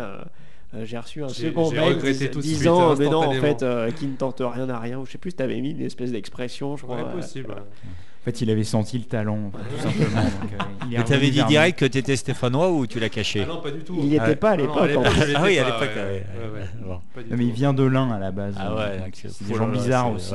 euh, 0.74 0.84
j'ai 0.86 0.98
reçu 0.98 1.24
un 1.24 1.30
second 1.30 1.72
mail 1.72 1.98
disant, 2.42 2.96
mais 2.98 3.08
non, 3.10 3.24
en 3.28 3.34
fait, 3.34 3.64
euh, 3.64 3.90
qui 3.92 4.06
ne 4.08 4.16
tente 4.16 4.42
rien 4.42 4.70
à 4.70 4.80
rien. 4.80 5.00
Ou 5.00 5.06
je 5.06 5.12
sais 5.14 5.18
plus, 5.18 5.34
tu 5.34 5.42
avais 5.42 5.60
mis 5.62 5.72
une 5.72 5.82
espèce 5.82 6.12
d'expression, 6.12 6.76
je 6.76 6.84
crois. 6.84 6.98
Ouais, 6.98 7.04
euh, 7.08 7.16
possible. 7.16 7.52
En 7.54 8.26
fait, 8.30 8.42
il 8.42 8.50
avait 8.52 8.66
senti 8.66 8.98
le 8.98 9.06
talent, 9.06 9.52
tout 9.54 9.82
simplement. 9.82 10.22
donc, 10.42 10.52
euh, 10.52 10.64
il 10.92 11.00
Et 11.00 11.04
t'avais 11.06 11.30
dit 11.30 11.42
direct 11.46 11.80
que 11.80 11.86
t'étais 11.86 12.18
stéphanois 12.18 12.70
ou 12.70 12.86
tu 12.86 13.00
l'as 13.00 13.08
caché 13.08 13.44
Ah 13.46 13.48
non, 13.48 13.62
pas 13.62 13.72
du 13.72 13.80
tout. 13.80 13.96
Il 14.00 14.10
n'y 14.10 14.16
était 14.16 14.26
Ouais. 14.26 14.36
pas 14.36 14.50
à 14.52 14.58
non, 14.58 14.64
l'époque. 14.64 14.90
Ah 15.36 15.42
oui, 15.46 15.58
à 15.58 15.64
l'époque, 15.66 15.90
ouais, 15.96 16.02
ouais, 16.02 16.26
ouais, 16.54 16.60
ouais. 16.60 16.68
Bon. 16.86 17.00
Pas 17.16 17.24
du 17.24 17.30
nous. 17.32 17.38
Mais 17.38 17.46
il 17.46 17.54
vient 17.54 17.74
de 17.74 17.84
l'Ain 17.84 18.12
à 18.12 18.20
la 18.20 18.32
base. 18.32 18.56
Ah 18.60 18.76
ouais, 18.76 19.00
c'est 19.14 19.48
des 19.48 19.54
gens 19.56 19.70
bizarres 19.70 20.12
aussi. 20.12 20.34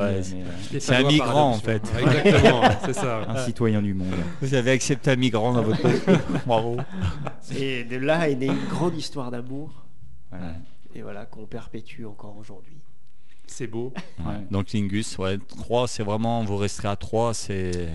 c'est- 0.79 0.95
un 0.95 1.03
migrant, 1.03 1.51
en 1.51 1.59
fait. 1.59 1.83
Ouais, 1.95 2.01
Exactement, 2.25 2.61
c'est 2.85 2.93
ça. 2.93 3.21
un 3.29 3.37
citoyen 3.45 3.83
du 3.83 3.93
monde. 3.93 4.07
Vous 4.41 4.55
avez 4.55 4.71
accepté 4.71 5.11
un 5.11 5.15
migrant 5.15 5.53
dans 5.53 5.61
votre 5.61 5.81
Bravo. 6.47 6.77
Et 7.55 7.83
de 7.83 7.97
là 7.97 8.27
est 8.27 8.35
née 8.35 8.47
une 8.47 8.67
grande 8.71 8.97
histoire 8.97 9.29
d'amour. 9.29 9.82
Voilà. 10.37 10.53
Et 10.95 11.01
voilà, 11.01 11.25
qu'on 11.25 11.45
perpétue 11.45 12.05
encore 12.05 12.37
aujourd'hui. 12.37 12.77
C'est 13.47 13.67
beau. 13.67 13.93
Ouais. 14.19 14.35
Donc 14.51 14.71
Lingus, 14.73 15.17
ouais, 15.17 15.37
3, 15.37 15.87
c'est 15.87 16.03
vraiment, 16.03 16.43
vous 16.43 16.57
resterez 16.57 16.87
à 16.89 16.95
3, 16.95 17.33
c'est... 17.33 17.89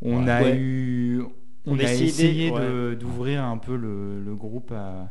On 0.00 0.24
Ouais. 0.24 0.30
a 0.30 0.42
Ouais. 0.42 0.56
eu, 0.58 1.22
on, 1.66 1.74
On 1.74 1.78
a 1.78 1.82
a 1.82 1.92
essayé, 1.92 2.04
essayé 2.08 2.50
ouais. 2.50 2.60
de- 2.60 2.96
d'ouvrir 3.00 3.44
un 3.44 3.56
peu 3.58 3.76
le, 3.76 4.20
le 4.22 4.34
groupe 4.34 4.72
à, 4.72 5.10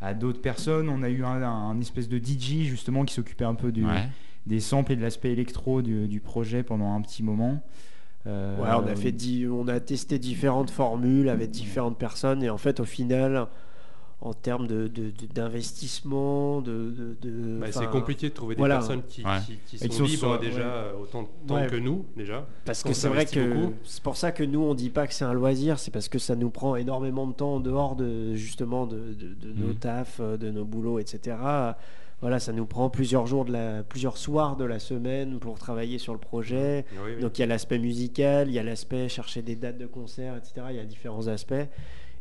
à 0.00 0.14
d'autres 0.14 0.40
personnes. 0.40 0.88
On 0.88 1.02
a 1.02 1.08
eu 1.10 1.22
un, 1.24 1.42
un 1.42 1.78
espèce 1.80 2.08
de 2.08 2.18
DJ 2.18 2.62
justement 2.64 3.04
qui 3.04 3.14
s'occupait 3.14 3.44
un 3.44 3.54
peu 3.54 3.72
du, 3.72 3.84
Ouais. 3.84 4.08
des 4.46 4.60
samples 4.60 4.92
et 4.92 4.96
de 4.96 5.02
l'aspect 5.02 5.32
électro 5.32 5.82
du, 5.82 6.08
du 6.08 6.20
projet 6.20 6.62
pendant 6.62 6.92
un 6.94 7.00
petit 7.02 7.22
moment. 7.22 7.62
Euh, 8.26 8.56
Ouais, 8.58 8.68
on 8.72 8.86
a 8.86 8.94
fait 8.96 9.14
on 9.48 9.66
a 9.68 9.80
testé 9.80 10.18
différentes 10.18 10.70
formules 10.70 11.28
avec 11.28 11.50
différentes 11.50 11.98
personnes 11.98 12.42
et 12.42 12.50
en 12.50 12.58
fait 12.58 12.80
au 12.80 12.84
final 12.84 13.48
en 14.24 14.32
termes 14.34 14.68
de, 14.68 14.86
de- 14.86 15.10
de- 15.10 15.26
d'investissement 15.34 16.60
de, 16.60 16.90
de- 16.90 17.16
de- 17.20 17.58
Bah, 17.60 17.66
c'est 17.72 17.90
compliqué 17.90 18.28
de 18.28 18.34
trouver 18.34 18.54
des 18.54 18.60
voilà. 18.60 18.76
personnes 18.76 19.02
qui, 19.08 19.24
Ouais. 19.24 19.30
qui- 19.44 19.58
qui 19.76 19.84
Et 19.84 19.88
qui 19.88 19.96
sont 19.96 20.04
libres 20.04 20.38
déjà 20.38 20.58
ouais. 20.94 21.00
autant 21.02 21.22
de 21.22 21.28
temps 21.46 21.54
Ouais. 21.56 21.66
que 21.66 21.74
nous 21.76 22.04
déjà. 22.16 22.46
parce 22.64 22.82
que 22.84 22.92
c'est 22.92 23.08
vrai 23.08 23.26
que 23.26 23.52
beaucoup. 23.52 23.74
c'est 23.84 24.02
pour 24.02 24.16
ça 24.16 24.30
que 24.30 24.44
nous 24.44 24.60
on 24.60 24.74
dit 24.74 24.90
pas 24.90 25.06
que 25.08 25.14
c'est 25.14 25.24
un 25.24 25.32
loisir 25.32 25.78
c'est 25.80 25.90
parce 25.90 26.08
que 26.08 26.18
ça 26.20 26.36
nous 26.36 26.50
prend 26.50 26.76
énormément 26.76 27.26
de 27.26 27.32
temps 27.32 27.54
en 27.54 27.60
dehors 27.60 27.96
de 27.96 28.34
justement 28.34 28.86
de, 28.86 28.96
de- 28.96 29.34
de 29.34 29.52
nos 29.60 29.68
Mhm. 29.68 29.74
tafs 29.76 30.18
euh, 30.20 30.36
de 30.36 30.50
nos 30.50 30.64
boulots 30.64 31.00
etc 31.00 31.36
voilà 32.20 32.38
ça 32.38 32.52
nous 32.52 32.66
prend 32.66 32.88
plusieurs 32.90 33.26
jours 33.26 33.44
de 33.44 33.52
la 33.52 33.82
plusieurs 33.82 34.16
soirs 34.18 34.54
de 34.56 34.64
la 34.64 34.78
semaine 34.78 35.40
pour 35.40 35.58
travailler 35.58 35.98
sur 35.98 36.12
le 36.12 36.20
projet 36.20 36.84
Oui, 36.92 37.14
oui. 37.16 37.20
Donc 37.22 37.38
il 37.38 37.40
y 37.40 37.44
a 37.44 37.48
l'aspect 37.48 37.80
musical, 37.80 38.46
il 38.48 38.54
y 38.54 38.58
a 38.60 38.62
l'aspect 38.62 39.08
chercher 39.08 39.42
des 39.42 39.56
dates 39.56 39.78
de 39.78 39.86
concert, 39.86 40.36
etc. 40.36 40.66
Il 40.70 40.76
y 40.76 40.78
a 40.78 40.84
différents 40.84 41.26
aspects. 41.26 41.66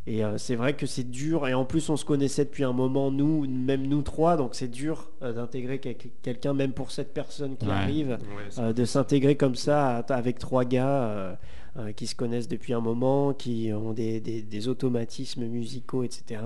Et 0.07 0.23
euh, 0.25 0.37
c'est 0.39 0.55
vrai 0.55 0.75
que 0.75 0.85
c'est 0.87 1.03
dur. 1.09 1.47
Et 1.47 1.53
en 1.53 1.63
plus, 1.63 1.89
on 1.89 1.95
se 1.97 2.05
connaissait 2.05 2.45
depuis 2.45 2.63
un 2.63 2.73
moment, 2.73 3.11
nous, 3.11 3.47
même 3.47 3.85
nous 3.87 4.01
trois. 4.01 4.35
Donc 4.35 4.55
c'est 4.55 4.67
dur 4.67 5.09
euh, 5.21 5.31
d'intégrer 5.33 5.79
quel- 5.79 5.95
quelqu'un, 6.23 6.53
même 6.53 6.73
pour 6.73 6.91
cette 6.91 7.13
personne 7.13 7.55
qui 7.55 7.67
Ouais. 7.67 7.71
arrive, 7.73 8.17
Ouais, 8.35 8.63
euh, 8.63 8.73
de 8.73 8.83
s'intégrer 8.85 9.35
comme 9.35 9.55
ça 9.55 9.97
avec 10.09 10.39
trois 10.39 10.65
gars 10.65 11.03
euh, 11.03 11.33
euh, 11.77 11.91
qui 11.91 12.07
se 12.07 12.15
connaissent 12.15 12.47
depuis 12.47 12.73
un 12.73 12.81
moment, 12.81 13.33
qui 13.33 13.71
ont 13.73 13.93
des, 13.93 14.19
des- 14.19 14.41
des 14.41 14.67
automatismes 14.67 15.45
musicaux, 15.45 16.03
etc. 16.03 16.41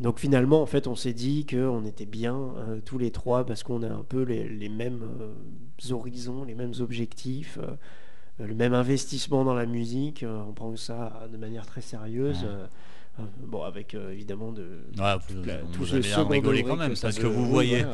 Donc 0.00 0.18
finalement, 0.18 0.60
en 0.60 0.66
fait, 0.66 0.88
on 0.88 0.96
s'est 0.96 1.12
dit 1.12 1.46
qu'on 1.46 1.84
était 1.84 2.06
bien 2.06 2.34
euh, 2.58 2.80
tous 2.84 2.98
les 2.98 3.12
trois 3.12 3.46
parce 3.46 3.62
qu'on 3.62 3.84
a 3.84 3.88
un 3.88 4.02
peu 4.02 4.22
les, 4.22 4.48
les 4.48 4.68
mêmes 4.68 5.04
euh, 5.20 5.92
horizons, 5.94 6.42
les 6.42 6.56
mêmes 6.56 6.72
objectifs, 6.80 7.56
euh, 7.62 7.70
le 8.38 8.54
même 8.54 8.74
investissement 8.74 9.44
dans 9.44 9.54
la 9.54 9.66
musique. 9.66 10.22
euh, 10.22 10.42
on 10.48 10.52
prend 10.52 10.74
ça 10.76 11.26
de 11.32 11.36
manière 11.36 11.66
très 11.66 11.80
sérieuse. 11.80 12.38
Ouais. 12.42 12.48
euh, 12.48 12.66
euh, 13.20 13.22
bon, 13.46 13.62
avec 13.62 13.94
euh, 13.94 14.10
évidemment 14.12 14.50
de. 14.50 14.62
Ouais, 14.98 15.14
vous, 15.28 15.44
la- 15.46 15.58
vous 15.58 15.86
tout 15.86 16.24
degré 16.28 16.64
quand 16.64 16.74
même, 16.74 16.94
parce 17.00 17.16
que 17.16 17.28
vous 17.28 17.46
voyez, 17.46 17.84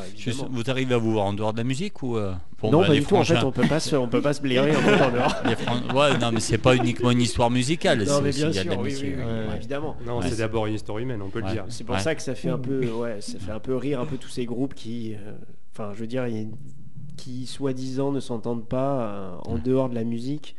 vous 0.48 0.62
arrivez 0.70 0.94
à 0.94 0.96
vous 0.96 1.12
voir 1.12 1.26
en 1.26 1.34
dehors 1.34 1.52
de 1.52 1.58
la 1.58 1.64
musique 1.64 2.02
ou 2.02 2.16
euh, 2.16 2.32
bon, 2.62 2.70
non, 2.70 2.80
bah, 2.80 2.86
pas 2.86 2.92
du 2.94 3.04
tout. 3.04 3.16
En 3.16 3.24
fait, 3.24 3.36
on 3.44 3.52
peut 3.52 3.68
pas 3.68 3.80
se, 3.80 3.96
on 3.96 4.08
peut 4.08 4.22
pas 4.22 4.32
se 4.32 4.40
blairer 4.40 4.74
en 4.74 4.80
dehors. 5.12 5.30
fran- 5.58 5.94
Ouais, 5.94 6.16
non, 6.16 6.32
mais 6.32 6.40
c'est 6.40 6.56
pas 6.56 6.74
uniquement 6.74 7.10
une 7.10 7.20
histoire 7.20 7.50
musicale. 7.50 7.98
Non, 7.98 8.06
c'est 8.06 8.22
mais 8.22 8.28
aussi, 8.30 8.38
bien 8.38 8.48
il 8.50 8.54
y 8.54 8.58
a 8.60 8.64
de 8.64 8.68
sûr, 8.70 8.76
la 8.76 8.82
oui, 8.82 8.90
musique. 8.90 9.14
oui, 9.18 9.22
oui, 9.50 9.56
évidemment. 9.56 9.96
Non, 10.06 10.20
Ouais. 10.20 10.28
c'est 10.30 10.38
d'abord 10.38 10.66
une 10.68 10.74
histoire 10.76 10.96
humaine, 10.96 11.20
on 11.20 11.28
peut 11.28 11.42
Ouais. 11.42 11.48
le 11.48 11.52
dire. 11.52 11.64
C'est 11.68 11.84
pour 11.84 11.96
Ouais. 11.96 12.00
ça 12.00 12.14
que 12.14 12.22
ça 12.22 12.34
fait 12.34 12.48
un 12.48 12.58
peu, 12.58 12.86
ouais, 12.90 13.20
ça 13.20 13.38
fait 13.38 13.52
un 13.52 13.60
peu 13.60 13.76
rire 13.76 14.00
un 14.00 14.06
peu 14.06 14.16
tous 14.16 14.30
ces 14.30 14.46
groupes 14.46 14.72
qui, 14.72 15.12
euh, 15.16 15.32
enfin, 15.74 15.90
je 15.94 16.00
veux 16.00 16.06
dire, 16.06 16.26
il 16.28 16.34
y 16.34 16.38
a 16.38 16.40
une- 16.40 16.56
qui 17.20 17.46
soi-disant 17.46 18.12
ne 18.12 18.20
s'entendent 18.20 18.66
pas 18.66 19.00
euh, 19.02 19.36
en 19.44 19.54
Ouais. 19.54 19.60
dehors 19.60 19.88
de 19.88 19.94
la 19.94 20.04
musique. 20.04 20.56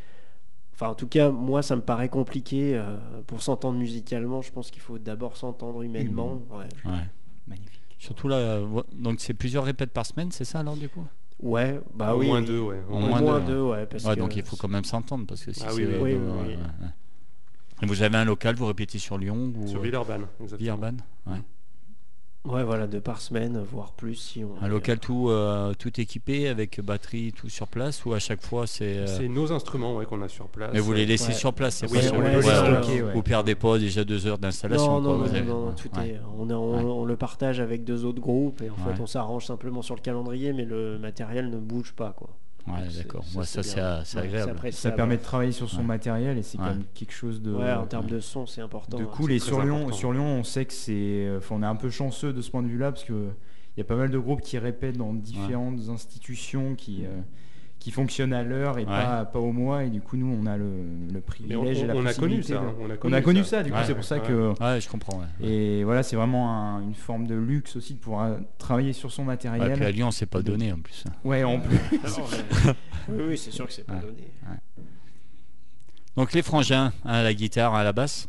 Enfin, 0.73 0.89
en 0.89 0.95
tout 0.95 1.07
cas, 1.07 1.29
moi, 1.31 1.61
ça 1.61 1.75
me 1.75 1.81
paraît 1.81 2.09
compliqué 2.09 2.75
euh, 2.75 2.97
pour 3.27 3.41
s'entendre 3.41 3.77
musicalement. 3.77 4.41
Je 4.41 4.51
pense 4.51 4.71
qu'il 4.71 4.81
faut 4.81 4.97
d'abord 4.99 5.37
s'entendre 5.37 5.81
humainement. 5.83 6.41
Ouais. 6.51 6.67
Ouais. 6.91 7.05
Magnifique. 7.47 7.81
Surtout 7.99 8.27
là, 8.27 8.35
euh, 8.37 8.81
donc 8.93 9.19
c'est 9.19 9.33
plusieurs 9.35 9.63
répètes 9.63 9.91
par 9.91 10.05
semaine, 10.05 10.31
c'est 10.31 10.45
ça 10.45 10.59
alors 10.59 10.75
du 10.75 10.89
coup? 10.89 11.05
Ouais, 11.39 11.79
bah 11.93 12.15
Au 12.15 12.19
oui. 12.19 12.27
moins 12.27 12.41
deux, 12.41 12.59
ouais. 12.59 12.81
Au 12.89 12.95
Au 12.95 12.99
moins 12.99 13.19
moins, 13.21 13.39
deux, 13.39 13.53
deux, 13.53 13.61
ouais. 13.61 13.85
Parce 13.87 14.03
Ouais, 14.05 14.15
que 14.15 14.19
donc 14.19 14.35
il 14.35 14.43
faut 14.43 14.55
quand 14.57 14.67
même 14.67 14.83
s'entendre 14.83 15.25
parce 15.27 15.43
que 15.43 15.51
si 15.53 15.63
Ah 15.65 15.69
c'est 15.71 15.75
oui, 15.85 15.85
oui. 16.01 16.13
euh, 16.13 16.43
Oui, 16.43 16.55
ouais, 16.55 17.87
vous 17.87 18.01
avez 18.03 18.17
un 18.17 18.25
local, 18.25 18.55
vous 18.55 18.65
répétez 18.67 18.97
sur 18.99 19.17
Lyon 19.17 19.53
ou 19.55 19.67
Sur 19.67 19.81
Villeurbanne, 19.81 20.25
exactement. 20.39 20.57
Villeurbanne 20.59 20.97
Ouais. 21.27 21.41
Ouais, 22.43 22.63
voilà, 22.63 22.87
deux 22.87 23.01
par 23.01 23.21
semaine, 23.21 23.61
voire 23.71 23.91
plus 23.91 24.15
si 24.15 24.43
on. 24.43 24.55
Un 24.63 24.67
local 24.67 24.97
tout, 24.97 25.29
euh, 25.29 25.73
tout 25.77 26.01
équipé 26.01 26.47
avec 26.47 26.81
batterie, 26.81 27.31
tout 27.33 27.49
sur 27.49 27.67
place 27.67 28.03
ou 28.03 28.13
à 28.13 28.19
chaque 28.19 28.41
fois 28.41 28.65
c'est. 28.65 28.97
euh, 28.97 29.05
C'est 29.05 29.27
nos 29.27 29.51
instruments 29.51 29.95
ouais, 29.95 30.07
qu'on 30.07 30.23
a 30.23 30.27
sur 30.27 30.47
place. 30.47 30.71
Mais 30.73 30.79
vous 30.79 30.91
les 30.91 31.05
laissez 31.05 31.27
Ouais. 31.27 31.33
sur 31.33 31.53
place, 31.53 31.75
c'est 31.75 31.91
Oui, 31.91 31.99
pas 31.99 32.01
sur- 32.03 32.15
on 32.15 32.21
les 32.21 32.29
ouais, 32.29 32.35
laisse 32.37 32.47
ouais, 32.47 32.55
stocker, 32.81 33.03
ouais. 33.03 33.13
Vous 33.13 33.21
perdez 33.21 33.53
pas 33.53 33.77
déjà 33.77 34.03
deux 34.03 34.25
heures 34.25 34.39
d'installation. 34.39 34.99
Non, 34.99 35.01
quoi, 35.03 35.11
non, 35.11 35.17
vous 35.19 35.23
non, 35.29 35.35
avez- 35.35 35.41
non, 35.45 35.65
non, 35.67 35.71
tout 35.73 35.89
ouais. 35.99 36.07
est. 36.09 36.21
On, 36.39 36.49
est- 36.49 36.53
on, 36.53 36.71
Ouais. 36.77 36.81
on 36.83 37.05
le 37.05 37.15
partage 37.15 37.59
avec 37.59 37.83
deux 37.83 38.05
autres 38.05 38.21
groupes 38.21 38.63
et 38.63 38.71
en 38.71 38.73
Ouais. 38.87 38.95
fait, 38.95 39.01
on 39.01 39.05
s'arrange 39.07 39.45
simplement 39.45 39.83
sur 39.83 39.93
le 39.95 40.01
calendrier, 40.01 40.51
mais 40.51 40.65
le 40.65 40.97
matériel 40.97 41.51
ne 41.51 41.57
bouge 41.57 41.93
pas, 41.93 42.11
quoi. 42.17 42.29
Ouais, 42.67 42.87
d'accord. 42.95 43.23
ça, 43.23 43.31
Moi, 43.33 43.45
ça, 43.45 43.63
c'est 44.05 44.17
agréable. 44.19 44.59
Ça 44.71 44.91
permet 44.91 45.17
de 45.17 45.23
travailler 45.23 45.51
sur 45.51 45.69
son 45.69 45.79
Ouais. 45.79 45.83
matériel 45.83 46.37
et 46.37 46.43
c'est 46.43 46.57
Ouais. 46.59 46.63
quand 46.65 46.69
même 46.71 46.83
quelque 46.93 47.13
chose 47.13 47.41
de. 47.41 47.51
Ouais, 47.53 47.71
en 47.73 47.87
termes 47.87 48.07
de 48.07 48.19
son, 48.19 48.45
c'est 48.45 48.61
important. 48.61 48.97
de 48.97 49.03
hein. 49.03 49.09
cool. 49.11 49.31
Et 49.31 49.39
sur 49.39 49.61
Lyon, 49.61 49.77
important. 49.77 49.95
sur 49.97 50.13
Lyon, 50.13 50.25
on 50.39 50.43
sait 50.43 50.65
que 50.65 50.73
c'est. 50.73 51.29
Enfin, 51.37 51.55
on 51.57 51.63
est 51.63 51.65
un 51.67 51.75
peu 51.75 51.89
chanceux 51.89 52.33
de 52.33 52.41
ce 52.41 52.51
point 52.51 52.61
de 52.63 52.67
vue-là 52.67 52.91
parce 52.91 53.03
que 53.03 53.29
il 53.75 53.79
y 53.79 53.81
a 53.81 53.85
pas 53.85 53.95
mal 53.95 54.09
de 54.11 54.17
groupes 54.19 54.41
qui 54.41 54.57
répètent 54.57 54.97
dans 54.97 55.13
différentes 55.13 55.79
institutions 55.89 56.75
qui. 56.75 57.05
euh, 57.05 57.21
qui 57.81 57.89
fonctionnent 57.91 58.31
à 58.31 58.43
l'heure 58.43 58.77
et 58.77 58.81
Ouais. 58.81 58.85
pas, 58.85 59.25
pas 59.25 59.39
au 59.39 59.51
mois 59.51 59.83
et 59.83 59.89
du 59.89 60.01
coup 60.01 60.15
nous 60.15 60.27
on 60.39 60.45
a 60.45 60.55
le, 60.55 60.65
le 61.11 61.17
on, 61.17 61.21
privilège 61.21 61.79
et 61.81 61.87
la 61.87 61.95
on 61.95 62.05
a 62.05 62.13
connu 62.13 62.37
possibilité 62.37 62.53
ça. 62.53 62.59
de- 62.59 62.65
hein, 62.65 62.73
On 62.79 62.89
a 62.89 62.93
on 62.93 62.97
connu, 62.97 63.15
a 63.15 63.21
connu 63.21 63.43
ça 63.43 63.63
du 63.63 63.71
coup 63.71 63.77
Ouais, 63.77 63.83
c'est 63.87 63.95
pour 63.95 64.03
ça 64.03 64.15
ouais. 64.17 64.21
que 64.21 64.49
Ouais, 64.63 64.79
je 64.79 64.87
comprends. 64.87 65.17
Ouais. 65.19 65.47
et 65.47 65.83
voilà 65.83 66.03
c'est 66.03 66.15
vraiment 66.15 66.51
un- 66.55 66.81
une 66.83 66.93
forme 66.93 67.25
de 67.25 67.33
luxe 67.33 67.75
aussi 67.75 67.95
de 67.95 67.99
pouvoir 67.99 68.37
travailler 68.59 68.93
sur 68.93 69.11
son 69.11 69.23
Ouais, 69.23 69.29
matériel 69.29 69.73
puis 69.73 69.83
à 69.85 69.89
Lyon, 69.91 70.11
c'est 70.11 70.27
pas 70.27 70.43
donné 70.43 70.71
en 70.71 70.77
plus. 70.79 71.03
ouais 71.23 71.43
en 71.43 71.59
plus 71.59 71.75
Alors, 72.05 72.29
mais- 72.67 72.73
oui, 73.15 73.23
oui, 73.29 73.37
c'est 73.37 73.49
sûr 73.51 73.65
que 73.65 73.73
c'est 73.73 73.83
pas 73.85 73.93
Ouais. 73.95 74.01
donné. 74.01 74.27
Donc 76.17 76.33
les 76.33 76.41
frangins, 76.43 76.91
hein, 77.05 77.11
à 77.11 77.23
la 77.23 77.33
guitare, 77.33 77.73
à 77.73 77.83
la 77.83 77.93
basse, 77.93 78.27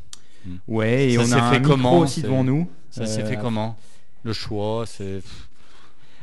ouais 0.68 1.09
et 1.11 1.14
Ça 1.16 1.20
on 1.20 1.24
s'est 1.26 1.34
a 1.34 1.50
fait 1.50 1.57
un 1.57 1.59
micro 1.59 1.72
comment, 1.74 1.98
aussi 1.98 2.20
c'est- 2.20 2.26
devant 2.26 2.44
nous 2.44 2.68
ça 2.90 3.07
s'est 3.07 3.22
Euh, 3.22 3.26
fait 3.26 3.36
comment? 3.36 3.76
Le 4.24 4.32
choix, 4.32 4.84
c'est. 4.86 5.20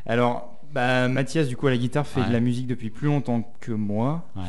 alors 0.05 0.59
bah, 0.74 1.07
Mathias 1.07 1.47
du 1.47 1.55
coup 1.57 1.67
à 1.67 1.72
la 1.72 1.78
guitare 1.78 2.05
fait 2.07 2.22
Ouais. 2.22 2.28
de 2.28 2.34
la 2.34 2.39
musique 2.39 2.67
depuis 2.67 2.89
plus 2.89 3.07
longtemps 3.07 3.51
que 3.59 3.72
moi 3.72 4.26
Ouais, 4.36 4.41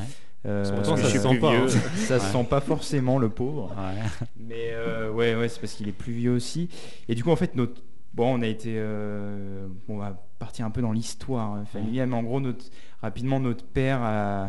Euh, 0.47 0.65
Pourtant, 0.75 0.97
ça 0.97 1.05
se 1.11 1.19
sent 1.19 1.39
pas, 1.39 1.51
vieux. 1.51 1.65
hein. 1.65 1.69
ça 1.97 2.19
se 2.19 2.25
Ouais. 2.27 2.33
sent 2.43 2.47
pas 2.49 2.61
forcément 2.61 3.19
le 3.19 3.29
pauvre 3.29 3.69
ouais. 3.77 4.27
Mais 4.39 4.71
euh, 4.73 5.11
ouais, 5.11 5.35
ouais, 5.35 5.49
c'est 5.49 5.61
parce 5.61 5.75
qu'il 5.75 5.87
est 5.89 5.93
plus 5.93 6.13
vieux 6.15 6.33
aussi. 6.33 6.69
Et 7.09 7.15
du 7.15 7.23
coup, 7.23 7.31
en 7.31 7.37
fait, 7.37 7.55
notre 7.57 7.83
bon, 8.15 8.39
on 8.39 8.43
a 8.43 8.47
été, 8.47 8.75
euh, 8.77 9.67
on 9.89 9.99
va 9.99 10.19
partir 10.39 10.65
un 10.65 10.71
peu 10.71 10.81
dans 10.81 10.93
l'histoire 10.93 11.57
euh, 11.57 11.65
familiale, 11.65 12.09
mais 12.09 12.17
en 12.17 12.23
gros, 12.23 12.41
notre, 12.41 12.65
rapidement, 13.03 13.39
notre 13.39 13.65
père 13.65 14.01
a, 14.03 14.09
euh, 14.11 14.47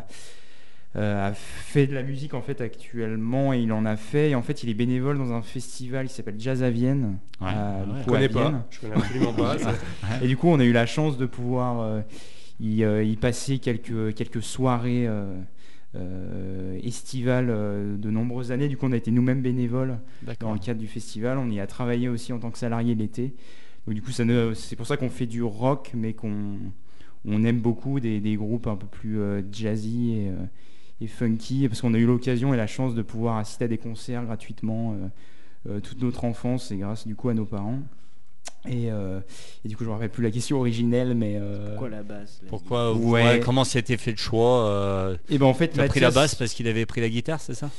a 0.95 1.31
fait 1.33 1.87
de 1.87 1.93
la 1.93 2.03
musique 2.03 2.33
en 2.33 2.41
fait 2.41 2.59
actuellement 2.61 3.53
et 3.53 3.59
il 3.61 3.71
en 3.71 3.85
a 3.85 3.95
fait. 3.95 4.31
Et 4.31 4.35
en 4.35 4.41
fait, 4.41 4.63
il 4.63 4.69
est 4.69 4.73
bénévole 4.73 5.17
dans 5.17 5.31
un 5.33 5.41
festival 5.41 6.07
qui 6.07 6.13
s'appelle 6.13 6.35
Jazz 6.39 6.63
à 6.63 6.69
Vienne. 6.69 7.17
Ouais, 7.39 7.47
à- 7.47 7.85
ouais. 7.87 7.93
du 7.93 7.97
Je 7.97 8.01
à 8.01 8.05
connais 8.05 8.27
Vienne. 8.27 8.51
pas. 8.51 8.67
Je 8.69 8.79
connais 8.81 8.95
absolument 8.95 9.33
pas. 9.33 9.55
Et 10.23 10.27
du 10.27 10.35
coup, 10.37 10.47
on 10.49 10.59
a 10.59 10.65
eu 10.65 10.73
la 10.73 10.85
chance 10.85 11.17
de 11.17 11.25
pouvoir 11.25 11.79
euh, 11.81 12.01
y, 12.59 12.83
euh, 12.83 13.03
y 13.03 13.15
passer 13.15 13.59
quelques, 13.59 14.13
quelques 14.15 14.43
soirées 14.43 15.07
euh, 15.07 15.33
euh, 15.95 16.79
estivales 16.83 17.47
euh, 17.49 17.97
de 17.97 18.09
nombreuses 18.09 18.51
années. 18.51 18.67
Du 18.67 18.77
coup, 18.77 18.85
on 18.87 18.91
a 18.91 18.97
été 18.97 19.11
nous-mêmes 19.11 19.41
bénévoles 19.41 19.97
dans 20.39 20.53
le 20.53 20.59
cadre 20.59 20.79
du 20.79 20.87
festival. 20.87 21.37
On 21.37 21.49
y 21.49 21.59
a 21.59 21.67
travaillé 21.67 22.09
aussi 22.09 22.33
en 22.33 22.39
tant 22.39 22.51
que 22.51 22.57
salarié 22.57 22.95
l'été. 22.95 23.33
Donc, 23.87 23.95
du 23.95 24.01
coup, 24.01 24.11
c'est 24.11 24.75
pour 24.75 24.85
ça 24.87 24.97
qu'on 24.97 25.09
fait 25.09 25.25
du 25.25 25.41
rock, 25.41 25.91
mais 25.95 26.13
qu'on 26.13 26.57
on 27.25 27.43
aime 27.43 27.59
beaucoup 27.59 27.99
des, 27.99 28.19
des 28.19 28.35
groupes 28.35 28.67
un 28.67 28.75
peu 28.75 28.87
plus 28.87 29.19
euh, 29.19 29.41
jazzy 29.51 30.13
et, 30.13 30.29
euh, 30.29 30.33
et 31.01 31.07
funky, 31.07 31.67
parce 31.67 31.81
qu'on 31.81 31.93
a 31.93 31.97
eu 31.97 32.05
l'occasion 32.05 32.53
et 32.53 32.57
la 32.57 32.67
chance 32.67 32.93
de 32.95 33.01
pouvoir 33.01 33.37
assister 33.37 33.65
à 33.65 33.67
des 33.67 33.77
concerts 33.79 34.23
gratuitement 34.25 34.93
euh, 34.93 35.07
euh, 35.75 35.79
toute 35.79 36.01
notre 36.01 36.23
enfance 36.25 36.71
et 36.71 36.77
grâce 36.77 37.05
du 37.07 37.15
coup 37.15 37.29
à 37.29 37.33
nos 37.33 37.45
parents. 37.45 37.79
Et, 38.67 38.91
euh, 38.91 39.19
et 39.65 39.69
du 39.69 39.75
coup, 39.75 39.83
je 39.83 39.89
ne 39.89 39.93
me 39.93 39.95
rappelle 39.95 40.11
plus 40.11 40.23
la 40.23 40.29
question 40.31 40.57
originelle, 40.59 41.15
mais. 41.15 41.35
euh, 41.39 41.71
Pourquoi 41.71 41.89
la 41.89 42.03
basse 42.03 42.39
la 42.43 42.49
Pourquoi 42.49 42.93
Ouais. 42.93 43.23
ouais, 43.23 43.39
Comment 43.43 43.63
s'était 43.63 43.97
fait 43.97 44.11
le 44.11 44.17
choix 44.17 44.67
euh, 44.67 45.17
Et 45.29 45.37
ben 45.39 45.47
en 45.47 45.53
fait, 45.55 45.75
pris 45.87 45.99
la 45.99 46.11
basse 46.11 46.35
parce 46.35 46.53
qu'il 46.53 46.67
avait 46.67 46.85
pris 46.85 47.01
la 47.01 47.09
guitare, 47.09 47.41
c'est 47.41 47.55
ça? 47.55 47.69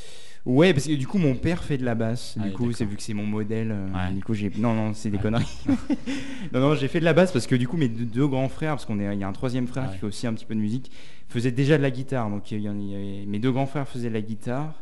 Ouais, 0.45 0.75
parce 0.75 0.87
que 0.89 0.93
du 0.95 1.07
coup, 1.07 1.19
mon 1.19 1.37
père 1.37 1.63
fait 1.63 1.79
de 1.79 1.85
la 1.85 1.95
basse. 1.95 2.35
Ah 2.41 2.43
du 2.49 2.51
coup, 2.53 2.73
c'est 2.73 2.85
vu 2.85 2.97
que 2.97 3.03
c'est 3.03 3.15
mon 3.15 3.25
modèle. 3.27 3.71
Ouais. 3.95 4.13
Du 4.13 4.25
coup, 4.25 4.35
j'ai. 4.35 4.51
Non, 4.59 4.75
non, 4.75 4.93
c'est 4.93 5.09
des 5.09 5.17
Ouais. 5.19 5.23
conneries. 5.23 5.47
non, 6.53 6.59
non, 6.61 6.75
j'ai 6.75 6.89
fait 6.89 6.99
de 6.99 7.05
la 7.05 7.13
basse 7.13 7.31
parce 7.31 7.47
que 7.47 7.55
du 7.55 7.69
coup, 7.69 7.77
mes 7.77 7.89
deux, 7.89 8.05
deux 8.05 8.27
grands 8.27 8.49
frères, 8.49 8.73
parce 8.73 8.85
qu'on 8.85 8.99
est, 8.99 9.15
il 9.15 9.21
y 9.21 9.25
a 9.25 9.29
un 9.29 9.33
troisième 9.33 9.69
frère 9.69 9.85
Ouais. 9.85 9.93
qui 9.93 9.99
fait 9.99 10.07
aussi 10.07 10.27
un 10.27 10.35
petit 10.35 10.45
peu 10.47 10.57
de 10.57 10.61
musique, 10.61 10.91
faisaient 11.33 11.51
déjà 11.53 11.77
de 11.79 11.83
la 11.83 11.91
guitare. 11.91 12.31
Donc, 12.31 12.51
il 12.53 12.61
y 12.61 12.69
en- 12.69 12.79
il 12.79 12.91
y 12.91 12.95
avait- 12.95 13.27
mes 13.27 13.39
deux 13.39 13.51
grands 13.53 13.67
frères 13.67 13.89
faisaient 13.89 14.09
de 14.09 14.15
la 14.15 14.21
guitare. 14.23 14.75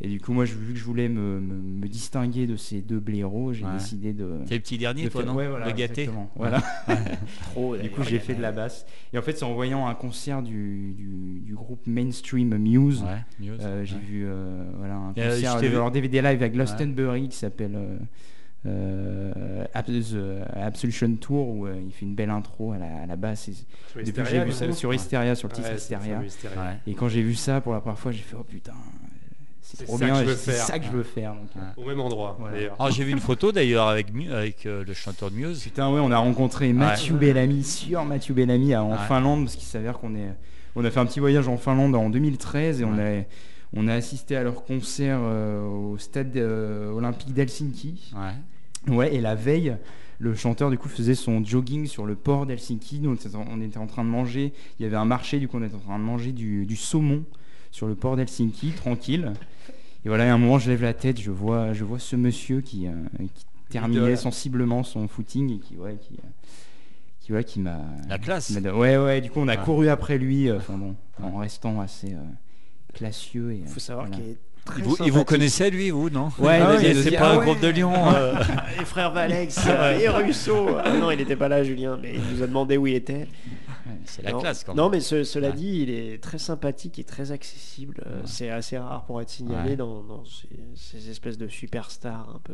Et 0.00 0.06
du 0.06 0.20
coup, 0.20 0.32
moi, 0.32 0.44
je- 0.44 0.54
vu 0.54 0.74
que 0.74 0.78
je 0.78 0.84
voulais 0.84 1.08
me, 1.08 1.40
me- 1.40 1.60
me 1.80 1.88
distinguer 1.88 2.46
de 2.46 2.54
ces 2.54 2.82
deux 2.82 3.00
blaireaux, 3.00 3.52
j'ai 3.52 3.64
Ouais. 3.64 3.72
décidé 3.72 4.12
de. 4.12 4.30
T'es 4.46 4.54
le 4.54 4.60
petit 4.60 4.78
dernier, 4.78 5.02
de 5.04 5.08
toi, 5.08 5.22
faire- 5.22 5.32
non 5.32 5.36
ouais, 5.36 5.48
voilà, 5.48 5.66
Le 5.66 5.72
gâté 5.72 6.02
exactement. 6.02 6.30
Voilà. 6.36 6.62
Trop, 7.50 7.76
Du 7.76 7.90
coup, 7.90 8.04
j'ai 8.04 8.20
fait 8.20 8.34
de 8.34 8.40
la 8.42 8.52
basse. 8.52 8.86
Et 9.12 9.18
en 9.18 9.22
fait, 9.22 9.36
c'est 9.36 9.44
en 9.44 9.54
voyant 9.54 9.88
un 9.88 9.94
concert 9.96 10.40
du, 10.42 10.92
du, 10.96 11.40
du 11.40 11.54
groupe 11.54 11.84
Mainstream 11.88 12.56
Muse. 12.58 13.02
Ouais, 13.02 13.08
Muse, 13.40 13.58
Euh, 13.60 13.84
j'ai 13.84 13.98
vu 13.98 14.24
euh, 14.24 14.70
voilà, 14.76 14.94
un 14.94 15.14
euh, 15.18 15.30
concert 15.34 15.60
de 15.60 15.66
leur 15.66 15.90
DVD 15.90 16.22
live 16.22 16.42
à 16.44 16.48
Glastonbury 16.48 17.28
qui 17.28 17.36
s'appelle 17.36 17.74
euh, 17.74 17.98
euh, 18.66 19.64
The 19.74 20.56
Absolution 20.56 21.14
Tour 21.16 21.48
où 21.48 21.66
euh, 21.66 21.74
il 21.84 21.92
fait 21.92 22.04
une 22.06 22.14
belle 22.14 22.30
intro 22.30 22.72
à 22.72 22.78
la, 22.78 23.02
à 23.02 23.06
la 23.06 23.16
basse. 23.16 23.48
Et, 23.48 23.52
Sur 23.54 23.64
depuis 24.04 24.12
que 24.22 24.24
j'ai 24.28 24.44
vu 24.44 24.52
ça 24.52 24.72
sur 24.72 24.92
Hysteria, 24.92 25.34
sur 25.34 25.48
le 25.48 25.54
titre 25.54 25.68
Ouais, 25.68 25.76
Hysteria. 25.76 26.16
sur 26.18 26.26
Hysteria. 26.26 26.60
Ouais. 26.60 26.76
Et 26.86 26.94
quand 26.94 27.08
j'ai 27.08 27.22
vu 27.22 27.34
ça 27.34 27.60
pour 27.60 27.72
la 27.72 27.80
première 27.80 27.98
fois, 27.98 28.12
j'ai 28.12 28.18
fait 28.22 28.36
oh 28.38 28.44
putain, 28.44 28.72
c'est 29.62 29.78
C'est 29.78 29.84
trop 29.84 29.98
ça 29.98 30.04
bien, 30.06 30.14
que 30.14 30.20
je 30.20 30.24
veux 30.30 30.36
c'est 30.36 30.52
faire. 30.52 30.64
ça 30.64 30.78
que 30.78 30.84
je 30.86 30.90
veux 30.90 31.02
faire. 31.02 31.32
donc, 31.34 31.48
euh, 31.56 31.60
Ouais. 31.60 31.84
Au 31.84 31.88
même 31.88 32.00
endroit, 32.00 32.36
Voilà. 32.40 32.56
Alors 32.78 32.90
j'ai 32.90 33.04
vu 33.04 33.12
une 33.12 33.20
photo 33.20 33.52
d'ailleurs 33.52 33.86
avec, 33.88 34.08
avec 34.32 34.66
euh, 34.66 34.82
le 34.84 34.92
chanteur 34.94 35.30
de 35.30 35.36
Muse. 35.36 35.62
Putain, 35.62 35.90
ouais, 35.92 36.00
on 36.00 36.10
a 36.10 36.18
rencontré 36.18 36.72
Mathieu 36.72 37.14
Bellamy 37.14 37.62
sur 37.64 38.04
Mathieu 38.04 38.34
Bellamy 38.34 38.74
en 38.76 38.92
Ouais. 38.92 38.96
Finlande 39.08 39.44
parce 39.44 39.56
qu'il 39.56 39.66
s'avère 39.66 39.98
qu'on 39.98 40.14
est, 40.14 40.32
on 40.74 40.84
a 40.84 40.90
fait 40.90 41.00
un 41.00 41.06
petit 41.06 41.20
voyage 41.20 41.48
en 41.48 41.56
Finlande 41.58 41.94
en 41.94 42.08
2013 42.10 42.80
et 42.80 42.84
on 42.84 42.98
a, 42.98 43.22
on 43.74 43.88
a 43.88 43.94
assisté 43.94 44.36
à 44.36 44.42
leur 44.42 44.64
concert 44.64 45.18
euh, 45.22 45.66
au 45.66 45.98
stade 45.98 46.36
euh, 46.36 46.90
olympique 46.92 47.34
d'Helsinki. 47.34 48.12
Ouais. 48.16 48.94
Ouais, 48.94 49.14
et 49.14 49.20
la 49.20 49.34
veille, 49.34 49.76
le 50.18 50.34
chanteur 50.34 50.70
du 50.70 50.78
coup 50.78 50.88
faisait 50.88 51.14
son 51.14 51.44
jogging 51.44 51.86
sur 51.86 52.06
le 52.06 52.14
port 52.14 52.46
d'Helsinki. 52.46 53.00
Nous, 53.00 53.10
on 53.10 53.60
était, 53.60 53.78
en, 53.78 53.86
train 53.86 54.04
de 54.04 54.08
manger. 54.08 54.52
Il 54.78 54.82
y 54.82 54.86
avait 54.86 54.96
un 54.96 55.04
marché, 55.04 55.38
du 55.38 55.48
coup, 55.48 55.58
on 55.58 55.62
était 55.62 55.74
en 55.74 55.80
train 55.80 55.98
de 55.98 56.04
manger 56.04 56.32
du, 56.32 56.64
du 56.64 56.76
saumon 56.76 57.24
sur 57.70 57.86
le 57.86 57.94
port 57.94 58.16
d'Helsinki, 58.16 58.70
tranquille. 58.70 59.32
Et 60.04 60.08
voilà, 60.08 60.30
à 60.30 60.34
un 60.34 60.38
moment, 60.38 60.58
je 60.58 60.70
lève 60.70 60.82
la 60.82 60.94
tête, 60.94 61.20
je 61.20 61.30
vois, 61.30 61.72
je 61.74 61.84
vois 61.84 61.98
ce 61.98 62.16
monsieur 62.16 62.60
qui, 62.60 62.86
euh, 62.86 62.92
qui 63.34 63.44
terminait 63.68 64.16
sensiblement 64.16 64.82
son 64.82 65.06
footing 65.08 65.56
et 65.56 65.58
qui, 65.58 65.76
ouais, 65.76 65.96
qui, 66.00 66.14
euh, 66.14 66.28
qui, 67.20 67.32
ouais, 67.32 67.44
qui 67.44 67.60
m'a. 67.60 67.80
La 68.08 68.18
classe. 68.18 68.46
qui 68.46 68.58
Ouais, 68.70 68.96
ouais. 68.96 69.20
Du 69.20 69.30
coup, 69.30 69.40
on 69.40 69.48
a 69.48 69.56
Ouais. 69.56 69.62
couru 69.64 69.88
après 69.88 70.16
lui. 70.16 70.48
euh, 70.48 70.56
Enfin 70.56 70.78
bon, 70.78 70.94
en 71.22 71.36
restant 71.36 71.80
assez 71.80 72.14
classieux 72.94 73.52
et. 73.52 73.58
Il 73.58 73.68
faut 73.68 73.80
savoir 73.80 74.06
voilà. 74.06 74.20
qu'il 74.22 74.32
est 74.32 74.36
très 74.64 74.80
Il 74.80 74.84
vous, 74.84 75.18
vous 75.18 75.24
connaissait 75.24 75.70
lui, 75.70 75.90
vous, 75.90 76.10
non? 76.10 76.30
Ouais, 76.38 76.60
Ah 76.62 76.76
dit, 76.76 76.94
c'est 77.02 77.16
ah 77.16 77.20
pas 77.20 77.32
un 77.34 77.38
ouais. 77.38 77.44
groupe 77.46 77.60
de 77.60 77.68
Lyon. 77.68 77.92
euh. 78.14 78.34
les 78.78 78.84
frères 78.84 79.12
Valex 79.12 79.58
euh, 79.66 79.98
et 80.00 80.08
Russo. 80.08 80.68
Ah 80.84 80.92
non, 80.92 81.10
il 81.10 81.18
n'était 81.18 81.36
pas 81.36 81.48
là, 81.48 81.62
Julien, 81.64 81.98
mais 82.00 82.14
il 82.14 82.36
nous 82.36 82.42
a 82.42 82.46
demandé 82.46 82.76
où 82.76 82.86
il 82.86 82.94
était. 82.94 83.26
C'est 84.04 84.22
la 84.22 84.32
non. 84.32 84.40
classe 84.40 84.64
quand 84.64 84.74
même. 84.74 84.84
Non, 84.84 84.90
mais 84.90 85.00
ce- 85.00 85.24
cela 85.24 85.48
Ouais. 85.48 85.54
dit, 85.54 85.80
il 85.82 85.90
est 85.90 86.22
très 86.22 86.38
sympathique 86.38 86.98
et 86.98 87.04
très 87.04 87.32
accessible. 87.32 88.02
Euh, 88.06 88.16
Ouais. 88.16 88.22
C'est 88.26 88.50
assez 88.50 88.76
rare 88.78 89.04
pour 89.06 89.20
être 89.22 89.30
signalé 89.30 89.70
Ouais. 89.70 89.76
dans, 89.76 90.02
dans 90.02 90.24
ces, 90.24 90.48
ces 90.74 91.10
espèces 91.10 91.38
de 91.38 91.48
superstars 91.48 92.28
un 92.34 92.40
peu. 92.44 92.52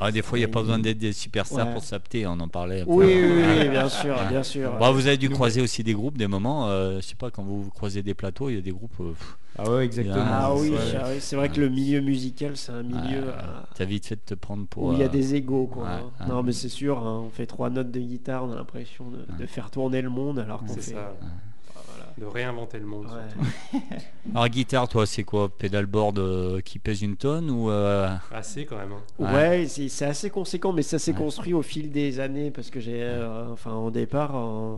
Ah, 0.00 0.12
des 0.12 0.22
fois, 0.22 0.38
il 0.38 0.42
n'y 0.42 0.44
a 0.44 0.48
pas 0.48 0.60
besoin 0.60 0.78
d'être 0.78 0.98
des 0.98 1.12
superstars 1.12 1.66
Ouais. 1.68 1.72
pour 1.72 1.82
s'apter, 1.82 2.26
on 2.26 2.32
en 2.38 2.48
parlait. 2.48 2.82
un 2.82 2.84
peu. 2.84 2.90
Oui, 2.92 3.06
oui, 3.06 3.42
oui, 3.62 3.68
bien 3.68 3.88
sûr, 3.88 4.16
bien 4.28 4.42
sûr. 4.44 4.72
Bon, 4.78 4.92
vous 4.92 5.06
avez 5.08 5.16
dû 5.16 5.28
croiser 5.28 5.60
aussi 5.60 5.82
des 5.82 5.92
groupes, 5.94 6.16
des 6.18 6.28
moments. 6.28 6.68
euh, 6.68 6.96
je 7.00 7.06
sais 7.06 7.14
pas, 7.16 7.30
quand 7.30 7.42
vous 7.42 7.68
croisez 7.70 8.02
des 8.02 8.14
plateaux, 8.14 8.48
il 8.48 8.54
y 8.56 8.58
a 8.58 8.62
des 8.62 8.72
groupes. 8.72 8.94
euh, 9.00 9.10
pff, 9.12 9.36
Ah 9.58 9.70
ouais, 9.70 9.84
exactement. 9.84 10.24
Ah 10.26 10.54
oui, 10.54 10.70
Ouais. 10.70 10.78
ah 11.00 11.06
oui, 11.10 11.16
c'est 11.20 11.36
vrai 11.36 11.48
que 11.48 11.60
le 11.60 11.68
milieu 11.68 12.00
musical, 12.00 12.56
c'est 12.56 12.72
un 12.72 12.82
milieu 12.82 13.22
ouais, 13.22 13.28
euh, 13.32 13.60
T'as 13.74 13.84
vite 13.84 14.06
fait 14.06 14.16
de 14.16 14.20
te 14.20 14.34
prendre 14.34 14.66
pour. 14.66 14.84
où 14.84 14.92
il 14.92 14.98
y 14.98 15.02
a 15.02 15.06
euh, 15.06 15.08
des 15.08 15.34
égaux. 15.34 15.66
Quoi, 15.66 15.84
ouais, 15.84 15.88
hein. 16.20 16.26
Non, 16.28 16.42
mais 16.42 16.52
c'est 16.52 16.68
sûr, 16.68 16.98
hein, 17.06 17.22
on 17.26 17.30
fait 17.30 17.46
trois 17.46 17.70
notes 17.70 17.90
de 17.90 18.00
guitare, 18.00 18.44
on 18.44 18.52
a 18.52 18.56
l'impression 18.56 19.06
de, 19.10 19.18
de 19.38 19.46
faire 19.46 19.70
tourner 19.70 20.02
le 20.02 20.10
monde 20.10 20.38
alors 20.38 20.60
qu'on 20.64 20.74
C'est 20.74 20.80
fait. 20.82 20.92
ça. 20.94 21.14
Ah, 21.22 21.80
voilà. 21.88 22.12
De 22.18 22.24
réinventer 22.26 22.78
le 22.78 22.86
monde. 22.86 23.06
Ouais. 23.06 23.80
Alors, 24.34 24.48
guitare, 24.48 24.88
toi, 24.88 25.06
c'est 25.06 25.24
quoi 25.24 25.48
Pédalboard 25.48 26.18
euh, 26.18 26.60
qui 26.60 26.78
pèse 26.78 27.02
une 27.02 27.16
tonne 27.16 27.50
ou. 27.50 27.70
euh, 27.70 28.08
Assez 28.32 28.64
quand 28.66 28.76
même. 28.76 28.92
hein. 28.92 29.02
Ouais. 29.18 29.32
Ouais, 29.60 29.66
c'est 29.68 30.04
assez 30.06 30.30
conséquent, 30.30 30.72
mais 30.72 30.82
ça 30.82 30.98
s'est 30.98 31.12
Ouais. 31.12 31.18
construit 31.18 31.54
au 31.54 31.62
fil 31.62 31.90
des 31.90 32.20
années 32.20 32.50
parce 32.50 32.70
que 32.70 32.80
j'ai, 32.80 33.02
euh, 33.02 33.50
enfin, 33.52 33.72
au 33.74 33.90
départ, 33.90 34.32
euh, 34.36 34.76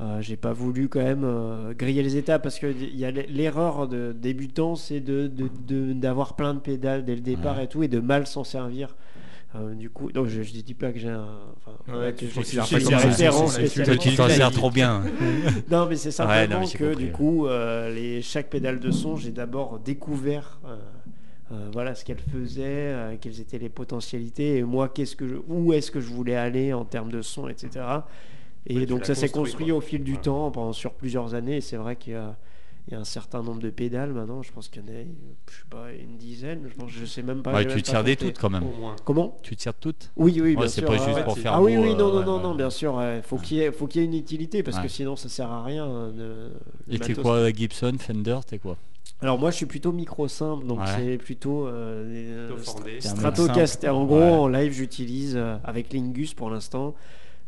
euh, 0.00 0.20
j'ai 0.20 0.36
pas 0.36 0.52
voulu 0.52 0.88
quand 0.88 1.02
même 1.02 1.24
euh, 1.24 1.72
griller 1.74 2.02
les 2.02 2.16
étapes 2.16 2.42
parce 2.42 2.58
que 2.58 2.66
il 2.66 2.96
y 2.98 3.04
a 3.04 3.10
l'erreur 3.10 3.88
de 3.88 4.12
débutant, 4.12 4.76
c'est 4.76 5.00
de 5.00 5.26
de- 5.26 5.48
de- 5.66 5.92
d'avoir 5.94 6.34
plein 6.36 6.52
de 6.54 6.58
pédales 6.60 7.04
dès 7.04 7.14
le 7.14 7.22
départ 7.22 7.56
Ouais. 7.56 7.64
et 7.64 7.68
tout 7.68 7.82
et 7.82 7.88
de 7.88 8.00
mal 8.00 8.26
s'en 8.26 8.44
servir. 8.44 8.94
Euh, 9.54 9.72
du 9.74 9.88
coup, 9.88 10.12
donc 10.12 10.26
je, 10.26 10.42
je 10.42 10.52
dis 10.52 10.74
pas 10.74 10.92
que 10.92 10.98
j'ai 10.98 11.08
un, 11.08 11.24
enfin, 11.56 11.98
Ouais, 11.98 12.12
que 12.12 12.26
tu 12.26 12.26
t'en 14.16 14.28
sers 14.28 14.50
trop 14.50 14.70
bien. 14.70 15.02
Non, 15.70 15.86
mais 15.86 15.96
c'est 15.96 16.08
Ouais, 16.20 16.46
non, 16.46 16.56
simplement 16.56 16.60
mais 16.60 16.66
que 16.78 16.84
compris, 16.90 17.04
du 17.06 17.12
coup, 17.12 17.46
euh, 17.46 17.94
les, 17.94 18.20
chaque 18.20 18.50
pédale 18.50 18.80
de 18.80 18.90
son, 18.90 19.16
j'ai 19.16 19.30
d'abord 19.30 19.78
découvert 19.78 20.58
euh, 20.66 20.76
euh, 21.52 21.68
voilà, 21.72 21.94
ce 21.94 22.04
qu'elle 22.04 22.18
faisait, 22.18 22.64
euh, 22.66 23.14
quelles 23.18 23.40
étaient 23.40 23.58
les 23.58 23.68
potentialités, 23.70 24.56
et 24.58 24.62
moi, 24.64 24.88
qu'est-ce 24.90 25.16
que 25.16 25.26
je- 25.26 25.36
où 25.48 25.72
est-ce 25.72 25.90
que 25.90 26.00
je 26.00 26.08
voulais 26.08 26.36
aller 26.36 26.74
en 26.74 26.84
termes 26.84 27.10
de 27.12 27.22
son, 27.22 27.48
etc. 27.48 27.84
Et 28.66 28.74
tu 28.80 28.86
donc 28.86 29.04
ça 29.06 29.14
s'est 29.14 29.28
construit, 29.28 29.66
quoi. 29.68 29.76
au 29.76 29.80
fil 29.80 30.02
du 30.02 30.14
Ouais. 30.14 30.20
temps, 30.20 30.50
pendant, 30.50 30.72
sur 30.72 30.92
plusieurs 30.94 31.34
années, 31.34 31.58
et 31.58 31.60
c'est 31.60 31.76
vrai 31.76 31.96
qu'il 31.96 32.14
y 32.14 32.16
a, 32.16 32.36
il 32.88 32.92
y 32.94 32.96
a 32.96 33.00
un 33.00 33.04
certain 33.04 33.42
nombre 33.42 33.60
de 33.60 33.70
pédales 33.70 34.12
maintenant. 34.12 34.42
Je 34.42 34.52
pense 34.52 34.68
qu'il 34.68 34.82
y 34.82 34.84
en 34.84 34.88
a, 34.88 35.02
je 35.50 35.56
sais 35.56 35.64
pas, 35.70 35.92
une 35.92 36.16
dizaine. 36.16 36.60
Je 36.68 36.74
pense, 36.74 36.90
je 36.90 37.04
sais 37.04 37.22
même 37.22 37.42
pas. 37.42 37.52
Ouais, 37.54 37.66
tu 37.66 37.80
sers 37.84 38.04
des 38.04 38.16
toutes 38.16 38.38
quand 38.38 38.50
même. 38.50 38.64
Comment? 39.04 39.36
Tu 39.42 39.56
de 39.56 39.72
toutes? 39.80 40.10
Oui, 40.16 40.40
oui, 40.40 40.52
bien 40.52 40.60
Ouais, 40.62 40.68
c'est 40.68 40.80
sûr. 40.80 40.88
pas 40.88 40.96
juste 40.96 41.08
ouais. 41.16 41.24
pour 41.24 41.36
faire 41.38 41.52
Ah 41.54 41.62
oui, 41.62 41.76
oui, 41.76 41.94
non, 41.94 42.08
euh, 42.16 42.24
non, 42.24 42.38
non, 42.38 42.40
non, 42.40 42.54
bien 42.54 42.70
sûr. 42.70 43.00
Faut 43.22 43.38
qu'il 43.38 43.56
y 43.58 43.60
ait, 43.62 43.70
y 43.70 43.98
une 43.98 44.14
utilité 44.14 44.62
parce 44.62 44.76
Ouais. 44.78 44.84
que 44.84 44.88
sinon 44.88 45.16
ça 45.16 45.28
sert 45.28 45.50
à 45.50 45.64
rien. 45.64 45.86
euh, 45.86 46.50
de- 46.88 46.94
Et 46.94 46.98
t'es 46.98 47.14
quoi 47.14 47.50
Gibson, 47.52 47.94
Fender, 47.98 48.38
t'es 48.46 48.58
quoi? 48.58 48.76
Alors 49.20 49.38
moi, 49.38 49.50
je 49.50 49.56
suis 49.56 49.66
plutôt 49.66 49.92
micro 49.92 50.28
simple, 50.28 50.66
donc 50.66 50.80
Ouais. 50.80 50.86
c'est 50.96 51.16
plutôt 51.18 51.66
euh, 51.66 52.04
des, 52.06 52.54
euh, 52.56 53.00
Stratocaster. 53.00 53.88
En 53.88 54.04
gros, 54.04 54.18
Ouais. 54.18 54.30
en 54.30 54.48
live, 54.48 54.72
j'utilise 54.72 55.34
euh, 55.36 55.56
avec 55.64 55.92
Lingus 55.92 56.34
pour 56.34 56.50
l'instant. 56.50 56.94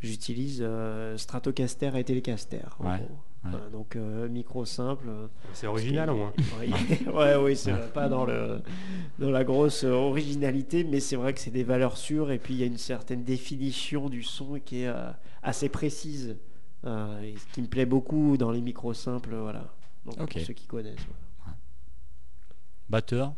J'utilise 0.00 0.60
euh, 0.62 1.16
Stratocaster 1.16 1.90
et 1.96 2.04
Telecaster. 2.04 2.60
en 2.78 2.84
Ouais, 2.90 2.98
gros. 2.98 3.08
ouais. 3.08 3.50
Voilà, 3.50 3.68
donc 3.70 3.94
euh, 3.96 4.28
micro 4.28 4.64
simple. 4.64 5.08
C'est 5.52 5.66
original 5.68 6.10
au 6.10 6.16
moins. 6.16 6.32
oui, 6.60 6.72
ouais, 7.14 7.36
oui, 7.36 7.56
c'est 7.56 7.92
pas 7.92 8.08
dans 8.08 8.24
le 8.24 8.60
dans 9.18 9.30
la 9.30 9.44
grosse 9.44 9.84
euh, 9.84 9.90
originalité, 9.92 10.84
mais 10.84 11.00
c'est 11.00 11.16
vrai 11.16 11.32
que 11.34 11.40
c'est 11.40 11.50
des 11.52 11.62
valeurs 11.64 11.96
sûres 11.96 12.30
et 12.32 12.38
puis 12.38 12.54
il 12.54 12.60
y 12.60 12.62
a 12.62 12.66
une 12.66 12.78
certaine 12.78 13.24
définition 13.24 14.08
du 14.08 14.22
son 14.22 14.58
qui 14.64 14.82
est 14.82 14.88
euh, 14.88 15.10
assez 15.42 15.68
précise, 15.68 16.36
euh, 16.84 17.20
et 17.22 17.36
ce 17.36 17.46
qui 17.54 17.62
me 17.62 17.68
plaît 17.68 17.86
beaucoup 17.86 18.36
dans 18.36 18.50
les 18.50 18.60
micros 18.60 18.92
simples, 18.94 19.34
voilà. 19.34 19.72
Donc 20.04 20.16
pour 20.16 20.40
ceux 20.42 20.52
qui 20.54 20.66
connaissent. 20.66 20.96
voilà. 21.44 21.56
Batteur? 22.88 23.34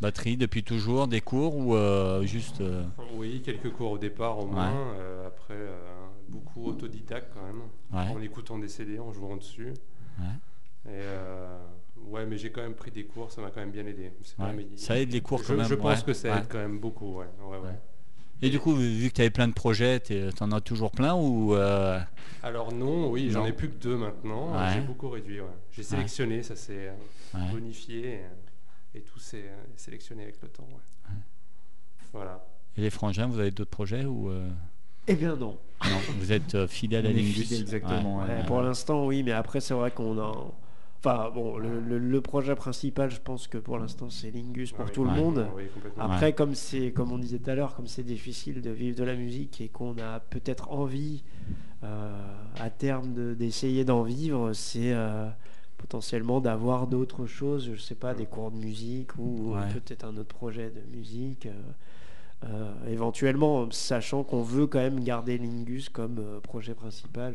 Batterie 0.00 0.36
depuis 0.36 0.62
toujours 0.62 1.08
Des 1.08 1.20
cours 1.20 1.56
ou 1.56 1.74
euh, 1.74 2.22
juste. 2.24 2.60
euh, 2.60 2.84
Oui, 3.14 3.42
quelques 3.44 3.70
cours 3.72 3.92
au 3.92 3.98
départ 3.98 4.38
au 4.38 4.46
moins. 4.46 4.72
euh, 4.96 5.26
après, 5.26 5.54
beaucoup 6.28 6.66
autodidacte 6.66 7.32
quand 7.34 7.42
même. 7.44 7.62
Ouais. 7.92 8.14
En 8.16 8.20
écoutant 8.20 8.58
des 8.58 8.68
CD, 8.68 8.98
en 8.98 9.12
jouant 9.12 9.36
dessus. 9.36 9.72
Ouais. 10.18 10.92
Et 10.92 11.02
ouais, 12.10 12.24
mais 12.26 12.38
j'ai 12.38 12.50
quand 12.50 12.62
même 12.62 12.74
pris 12.74 12.90
des 12.90 13.04
cours, 13.04 13.30
ça 13.30 13.40
m'a 13.42 13.50
quand 13.50 13.60
même 13.60 13.70
bien 13.72 13.86
aidé. 13.86 14.12
Même- 14.38 14.62
Ça 14.76 14.98
aide 14.98 15.12
les 15.12 15.20
cours 15.20 15.40
je, 15.42 15.48
quand 15.48 15.56
même. 15.56 15.66
Je 15.66 15.74
pense 15.74 16.02
que 16.02 16.12
ça 16.12 16.38
aide 16.38 16.46
quand 16.48 16.58
même 16.58 16.78
beaucoup, 16.78 17.16
ouais. 17.18 17.26
ouais, 17.42 17.56
ouais. 17.58 17.64
Ouais. 17.68 17.78
Et 18.40 18.50
du 18.50 18.60
coup, 18.60 18.72
vu 18.76 19.08
que 19.08 19.14
tu 19.14 19.20
avais 19.20 19.30
plein 19.30 19.48
de 19.48 19.52
projets, 19.52 19.98
t'es- 19.98 20.30
t'en 20.30 20.52
as 20.52 20.60
toujours 20.60 20.92
plein 20.92 21.14
ou 21.16 21.54
euh, 21.56 21.98
Alors 22.44 22.72
non, 22.72 23.10
oui, 23.10 23.30
j'en 23.30 23.44
ai 23.44 23.52
plus 23.52 23.68
que 23.68 23.74
deux 23.82 23.96
maintenant. 23.96 24.52
Ouais. 24.52 24.74
J'ai 24.74 24.80
beaucoup 24.80 25.08
réduit. 25.08 25.40
ouais. 25.40 25.46
J'ai 25.72 25.82
sélectionné, 25.82 26.42
ça 26.44 26.54
s'est 26.54 26.92
bonifié 27.52 28.20
et, 28.94 29.00
tout 29.00 29.18
s'est 29.18 29.44
euh, 29.48 29.56
sélectionné 29.76 30.22
avec 30.24 30.40
le 30.42 30.48
temps. 30.48 30.68
ouais. 30.70 31.14
Voilà. 32.12 32.44
Et 32.76 32.80
les 32.80 32.90
frangins, 32.90 33.26
vous 33.26 33.38
avez 33.38 33.50
d'autres 33.50 33.70
projets 33.70 34.04
ou 34.04 34.30
euh, 34.30 34.48
Eh 35.08 35.14
bien 35.14 35.36
non. 35.36 35.58
non 35.84 35.98
Vous 36.18 36.32
êtes 36.32 36.54
euh, 36.54 36.66
fidèle 36.66 37.06
à 37.06 37.12
Lingus 37.12 37.52
exactement, 37.52 38.18
Ouais. 38.18 38.24
ouais. 38.28 38.36
Ouais, 38.38 38.46
pour 38.46 38.60
l'instant, 38.62 39.06
oui, 39.06 39.22
mais 39.22 39.32
après, 39.32 39.60
c'est 39.60 39.74
vrai 39.74 39.90
qu'on 39.90 40.18
a. 40.18 40.32
Enfin, 41.00 41.30
bon, 41.32 41.58
le, 41.58 41.78
le- 41.80 41.98
le 41.98 42.20
projet 42.20 42.56
principal, 42.56 43.08
je 43.10 43.20
pense 43.20 43.46
que 43.46 43.56
pour 43.58 43.78
l'instant, 43.78 44.10
c'est 44.10 44.30
Lingus 44.32 44.72
pour 44.72 44.80
Ah 44.82 44.88
oui, 44.88 44.92
tout 44.92 45.04
le 45.04 45.10
monde. 45.10 45.46
Oui, 45.54 45.68
complètement. 45.72 46.02
Après, 46.04 46.32
comme 46.32 46.54
c'est, 46.56 46.90
comme 46.92 47.12
on 47.12 47.18
disait 47.18 47.38
tout 47.38 47.50
à 47.50 47.54
l'heure, 47.54 47.76
comme 47.76 47.86
c'est 47.86 48.02
difficile 48.02 48.60
de 48.62 48.70
vivre 48.70 48.96
de 48.96 49.04
la 49.04 49.14
musique 49.14 49.60
et 49.60 49.68
qu'on 49.68 49.96
a 49.98 50.18
peut-être 50.18 50.72
envie 50.72 51.22
euh, 51.84 52.34
à 52.58 52.70
terme 52.70 53.12
de- 53.12 53.34
d'essayer 53.34 53.84
d'en 53.84 54.02
vivre, 54.02 54.52
c'est 54.54 54.92
euh, 54.92 55.28
potentiellement 55.78 56.40
d'avoir 56.40 56.86
d'autres 56.86 57.26
choses, 57.26 57.70
je 57.74 57.80
sais 57.80 57.94
pas, 57.94 58.12
des 58.14 58.26
cours 58.26 58.50
de 58.50 58.56
musique 58.58 59.16
ou 59.16 59.54
Ouais. 59.54 59.68
peut-être 59.72 60.04
un 60.04 60.16
autre 60.16 60.34
projet 60.34 60.70
de 60.70 60.82
musique. 60.96 61.46
euh, 61.46 61.52
euh, 62.44 62.72
éventuellement, 62.88 63.68
sachant 63.72 64.22
qu'on 64.22 64.42
veut 64.42 64.68
quand 64.68 64.78
même 64.78 65.02
garder 65.02 65.38
Lingus 65.38 65.88
comme 65.88 66.18
euh, 66.20 66.38
projet 66.40 66.74
principal. 66.74 67.34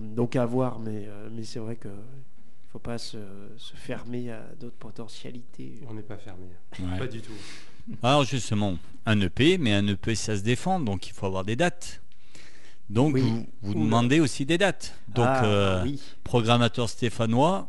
donc 0.00 0.34
à 0.34 0.44
voir, 0.46 0.80
mais, 0.80 1.04
euh, 1.06 1.28
mais 1.32 1.44
c'est 1.44 1.60
vrai 1.60 1.76
que 1.76 1.88
il 1.88 2.70
faut 2.72 2.78
pas 2.80 2.98
se, 2.98 3.18
se 3.56 3.74
fermer 3.76 4.32
à 4.32 4.42
d'autres 4.60 4.76
potentialités. 4.76 5.80
On 5.88 5.94
n'est 5.94 6.02
pas 6.02 6.16
fermé. 6.16 6.46
Ouais. 6.80 6.98
Pas 6.98 7.06
du 7.06 7.20
tout. 7.22 7.32
Alors 8.02 8.24
justement, 8.24 8.76
un 9.06 9.20
EP, 9.20 9.56
mais 9.58 9.72
un 9.72 9.86
EP 9.86 10.14
ça 10.16 10.36
se 10.36 10.42
défend, 10.42 10.80
donc 10.80 11.06
il 11.06 11.12
faut 11.12 11.26
avoir 11.26 11.44
des 11.44 11.54
dates. 11.56 12.02
Donc 12.88 13.14
Oui. 13.14 13.46
vous, 13.62 13.74
demandez 13.74 14.20
aussi 14.20 14.46
des 14.46 14.58
dates. 14.58 14.94
Donc 15.08 15.26
Ah, 15.28 15.44
euh, 15.44 15.82
oui. 15.84 16.00
programmateur 16.24 16.88
stéphanois, 16.88 17.68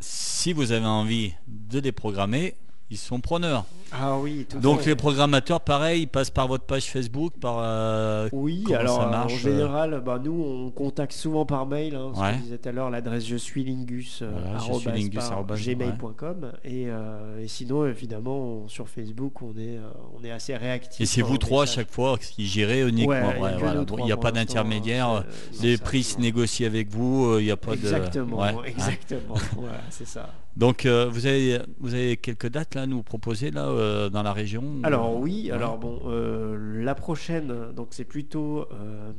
si 0.00 0.52
vous 0.52 0.72
avez 0.72 0.86
envie 0.86 1.32
de 1.46 1.78
les 1.78 1.92
programmer, 1.92 2.54
ils 2.90 2.96
sont 2.98 3.20
preneurs. 3.20 3.64
Ah 3.92 4.16
oui, 4.18 4.46
tout 4.48 4.58
Donc 4.58 4.80
fait. 4.80 4.90
les 4.90 4.96
programmateurs, 4.96 5.60
pareil, 5.60 6.02
ils 6.02 6.06
passent 6.08 6.30
par 6.30 6.48
votre 6.48 6.64
page 6.64 6.84
Facebook, 6.90 7.32
par 7.40 7.58
euh, 7.60 8.28
Oui, 8.32 8.64
alors 8.74 8.96
ça 9.00 9.06
euh, 9.06 9.10
marche, 9.10 9.34
en 9.34 9.36
général, 9.38 10.02
bah, 10.04 10.20
nous 10.22 10.32
on 10.42 10.70
contacte 10.70 11.12
souvent 11.12 11.46
par 11.46 11.66
mail, 11.66 11.94
hein, 11.94 12.12
ce 12.14 12.42
disait 12.42 12.58
tout 12.58 12.68
à 12.68 12.72
l'heure, 12.72 12.90
l'adresse 12.90 13.24
je 13.26 13.36
suis 13.36 13.64
lingus, 13.64 14.20
euh, 14.22 14.30
Voilà, 14.32 14.58
je 14.58 14.72
suis 14.78 14.88
lingus, 14.88 15.30
gmail.com 15.76 16.52
et, 16.64 16.84
euh, 16.88 17.42
et 17.42 17.48
sinon 17.48 17.86
évidemment 17.86 18.36
on- 18.64 18.68
sur 18.68 18.88
Facebook 18.88 19.40
on 19.42 19.50
est, 19.52 19.76
euh, 19.78 19.88
on 20.20 20.24
est 20.24 20.30
assez 20.32 20.56
réactif. 20.56 21.00
et 21.00 21.06
c'est 21.06 21.22
vous 21.22 21.38
trois 21.38 21.62
à 21.64 21.66
chaque 21.66 21.90
fois 21.90 22.18
qui 22.18 22.46
gérez 22.46 22.88
uniquement. 22.88 23.10
Ouais, 23.12 23.40
Ouais, 23.40 23.50
il 23.54 23.58
voilà. 23.60 23.84
n'y 24.04 24.12
a 24.12 24.16
pas 24.16 24.32
d'intermédiaire. 24.32 25.10
euh, 25.10 25.20
euh, 25.20 25.22
non, 25.22 25.62
Les 25.62 25.78
prix 25.78 26.02
se 26.02 26.18
négocient 26.20 26.66
avec 26.66 26.88
vous. 26.90 27.26
euh, 27.26 27.40
Il 27.40 27.44
n'y 27.46 27.50
a 27.50 27.56
pas 27.56 27.72
Exactement, 27.72 28.38
de. 28.62 28.66
Exactement. 28.66 29.34
voilà, 29.56 29.80
c'est 29.90 30.06
ça. 30.06 30.28
Donc 30.56 30.86
euh, 30.86 31.06
vous 31.10 31.26
avez 31.26 31.60
vous 31.80 31.92
avez 31.94 32.16
quelques 32.16 32.48
dates 32.48 32.74
là 32.74 32.82
à 32.82 32.86
nous 32.86 33.02
proposer 33.02 33.50
là 33.50 33.66
euh, 33.66 34.08
dans 34.08 34.22
la 34.22 34.32
région. 34.32 34.64
Alors 34.84 35.18
oui, 35.18 35.44
Ouais. 35.46 35.52
alors 35.52 35.76
bon, 35.76 36.00
euh, 36.06 36.82
la 36.82 36.94
prochaine, 36.94 37.52
donc 37.74 37.88
c'est 37.90 38.04
plutôt, 38.04 38.66
euh, 38.72 39.10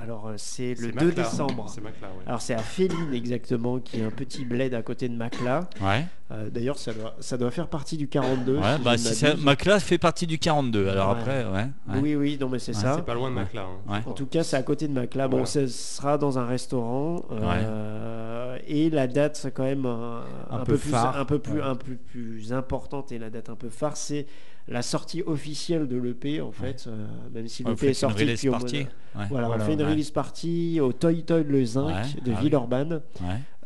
alors 0.00 0.30
c'est 0.36 0.70
le 0.70 0.76
C'est 0.76 0.92
2 0.92 1.06
Macla. 1.06 1.22
décembre. 1.24 1.66
C'est 1.68 1.80
Macla, 1.80 2.06
ouais. 2.08 2.24
Alors 2.26 2.40
c'est 2.40 2.54
à 2.54 2.58
Féline 2.58 3.12
exactement, 3.12 3.80
qui 3.80 3.98
est 4.00 4.04
un 4.04 4.10
petit 4.10 4.44
bled 4.44 4.72
à 4.74 4.82
côté 4.82 5.08
de 5.08 5.16
Macla. 5.16 5.68
Ouais. 5.80 6.06
Euh, 6.32 6.50
D'ailleurs, 6.50 6.76
ça 6.78 6.92
doit, 6.92 7.14
ça 7.20 7.36
doit 7.36 7.52
faire 7.52 7.68
partie 7.68 7.96
du 7.96 8.08
42. 8.08 8.56
Ouais, 8.56 8.62
si 8.76 8.82
bah 8.82 8.96
je 8.96 9.02
ne 9.02 9.08
si 9.08 9.14
ça- 9.14 9.28
m'abuse. 9.28 9.44
ma 9.44 9.54
classe 9.56 9.84
fait 9.84 9.98
partie 9.98 10.26
du 10.26 10.38
42. 10.40 10.88
Alors 10.88 11.10
Ouais. 11.12 11.16
après, 11.20 11.44
ouais. 11.44 11.66
ouais. 11.94 12.00
Oui, 12.02 12.16
oui, 12.16 12.36
non 12.40 12.48
mais 12.48 12.58
c'est 12.58 12.74
Ouais, 12.74 12.82
ça. 12.82 12.94
C'est 12.96 13.04
pas 13.04 13.14
loin 13.14 13.30
de. 13.30 13.34
Macla. 13.36 13.66
hein, 13.88 14.00
En 14.06 14.12
tout 14.12 14.26
cas, 14.26 14.42
c'est 14.42 14.56
à 14.56 14.62
côté 14.62 14.86
de 14.88 14.92
Macla. 14.92 15.28
Bon, 15.28 15.44
ce 15.44 15.66
sera 15.68 16.18
dans 16.18 16.38
un 16.38 16.46
restaurant. 16.46 17.24
euh, 17.32 18.58
Et 18.66 18.90
la 18.90 19.06
date, 19.06 19.36
c'est 19.36 19.52
quand 19.52 19.62
même 19.64 19.86
un, 19.86 20.22
Un 20.50 20.56
un 20.56 20.64
peu 20.64 20.72
peu, 20.74 20.78
plus, 20.78 20.90
phare. 20.90 21.16
un 21.18 21.24
peu 21.24 21.38
plus, 21.38 21.54
Ouais. 21.58 21.62
un 21.62 21.74
peu 21.74 21.94
plus 21.94 22.52
importante. 22.52 23.12
Et 23.12 23.18
la 23.18 23.30
date 23.30 23.48
un 23.50 23.56
peu 23.56 23.68
phare, 23.68 23.96
c'est 23.96 24.26
la 24.68 24.82
sortie 24.82 25.22
officielle 25.26 25.86
de 25.86 25.96
l'EP, 25.96 26.40
en 26.40 26.50
fait. 26.52 26.86
euh, 26.86 27.06
même 27.32 27.46
si 27.48 27.62
l'EP 27.64 27.86
est 27.86 27.88
une 27.88 27.94
sorti 27.94 28.24
release 28.24 28.46
party. 28.50 28.76
Ouais. 28.78 28.86
Voilà, 29.30 29.46
Voilà, 29.48 29.62
on 29.64 29.66
fait 29.66 29.74
une 29.74 29.82
release 29.82 30.10
party 30.10 30.80
au 30.80 30.92
Toy 30.92 31.22
Toy 31.22 31.44
Le 31.44 31.64
Zinc 31.64 32.22
de 32.22 32.32
ah. 32.36 32.40
Villeurbanne 32.40 33.00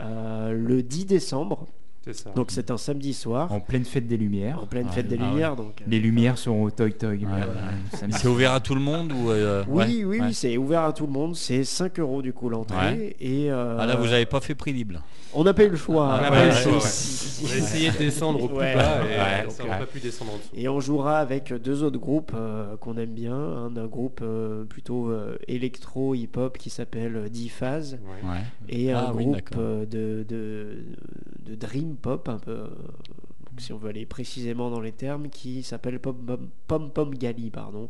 euh, 0.01 0.53
le 0.53 0.83
10 0.83 1.07
décembre. 1.07 1.67
Ça. 2.13 2.31
Donc 2.37 2.51
c'est 2.51 2.71
un 2.71 2.77
samedi 2.77 3.15
soir, 3.15 3.53
En 3.53 3.61
pleine 3.61 3.85
fête 3.85 4.07
des 4.07 4.17
Lumières. 4.17 4.63
en 4.63 4.67
pleine 4.67 4.87
Ah, 4.89 4.93
fête 4.93 5.09
des 5.09 5.17
ah 5.19 5.23
ouais. 5.25 5.29
Lumières. 5.31 5.57
Donc, 5.57 5.81
euh, 5.81 5.85
Les 5.89 5.99
lumières 6.01 6.39
sont 6.39 6.53
au 6.63 6.71
Toy 6.71 6.93
Toy. 6.93 7.19
Ouais, 7.19 7.25
ouais. 7.25 8.09
C'est 8.11 8.29
ouvert 8.29 8.53
à 8.53 8.61
tout 8.61 8.75
le 8.75 8.81
monde 8.81 9.13
ou 9.13 9.31
euh, 9.31 9.65
Oui, 9.69 10.05
ouais, 10.05 10.21
oui, 10.21 10.35
c'est 10.35 10.57
ouvert 10.57 10.83
à 10.83 10.93
tout 10.93 11.07
le 11.07 11.13
monde. 11.13 11.37
C'est 11.37 11.65
5 11.65 11.99
euros 12.01 12.23
du 12.23 12.33
coup 12.33 12.49
l'entrée. 12.49 12.77
Ouais. 12.77 13.17
Et 13.21 13.51
euh, 13.51 13.77
Ah 13.79 13.87
là, 13.87 13.97
vous 13.97 14.07
n'avez 14.07 14.27
pas 14.27 14.41
fait 14.41 14.55
prix 14.55 14.73
libre. 14.73 15.01
on 15.35 15.45
n'a 15.45 15.55
pas 15.55 15.65
eu 15.65 15.69
le 15.71 15.77
choix. 15.77 16.21
On 16.23 16.33
a 16.33 17.57
essayé 17.57 17.91
de 17.91 17.97
descendre 17.99 18.43
au 18.43 18.49
plus 18.49 18.57
Ouais. 18.59 18.75
bas 18.75 18.99
et 19.05 19.09
Ouais, 19.19 19.43
donc, 19.45 19.53
ça 19.53 19.63
ouais. 19.65 19.69
n'a 19.71 19.77
pas 19.79 19.87
pu 19.87 20.01
descendre 20.01 20.33
en 20.35 20.37
dessous. 20.37 20.49
Et 20.55 20.69
on 20.69 20.81
jouera 20.81 21.19
avec 21.19 21.53
deux 21.53 21.83
autres 21.83 21.99
groupes 21.99 22.33
euh, 22.35 22.77
qu'on 22.77 22.97
aime 22.99 23.15
bien. 23.15 23.35
Un, 23.35 23.77
un 23.77 23.87
groupe 23.87 24.21
euh, 24.23 24.65
plutôt 24.65 25.11
euh, 25.11 25.37
électro 25.49 26.15
hip-hop 26.15 26.59
qui 26.59 26.71
s'appelle 26.71 27.29
D-Phase 27.31 27.99
Ouais. 28.03 28.31
Ouais. 28.31 28.37
et 28.69 28.93
Ah 28.93 29.09
un 29.09 29.13
oui, 29.15 29.25
groupe 29.25 29.57
de, 29.89 30.25
de 30.29 31.55
dream 31.55 31.97
pop 32.01 32.29
un 32.29 32.39
peu. 32.39 32.51
euh, 32.53 32.67
donc 32.67 33.61
si 33.61 33.73
on 33.73 33.79
veut 33.79 33.91
aller 33.91 34.07
précisément 34.07 34.71
dans 34.71 34.81
les 34.81 34.93
termes, 34.93 35.29
qui 35.29 35.63
s'appelle 35.63 35.99
Pom 36.01 36.17
Pom, 36.17 36.49
Pom 36.67 36.91
Pom 36.91 37.15
Gali, 37.15 37.51
pardon. 37.51 37.89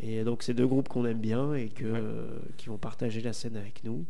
Et 0.00 0.22
donc 0.24 0.42
c'est 0.42 0.54
deux 0.54 0.66
groupes 0.66 0.88
qu'on 0.88 1.04
aime 1.06 1.18
bien 1.20 1.54
et 1.54 1.68
que, 1.68 1.84
Ouais. 1.84 1.98
euh, 2.00 2.38
qui 2.56 2.68
vont 2.68 2.78
partager 2.78 3.20
la 3.20 3.32
scène 3.32 3.56
avec 3.56 3.82
nous. 3.84 4.04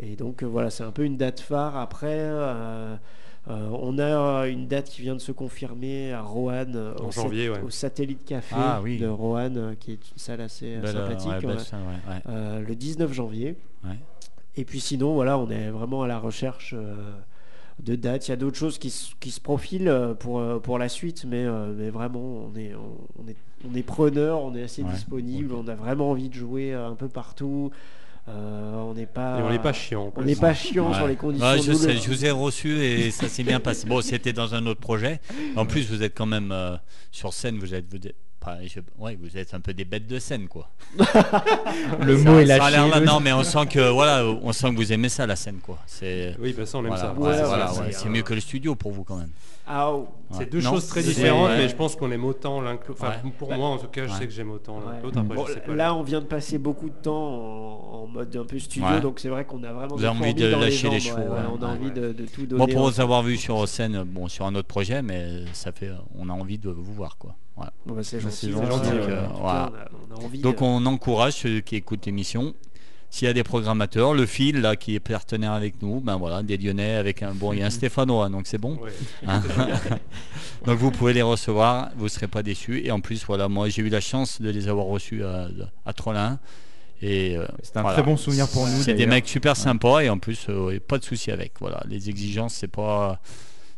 Et 0.00 0.16
donc 0.16 0.42
euh, 0.42 0.46
voilà, 0.46 0.70
c'est 0.70 0.82
un 0.82 0.90
peu 0.90 1.04
une 1.04 1.16
date 1.16 1.40
phare. 1.40 1.76
Après, 1.76 2.16
euh, 2.18 2.96
on 3.46 3.98
a 3.98 4.46
une 4.48 4.66
date 4.66 4.88
qui 4.88 5.02
vient 5.02 5.14
de 5.14 5.20
se 5.20 5.30
confirmer 5.30 6.12
à 6.12 6.22
Roanne, 6.22 6.94
En 6.98 7.04
au, 7.08 7.10
janvier, 7.12 7.50
ouais. 7.50 7.60
au 7.60 7.68
Satellite 7.70 8.24
Café 8.24 8.56
Ah, 8.58 8.80
oui. 8.82 8.98
de 8.98 9.06
Roanne, 9.06 9.76
qui 9.78 9.92
est 9.92 10.10
une 10.10 10.16
salle 10.18 10.40
assez 10.40 10.78
Belle, 10.78 10.88
sympathique. 10.92 11.46
ouais, 11.46 12.62
le 12.66 12.74
19 12.74 13.12
janvier. 13.12 13.56
Et 14.56 14.64
puis 14.64 14.80
sinon, 14.80 15.12
voilà, 15.14 15.36
on 15.38 15.50
est 15.50 15.68
vraiment 15.70 16.02
à 16.02 16.06
la 16.08 16.18
recherche 16.18 16.74
de 17.82 17.94
dates. 17.96 18.28
Il 18.28 18.30
y 18.30 18.34
a 18.34 18.36
d'autres 18.36 18.56
choses 18.56 18.78
qui, 18.78 18.90
se- 18.90 19.14
qui 19.20 19.30
se 19.30 19.40
profilent 19.40 19.88
euh, 19.88 20.14
pour, 20.14 20.38
euh, 20.38 20.58
pour 20.60 20.78
la 20.78 20.88
suite, 20.88 21.24
mais, 21.26 21.44
euh, 21.44 21.72
mais 21.76 21.90
vraiment, 21.90 22.20
on 22.52 22.56
est, 22.56 22.74
on, 22.74 23.22
on 23.24 23.28
est, 23.28 23.36
on 23.70 23.74
est 23.74 23.82
preneur, 23.82 24.40
on 24.42 24.54
est 24.54 24.62
assez 24.62 24.82
Ouais, 24.82 24.90
disponible, 24.92 25.52
on 25.54 25.66
a 25.68 25.74
vraiment 25.74 26.10
envie 26.10 26.28
de 26.28 26.34
jouer 26.34 26.72
un 26.74 26.94
peu 26.94 27.08
partout. 27.08 27.70
Euh, 28.26 28.74
on 28.76 28.94
n'est 28.94 29.04
pas, 29.04 29.38
Et 29.38 29.42
on 29.42 29.50
n'est 29.50 29.58
pas 29.58 29.74
chiant. 29.74 30.10
on 30.16 30.22
n'est 30.22 30.34
pas 30.34 30.54
chiant 30.54 30.88
Ouais. 30.88 30.94
sur 30.96 31.06
les 31.06 31.16
conditions. 31.16 31.46
Ouais, 31.46 31.60
je 31.60 31.72
sais, 31.74 31.92
vous 31.94 32.24
ai 32.24 32.30
reçu 32.30 32.78
et 32.82 33.10
ça 33.10 33.28
s'est 33.28 33.42
bien 33.44 33.60
passé. 33.60 33.86
Bon, 33.86 34.00
c'était 34.00 34.32
dans 34.32 34.54
un 34.54 34.64
autre 34.66 34.80
projet. 34.80 35.20
En 35.56 35.66
plus, 35.66 35.90
vous 35.90 36.02
êtes 36.02 36.14
quand 36.16 36.24
même 36.26 36.50
euh, 36.50 36.76
sur 37.10 37.34
scène, 37.34 37.58
vous 37.58 37.74
êtes, 37.74 37.84
vous 37.90 37.96
êtes 37.96 38.14
pas- 38.44 38.58
je- 38.66 38.80
ouais, 38.98 39.16
vous 39.20 39.36
êtes 39.36 39.54
un 39.54 39.60
peu 39.60 39.72
des 39.74 39.84
bêtes 39.84 40.06
de 40.06 40.18
scène, 40.18 40.48
quoi. 40.48 40.68
Le 42.00 42.16
Ça- 42.18 42.24
mot 42.30 42.38
est 42.38 42.44
lâché. 42.44 42.70
là- 42.76 43.00
non, 43.00 43.20
mais 43.20 43.32
on 43.32 43.42
sent 43.42 43.66
que 43.70 43.90
voilà, 43.90 44.24
on 44.24 44.52
sent 44.52 44.70
que 44.70 44.76
vous 44.76 44.92
aimez 44.92 45.08
ça 45.08 45.26
la 45.26 45.36
scène, 45.36 45.58
quoi. 45.62 45.78
C'est 45.86 46.36
Oui, 46.38 46.54
bah 46.56 46.66
ça, 46.66 46.78
on 46.78 46.82
aime 46.82 46.88
voilà, 46.88 47.02
ça. 47.02 47.12
ouais, 47.14 47.28
Ouais, 47.28 47.42
voilà, 47.44 47.72
ouais, 47.74 47.92
c'est 47.92 48.08
mieux 48.08 48.22
que 48.22 48.34
le 48.34 48.40
studio 48.40 48.74
pour 48.74 48.92
vous 48.92 49.04
quand 49.04 49.16
même. 49.16 49.30
Ah, 49.66 49.92
oh. 49.94 50.08
C'est 50.30 50.50
deux 50.50 50.60
Non, 50.60 50.72
choses 50.72 50.88
très 50.88 51.02
différentes, 51.02 51.48
ouais. 51.50 51.56
mais 51.58 51.68
je 51.68 51.76
pense 51.76 51.96
qu'on 51.96 52.10
aime 52.10 52.24
autant 52.24 52.60
l'un 52.60 52.76
que 52.76 52.88
l'autre. 52.88 53.00
Enfin, 53.02 53.14
Ouais. 53.24 53.32
pour 53.38 53.48
Bah, 53.48 53.56
moi, 53.56 53.68
en 53.68 53.78
tout 53.78 53.86
cas, 53.86 54.06
je 54.06 54.12
sais 54.12 54.26
que 54.26 54.32
j'aime 54.32 54.50
autant 54.50 54.78
l'un 54.80 54.92
Ouais. 54.92 54.98
que 54.98 55.04
l'autre. 55.04 55.18
Après, 55.20 55.34
Bon, 55.36 55.46
je 55.46 55.52
sais 55.54 55.60
pas. 55.60 55.74
là, 55.74 55.94
on 55.94 56.02
vient 56.02 56.20
de 56.20 56.26
passer 56.26 56.58
beaucoup 56.58 56.88
de 56.90 56.94
temps 56.94 57.14
en, 57.16 58.02
en 58.02 58.06
mode 58.08 58.36
un 58.36 58.44
peu 58.44 58.58
studio, 58.58 58.86
Ouais. 58.88 59.00
donc 59.00 59.20
c'est 59.20 59.28
vrai 59.30 59.44
qu'on 59.46 59.62
a 59.62 59.72
vraiment 59.72 59.94
Vous 59.94 60.00
des 60.00 60.04
avez 60.04 60.18
envie 60.18 60.30
fourmis 60.30 60.34
de 60.34 60.46
lâcher 60.48 60.90
les 60.90 61.00
chevaux, 61.00 61.16
ouais, 61.18 61.24
ouais. 61.28 61.38
on 61.58 61.62
a 61.62 61.66
Ouais. 61.66 61.72
envie 61.72 61.90
de, 61.92 62.12
de 62.12 62.26
tout 62.26 62.44
donner. 62.46 62.58
Moi, 62.58 62.66
pour 62.74 62.90
vous 62.90 63.00
avoir 63.00 63.22
vu 63.22 63.36
sur 63.38 63.66
scène, 63.68 64.02
bon, 64.02 64.28
sur 64.28 64.44
un 64.44 64.54
autre 64.54 64.68
projet, 64.68 65.00
mais 65.02 65.44
ça 65.54 65.72
fait, 65.72 65.90
on 66.18 66.28
a 66.28 66.32
envie 66.32 66.58
de 66.58 66.68
vous 66.70 66.92
voir, 66.94 67.16
quoi. 67.16 67.34
Voilà. 67.56 67.72
Bon, 67.86 67.94
bah, 67.94 68.02
c'est 68.02 68.20
gentil. 68.20 68.52
envie 70.22 70.40
Donc 70.40 70.60
on 70.62 70.84
encourage 70.86 71.34
ceux 71.34 71.60
qui 71.60 71.76
écoutent 71.76 72.06
l'émission. 72.06 72.54
S'il 73.14 73.28
y 73.28 73.30
a 73.30 73.32
des 73.32 73.44
programmateurs, 73.44 74.12
le 74.12 74.26
fil 74.26 74.60
là 74.60 74.74
qui 74.74 74.96
est 74.96 74.98
partenaire 74.98 75.52
avec 75.52 75.80
nous, 75.82 76.00
ben 76.00 76.16
voilà, 76.16 76.42
des 76.42 76.56
Lyonnais 76.56 76.96
avec 76.96 77.22
un 77.22 77.32
bon, 77.32 77.52
il 77.52 77.60
y 77.60 77.62
a 77.62 77.66
un 77.66 77.70
Stéphanois, 77.70 78.28
donc 78.28 78.48
c'est 78.48 78.58
bon. 78.58 78.76
Ouais. 78.78 78.90
Hein 79.28 79.40
donc 80.66 80.78
vous 80.78 80.90
pouvez 80.90 81.12
les 81.12 81.22
recevoir, 81.22 81.92
vous 81.96 82.06
ne 82.06 82.08
serez 82.08 82.26
pas 82.26 82.42
déçus. 82.42 82.82
Et 82.84 82.90
en 82.90 82.98
plus, 82.98 83.24
voilà, 83.24 83.48
moi 83.48 83.68
j'ai 83.68 83.82
eu 83.82 83.88
la 83.88 84.00
chance 84.00 84.42
de 84.42 84.50
les 84.50 84.66
avoir 84.66 84.86
reçus 84.86 85.22
à, 85.22 85.46
à 85.86 85.92
Trollin. 85.92 86.40
Et 87.02 87.36
euh, 87.36 87.46
C'est 87.62 87.76
un 87.76 87.82
voilà. 87.82 87.98
très 87.98 88.02
bon 88.02 88.16
souvenir 88.16 88.48
pour 88.48 88.66
nous. 88.66 88.82
C'est 88.82 88.94
des 88.94 89.06
mecs 89.06 89.28
super 89.28 89.56
sympas 89.56 90.00
et 90.00 90.08
en 90.08 90.18
plus, 90.18 90.46
euh, 90.48 90.80
pas 90.80 90.98
de 90.98 91.04
souci 91.04 91.30
avec. 91.30 91.52
Voilà, 91.60 91.84
les 91.88 92.10
exigences, 92.10 92.54
c'est 92.54 92.66
pas, 92.66 93.20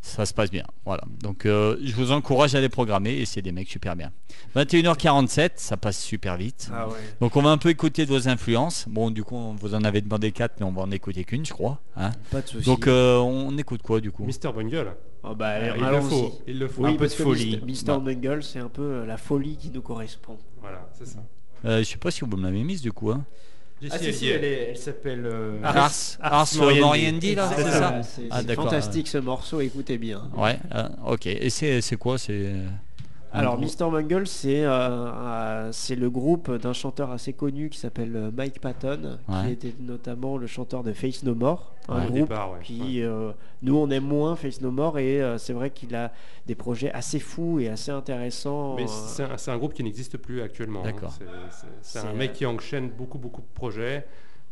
ça 0.07 0.25
se 0.25 0.33
passe 0.33 0.51
bien. 0.51 0.65
Voilà. 0.85 1.03
Donc, 1.23 1.47
euh, 1.47 1.77
je 1.83 1.95
vous 1.95 2.13
encourage 2.13 2.55
à 2.55 2.61
les 2.61 2.69
programmer 2.69 3.13
et 3.15 3.25
c'est 3.27 3.43
des 3.43 3.53
mecs 3.53 3.69
super 3.69 3.97
bien. 3.97 4.13
21h47, 4.55 5.51
ça 5.57 5.77
passe 5.77 6.03
super 6.03 6.37
vite. 6.37 6.71
Ah 6.73 6.89
ouais. 6.89 6.95
Donc, 7.21 7.37
on 7.37 7.43
va 7.43 7.51
un 7.51 7.59
peu 7.59 7.69
écouter 7.69 8.07
de 8.07 8.11
vos 8.11 8.29
influences. 8.29 8.87
Bon, 8.89 9.11
du 9.11 9.23
coup, 9.25 9.37
on 9.37 9.55
vous 9.55 9.75
en 9.75 9.85
avez 9.85 10.01
demandé 10.01 10.33
quatre, 10.33 10.55
mais 10.61 10.67
on 10.67 10.73
va 10.73 10.83
en 10.83 10.91
écouter 10.91 11.25
qu'une, 11.25 11.45
je 11.45 11.53
crois. 11.53 11.81
hein. 11.97 12.11
Pas 12.31 12.41
de 12.41 12.47
soucis. 12.49 12.65
Donc, 12.67 12.87
euh, 12.87 13.19
on 13.19 13.57
écoute 13.59 13.83
quoi 13.83 14.01
du 14.01 14.11
coup? 14.11 14.25
Mister 14.25 14.51
Bungle. 14.55 14.95
Oh, 15.23 15.35
bah, 15.35 15.51
Euh, 15.55 15.73
il 15.77 15.85
le 15.85 16.01
faut. 16.01 16.39
Il 16.47 16.59
le 16.59 16.69
faut. 16.69 16.83
Oui, 16.85 16.91
Un 16.95 16.97
peu 16.97 17.07
de 17.07 17.13
folie. 17.13 17.61
Mr. 17.67 17.85
Bah. 17.87 17.99
Bungle, 17.99 18.43
c'est 18.43 18.61
un 18.61 18.69
peu 18.69 18.83
euh, 18.83 19.07
la 19.07 19.17
folie 19.17 19.57
qui 19.57 19.71
nous 19.71 19.83
correspond. 19.83 20.39
Voilà, 20.61 20.89
c'est 20.97 21.07
ça. 21.07 21.19
Euh, 21.65 21.79
Je 21.79 21.85
sais 21.85 21.97
pas 21.99 22.11
si 22.11 22.21
vous 22.21 22.37
me 22.37 22.43
l'avez 22.43 22.63
mise 22.63 22.81
du 22.81 22.93
coup. 22.93 23.11
Hein. 23.11 23.25
Ah 23.93 23.99
si, 23.99 24.07
elle 24.07 24.15
si, 24.15 24.25
y 24.25 24.29
est. 24.29 24.33
elle, 24.35 24.45
est- 24.45 24.67
elle 24.71 24.77
s'appelle. 24.79 25.27
euh, 25.27 25.59
Ars- 25.63 25.77
Ars, 25.77 26.33
Ars 26.33 26.49
Moriendi. 26.57 26.81
Moriendi, 26.81 27.35
là, 27.35 27.51
C'est 27.55 27.63
ça. 27.63 27.71
ça 27.73 28.03
C'est 28.03 28.29
Ah, 28.31 28.43
fantastique 28.55 29.07
ce 29.09 29.19
morceau, 29.19 29.61
écoutez 29.61 29.99
bien. 29.99 30.23
Ouais, 30.35 30.59
euh, 30.75 30.89
ok. 31.07 31.27
Et 31.27 31.51
c'est 31.51 31.97
quoi 31.99 32.17
C'est 32.19 32.47
un 32.47 32.73
Alors, 33.39 33.59
Mr. 33.61 33.91
Bungle, 33.91 34.27
c'est 34.27 34.65
euh, 34.65 34.71
euh, 34.71 35.69
c'est 35.73 35.95
le 35.97 36.11
groupe 36.11 36.51
d'un 36.51 36.73
chanteur 36.73 37.11
assez 37.11 37.33
connu 37.33 37.69
qui 37.69 37.79
s'appelle 37.79 38.15
euh, 38.17 38.31
Mike 38.37 38.61
Patton, 38.61 39.19
Ouais. 39.29 39.45
qui 39.47 39.51
était 39.53 39.75
notamment 39.81 40.37
le 40.39 40.47
chanteur 40.47 40.83
de 40.83 40.93
Face 40.93 41.23
No 41.23 41.35
More, 41.35 41.73
un 41.89 42.01
Ouais. 42.01 42.07
Groupe 42.07 42.29
départ, 42.31 42.53
ouais. 42.53 42.59
qui, 42.63 43.03
euh, 43.03 43.33
nous, 43.63 43.77
on 43.77 43.91
aime 43.91 44.05
moins 44.05 44.37
Face 44.37 44.61
No 44.61 44.71
More, 44.71 44.99
et 44.99 45.23
euh, 45.23 45.39
c'est 45.39 45.53
vrai 45.53 45.71
qu'il 45.71 45.95
a 45.95 46.13
des 46.47 46.55
projets 46.55 46.91
assez 46.93 47.19
fous 47.21 47.61
et 47.61 47.69
assez 47.69 47.91
intéressants. 47.91 48.77
Mais 48.77 48.87
c'est 48.87 49.51
un, 49.51 49.59
groupe 49.59 49.75
qui 49.75 49.85
n'existe 49.85 50.17
plus 50.17 50.41
actuellement. 50.43 50.81
hein. 50.81 50.87
D'accord. 50.93 51.13
C'est- 51.83 51.99
un 51.99 52.13
mec 52.15 52.33
qui 52.33 52.47
enchaîne 52.47 52.89
beaucoup, 52.91 53.19
beaucoup 53.19 53.41
de 53.43 53.47
projets. 53.55 54.07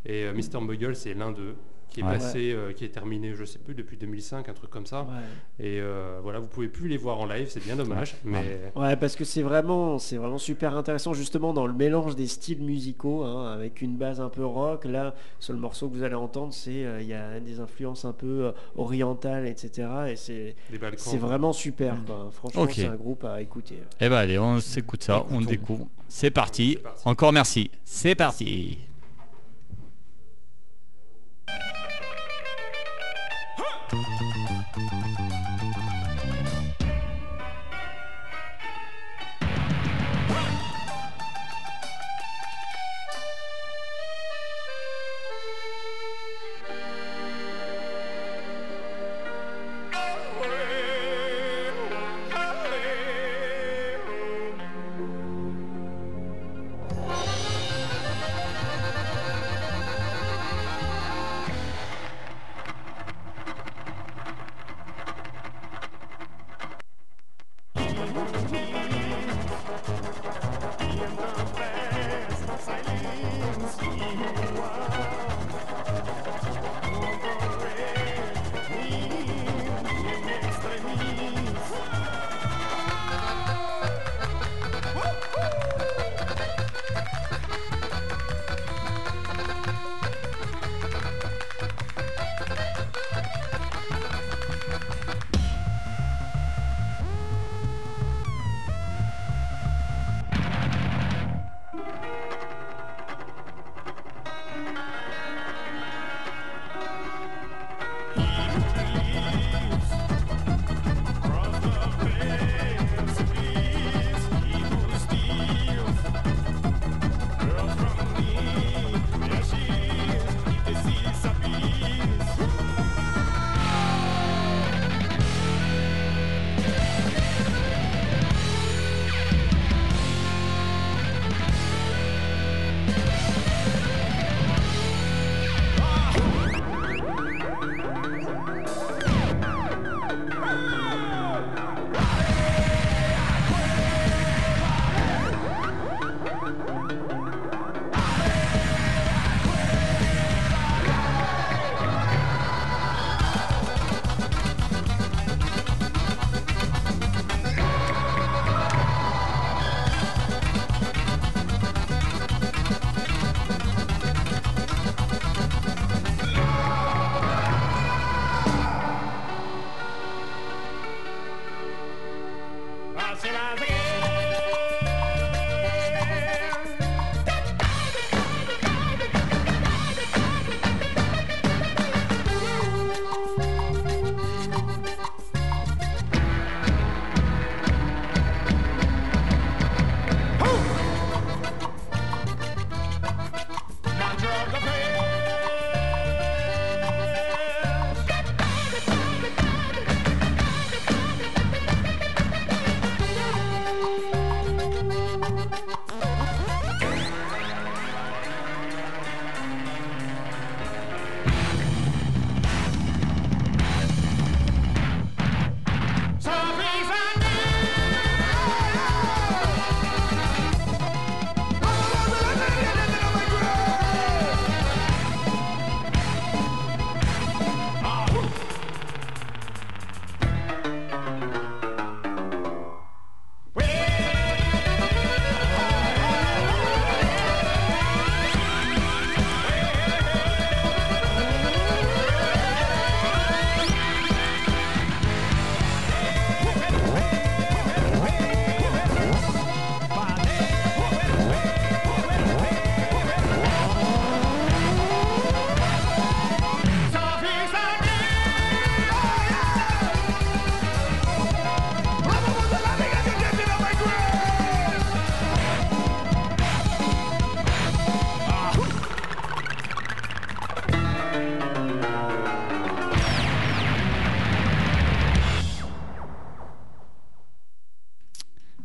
Et 0.07 0.25
euh, 0.25 0.35
Mr. 0.35 0.61
Bugle, 0.67 0.95
c'est 0.95 1.15
l'un 1.15 1.33
d'eux, 1.33 1.57
qui 1.95 2.01
est 2.01 2.05
Ouais. 2.05 2.13
passé, 2.19 2.53
euh, 2.53 2.73
qui 2.73 2.85
est 2.85 2.89
terminé, 2.89 3.33
je 3.35 3.45
sais 3.45 3.59
plus, 3.61 3.75
depuis 3.75 3.97
2005, 3.97 4.49
un 4.49 4.53
truc 4.53 4.69
comme 4.69 4.85
ça. 4.85 5.03
ouais. 5.03 5.65
Et 5.65 5.81
euh, 5.81 6.19
voilà, 6.23 6.41
vous 6.41 6.49
pouvez 6.49 6.67
plus 6.69 6.89
les 6.89 6.97
voir 6.97 7.21
en 7.21 7.27
live, 7.27 7.47
c'est 7.49 7.65
bien 7.65 7.77
dommage. 7.77 8.17
Mais 8.25 8.61
Ouais, 8.75 8.97
parce 8.97 9.15
que 9.15 9.25
c'est 9.25 9.43
vraiment, 9.43 9.99
c'est 10.01 10.17
vraiment 10.17 10.39
super 10.39 10.77
intéressant 10.77 11.15
justement 11.15 11.53
dans 11.53 11.67
le 11.67 11.73
mélange 11.73 12.17
des 12.17 12.27
styles 12.27 12.61
musicaux, 12.63 13.23
hein, 13.23 13.53
avec 13.53 13.81
une 13.81 13.97
base 13.97 14.21
un 14.21 14.29
peu 14.29 14.45
rock. 14.45 14.85
Là, 14.87 15.15
sur 15.39 15.53
le 15.55 15.61
morceau 15.61 15.89
que 15.89 15.95
vous 15.95 16.03
allez 16.03 16.17
entendre, 16.17 16.53
c'est 16.53 16.85
euh, 16.85 17.01
il 17.01 17.07
y 17.07 17.15
a 17.15 17.39
des 17.39 17.61
influences 17.61 18.05
un 18.05 18.13
peu 18.13 18.47
euh, 18.47 18.53
orientales, 18.77 19.47
etc. 19.47 19.89
Et 20.11 20.17
c'est 20.17 20.57
c'est 20.97 21.17
vraiment 21.19 21.53
super. 21.53 21.95
Quoi. 22.05 22.29
Franchement, 22.33 22.67
c'est 22.71 22.87
un 22.87 22.97
groupe 22.97 23.25
à 23.25 23.41
écouter. 23.41 23.79
Eh 24.01 24.09
ben 24.09 24.17
allez, 24.17 24.39
on 24.39 24.59
s'écoute 24.59 25.05
ça, 25.05 25.25
on 25.31 25.41
découvre. 25.41 25.87
C'est 26.09 26.31
parti. 26.31 26.73
C'est 26.77 26.83
parti. 26.83 27.03
Encore 27.09 27.33
merci. 27.33 27.71
C'est 27.85 28.15
parti. 28.17 28.79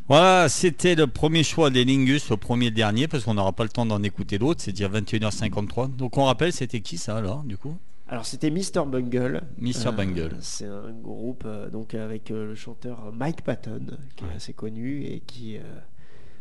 Voilà, 0.10 0.50
c'était 0.50 0.96
le 0.96 1.06
premier 1.08 1.44
choix 1.44 1.70
des 1.70 1.86
Lingus, 1.86 2.30
le 2.32 2.38
premier 2.38 2.72
dernier, 2.72 3.08
parce 3.08 3.24
qu'on 3.24 3.36
n'aura 3.36 3.54
pas 3.54 3.64
le 3.64 3.70
temps 3.70 3.86
d'en 3.86 4.02
écouter 4.02 4.40
d'autres, 4.40 4.60
c'est 4.62 4.72
déjà 4.72 4.90
21h53. 4.90 5.96
Donc 5.96 6.18
on 6.18 6.26
rappelle, 6.26 6.52
c'était 6.52 6.82
qui 6.82 6.98
ça 6.98 7.16
alors, 7.18 7.44
du 7.44 7.58
coup? 7.58 7.78
Alors 8.08 8.26
c'était 8.26 8.50
Mr. 8.50 8.86
Bungle. 8.88 9.44
Mr. 9.60 9.92
Bungle. 9.96 10.36
C'est 10.42 10.66
un 10.66 10.92
groupe 10.92 11.44
euh, 11.46 11.70
donc 11.70 11.94
avec 11.94 12.32
euh, 12.32 12.48
le 12.48 12.56
chanteur 12.56 13.12
Mike 13.14 13.44
Patton, 13.44 13.82
qui 14.16 14.24
Ouais. 14.24 14.32
est 14.34 14.36
assez 14.38 14.54
connu 14.54 15.04
et 15.06 15.20
qui. 15.26 15.58
euh, 15.58 15.62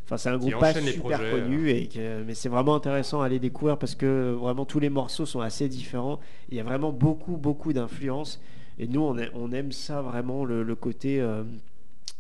Enfin, 0.07 0.17
c'est 0.17 0.31
un 0.31 0.39
groupe 0.39 0.59
pas 0.59 0.73
les 0.73 0.93
super 0.93 1.19
projets, 1.19 1.31
connu, 1.31 1.69
et 1.69 1.87
que- 1.89 2.23
mais 2.27 2.33
c'est 2.35 2.49
vraiment 2.49 2.75
intéressant 2.75 3.21
à 3.21 3.27
aller 3.27 3.39
découvrir 3.39 3.77
parce 3.77 3.95
que 3.95 4.33
vraiment 4.33 4.65
tous 4.65 4.81
les 4.81 4.89
morceaux 4.89 5.27
sont 5.27 5.41
assez 5.41 5.69
différents. 5.69 6.19
Il 6.49 6.57
y 6.57 6.61
a 6.61 6.63
vraiment 6.63 6.91
beaucoup, 6.93 7.37
beaucoup 7.37 7.75
d'influences. 7.75 8.41
Et 8.79 8.87
nous, 8.89 9.03
on, 9.03 9.19
a- 9.19 9.27
on 9.35 9.53
aime 9.53 9.71
ça 9.73 10.01
vraiment, 10.01 10.47
le, 10.47 10.63
le 10.63 10.75
côté 10.75 11.21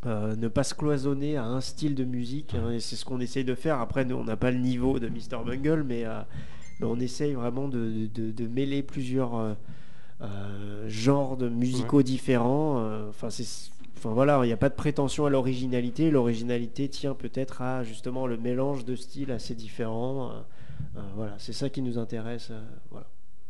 euh, 0.06 0.36
ne 0.36 0.48
pas 0.48 0.62
se 0.64 0.74
cloisonner 0.74 1.36
à 1.36 1.44
un 1.44 1.60
style 1.60 1.94
de 1.94 2.04
musique. 2.04 2.54
hein, 2.54 2.70
et 2.72 2.80
c'est 2.80 2.96
ce 2.96 3.04
qu'on 3.04 3.20
essaye 3.20 3.44
de 3.44 3.54
faire. 3.54 3.80
Après, 3.80 4.04
nous, 4.04 4.16
on 4.16 4.24
n'a 4.24 4.36
pas 4.36 4.50
le 4.50 4.58
niveau 4.58 4.98
de 4.98 5.08
Mr. 5.08 5.44
Bungle, 5.44 5.82
mais, 5.82 6.04
euh, 6.04 6.20
mais 6.80 6.86
on 6.86 6.96
essaye 7.00 7.32
vraiment 7.34 7.68
de, 7.68 8.06
de- 8.14 8.30
de 8.30 8.46
mêler 8.46 8.82
plusieurs 8.82 9.56
euh, 10.20 10.88
genres 10.88 11.36
de 11.36 11.48
musicaux 11.48 12.02
différents. 12.02 13.08
Enfin, 13.08 13.30
c'est. 13.30 13.70
Enfin 13.96 14.10
voilà, 14.10 14.38
il 14.44 14.46
n'y 14.46 14.52
a 14.52 14.56
pas 14.56 14.68
de 14.68 14.74
prétention 14.76 15.26
à 15.26 15.30
l'originalité. 15.30 16.12
L'originalité 16.12 16.88
tient 16.88 17.14
peut-être 17.14 17.62
à 17.62 17.82
justement 17.82 18.28
le 18.28 18.36
mélange 18.36 18.84
de 18.84 18.94
styles 18.94 19.32
assez 19.32 19.56
différents. 19.56 20.30
voilà, 21.16 21.34
c'est 21.38 21.52
ça 21.52 21.68
qui 21.68 21.82
nous 21.82 21.98
intéresse. 21.98 22.52
voilà. 22.92 23.06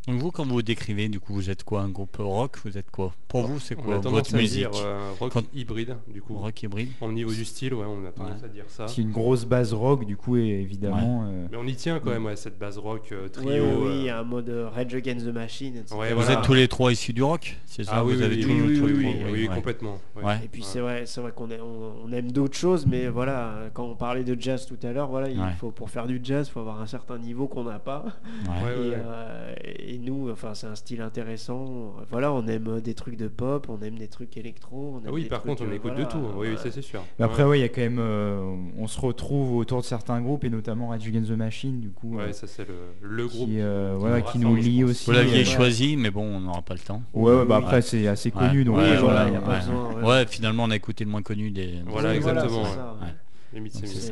Donc 0.08 0.20
vous, 0.20 0.30
quand 0.30 0.44
vous 0.44 0.54
vous 0.54 0.62
décrivez, 0.62 1.08
du 1.10 1.20
coup, 1.20 1.34
vous 1.34 1.50
êtes 1.50 1.64
quoi 1.64 1.82
Un 1.82 1.90
groupe 1.90 2.16
rock 2.18 2.56
Vous 2.64 2.78
êtes 2.78 2.90
quoi 2.90 3.12
Pour 3.28 3.46
vous, 3.46 3.60
c'est 3.60 3.76
On 3.78 3.82
quoi 3.82 3.94
a 3.96 3.98
tendance 3.98 4.12
votre 4.30 4.34
à 4.34 4.38
musique 4.38 4.58
dire 4.60 4.70
euh, 4.82 5.10
rock 5.20 5.32
Quand- 5.32 5.44
hybride, 5.54 5.96
du 6.12 6.22
coup. 6.22 6.34
Rock 6.34 6.62
hybride 6.62 6.88
Au 7.02 7.12
niveau 7.12 7.30
du 7.30 7.44
style, 7.44 7.74
ouais, 7.74 7.84
on 7.86 8.06
a 8.06 8.10
tendance 8.10 8.40
Ouais. 8.40 8.46
à 8.46 8.48
dire 8.48 8.64
ça. 8.68 8.88
C'est 8.88 9.02
une 9.02 9.10
grosse 9.12 9.44
base 9.44 9.74
rock, 9.74 10.06
du 10.06 10.16
coup, 10.16 10.38
et 10.38 10.46
évidemment. 10.48 11.26
euh, 11.28 11.46
Mais 11.52 11.58
on 11.58 11.66
y 11.66 11.76
tient 11.76 12.00
quand 12.00 12.10
même 12.10 12.26
à 12.26 12.36
cette 12.36 12.58
base 12.58 12.78
rock 12.78 13.10
euh, 13.12 13.28
trio. 13.28 13.50
Oui, 13.86 14.08
euh, 14.08 14.14
a 14.16 14.20
un 14.20 14.24
mode 14.24 14.48
Rage 14.74 14.94
Against 14.94 15.26
the 15.26 15.34
Machine, 15.34 15.76
etc. 15.76 15.94
Ouais, 15.94 16.14
Vous 16.14 16.22
voilà. 16.22 16.38
êtes 16.40 16.42
tous 16.46 16.54
les 16.54 16.68
trois 16.68 16.90
issus 16.90 17.12
du 17.12 17.22
rock 17.22 17.56
C'est 17.66 17.84
ça 17.84 17.92
Ah 17.96 18.04
oui, 18.04 18.14
Vous 18.14 18.20
oui, 18.20 18.24
avez 18.24 18.36
oui, 18.36 18.42
tous 18.42 18.48
oui, 18.48 18.78
tous 18.78 18.84
oui, 18.86 18.88
les 18.88 18.94
oui, 19.08 19.14
trois, 19.20 19.30
oui, 19.32 19.48
ouais. 19.48 19.54
complètement. 19.54 19.98
ouais. 20.16 20.24
Ouais. 20.24 20.40
Et 20.42 20.48
puis 20.48 20.62
Ouais. 20.62 20.68
c'est 20.70 20.80
vrai, 20.80 21.02
c'est 21.04 21.20
vrai 21.20 21.32
qu'on 21.36 21.50
est- 21.50 21.60
on, 21.60 21.92
on 22.06 22.12
aime 22.12 22.32
d'autres 22.32 22.56
choses, 22.56 22.86
mais 22.86 23.08
voilà, 23.08 23.68
quand 23.74 23.84
on 23.84 23.94
parlait 23.94 24.24
de 24.24 24.40
jazz 24.40 24.64
tout 24.64 24.78
à 24.86 24.90
l'heure, 24.92 25.08
voilà, 25.08 25.28
il 25.28 25.38
Ouais. 25.38 25.52
faut 25.60 25.70
pour 25.70 25.90
faire 25.90 26.06
du 26.06 26.18
jazz, 26.22 26.48
il 26.48 26.52
faut 26.52 26.60
avoir 26.60 26.80
un 26.80 26.86
certain 26.86 27.18
niveau 27.18 27.46
qu'on 27.46 27.64
n'a 27.64 27.78
pas. 27.78 28.06
Ouais. 28.46 28.48
Ouais, 28.48 28.64
ouais, 28.80 28.86
et, 28.86 28.90
ouais. 28.90 28.96
euh, 29.04 29.54
et 29.98 30.04
nous, 30.10 30.30
enfin, 30.30 30.54
c'est 30.54 30.66
un 30.66 30.74
style 30.74 31.00
intéressant. 31.00 31.94
Voilà, 32.10 32.32
on 32.32 32.46
aime 32.46 32.80
des 32.80 32.94
trucs 32.94 33.16
de 33.16 33.28
pop, 33.28 33.66
on 33.68 33.80
aime 33.82 33.96
des 33.98 34.08
trucs 34.08 34.36
électro. 34.36 34.94
On 34.94 34.98
aime 34.98 35.04
Ah 35.08 35.12
oui, 35.12 35.22
des 35.24 35.28
par 35.28 35.40
trucs, 35.40 35.50
contre, 35.50 35.62
on 35.64 35.70
euh, 35.70 35.74
écoute 35.74 35.92
voilà, 35.92 36.04
de 36.06 36.10
tout. 36.10 36.18
Oui, 36.36 36.48
oui, 36.50 36.56
ça 36.56 36.70
c'est 36.70 36.82
sûr. 36.82 37.02
Mais 37.18 37.24
après, 37.24 37.44
ouais, 37.44 37.58
il 37.58 37.62
y 37.62 37.64
a 37.64 37.68
quand 37.68 37.80
même. 37.80 37.98
euh, 37.98 38.54
on 38.76 38.86
se 38.86 39.00
retrouve 39.00 39.56
autour 39.56 39.80
de 39.80 39.84
certains 39.86 40.20
groupes, 40.20 40.44
et 40.44 40.50
notamment 40.50 40.88
Rage 40.88 41.06
Against 41.06 41.28
the 41.30 41.36
Machine, 41.36 41.80
du 41.80 41.90
coup. 41.90 42.16
Ouais, 42.16 42.24
euh, 42.24 42.32
ça 42.32 42.46
c'est 42.46 42.66
le, 42.68 42.74
le 43.02 43.26
groupe. 43.26 43.48
qui, 43.48 43.60
euh, 43.60 43.94
voilà, 43.98 44.18
nous 44.20 44.24
qui 44.24 44.38
nous 44.38 44.56
lie 44.56 44.84
aussi. 44.84 45.06
Vous 45.06 45.12
l'aviez 45.12 45.42
euh, 45.42 45.44
choisi, 45.44 45.96
mais 45.96 46.10
bon, 46.10 46.22
on 46.24 46.40
n'aura 46.40 46.62
pas 46.62 46.74
le 46.74 46.80
temps. 46.80 47.02
Ouais, 47.14 47.32
ouais, 47.34 47.44
bah 47.44 47.58
Oui, 47.58 47.64
après, 47.64 47.76
ouais. 47.76 47.82
c'est 47.82 48.06
assez 48.06 48.28
Ouais. 48.32 48.46
connu, 48.48 48.64
donc 48.64 48.76
Ouais, 48.76 48.84
euh, 48.84 48.94
Oui, 48.94 49.00
voilà, 49.02 49.28
y 49.30 49.36
a 49.36 49.40
pas 49.40 49.58
besoin. 49.58 50.02
Ouais, 50.02 50.26
finalement, 50.26 50.64
on 50.64 50.70
a 50.70 50.76
écouté 50.76 51.04
le 51.04 51.10
moins 51.10 51.22
connu 51.22 51.50
des. 51.50 51.74
Voilà, 51.86 52.10
Oui, 52.10 52.16
exactement, 52.16 52.64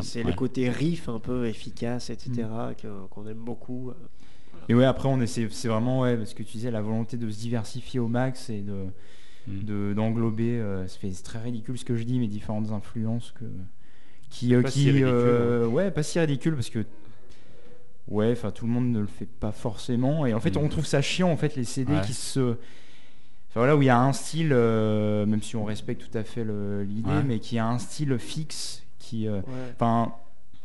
c'est 0.02 0.22
le 0.22 0.32
côté 0.32 0.68
riff 0.70 1.08
un 1.08 1.18
peu 1.18 1.46
efficace, 1.46 2.10
etc., 2.10 2.30
Mm. 2.32 2.74
que- 2.80 3.06
qu'on 3.10 3.26
aime 3.26 3.36
beaucoup. 3.44 3.92
Et 4.68 4.74
ouais, 4.74 4.84
après, 4.84 5.08
on 5.08 5.20
essaie, 5.20 5.46
c'est 5.50 5.68
vraiment, 5.68 6.00
ouais, 6.00 6.16
parce 6.16 6.34
que 6.34 6.42
tu 6.42 6.52
disais, 6.52 6.70
la 6.70 6.80
volonté 6.82 7.16
de 7.16 7.30
se 7.30 7.38
diversifier 7.38 8.00
au 8.00 8.08
max 8.08 8.50
et 8.50 8.60
de 8.62 8.86
Mm. 9.48 9.62
de- 9.64 9.92
d'englober, 9.94 10.58
euh, 10.58 10.88
c'est 10.88 11.22
très 11.22 11.38
ridicule 11.38 11.78
ce 11.78 11.84
que 11.84 11.94
je 11.94 12.02
dis, 12.02 12.18
mais 12.18 12.26
différentes 12.26 12.72
influences 12.72 13.32
que 13.38 13.44
qui, 14.28 14.54
euh, 14.56 14.62
Pas 14.62 14.68
qui 14.70 14.80
si 14.80 14.86
ridicule, 14.90 15.08
euh, 15.08 15.66
ouais, 15.68 15.92
pas 15.92 16.02
si 16.02 16.18
ridicule 16.18 16.54
parce 16.54 16.68
que 16.68 16.84
ouais, 18.08 18.32
enfin 18.32 18.50
tout 18.50 18.66
le 18.66 18.72
monde 18.72 18.90
ne 18.90 18.98
le 18.98 19.06
fait 19.06 19.26
pas 19.28 19.52
forcément 19.52 20.26
et 20.26 20.34
en 20.34 20.40
fait 20.40 20.56
Mm. 20.56 20.64
on 20.64 20.68
trouve 20.68 20.84
ça 20.86 21.00
chiant 21.00 21.30
en 21.30 21.36
fait 21.36 21.54
les 21.54 21.62
CD 21.64 21.92
Ouais. 21.94 22.00
qui 22.04 22.12
se 22.12 22.56
Enfin, 23.48 23.60
voilà 23.60 23.76
où 23.76 23.82
il 23.82 23.86
y 23.86 23.88
a 23.88 23.98
un 23.98 24.12
style, 24.12 24.50
euh, 24.52 25.24
même 25.26 25.40
si 25.42 25.54
on 25.56 25.64
respecte 25.64 26.02
tout 26.10 26.18
à 26.18 26.24
fait 26.24 26.44
le- 26.44 26.82
l'idée, 26.82 27.08
Ouais. 27.08 27.22
mais 27.22 27.38
qui 27.38 27.58
a 27.58 27.66
un 27.66 27.78
style 27.78 28.18
fixe 28.18 28.82
qui, 28.98 29.26
euh, 29.28 29.36
Ouais. 29.38 29.42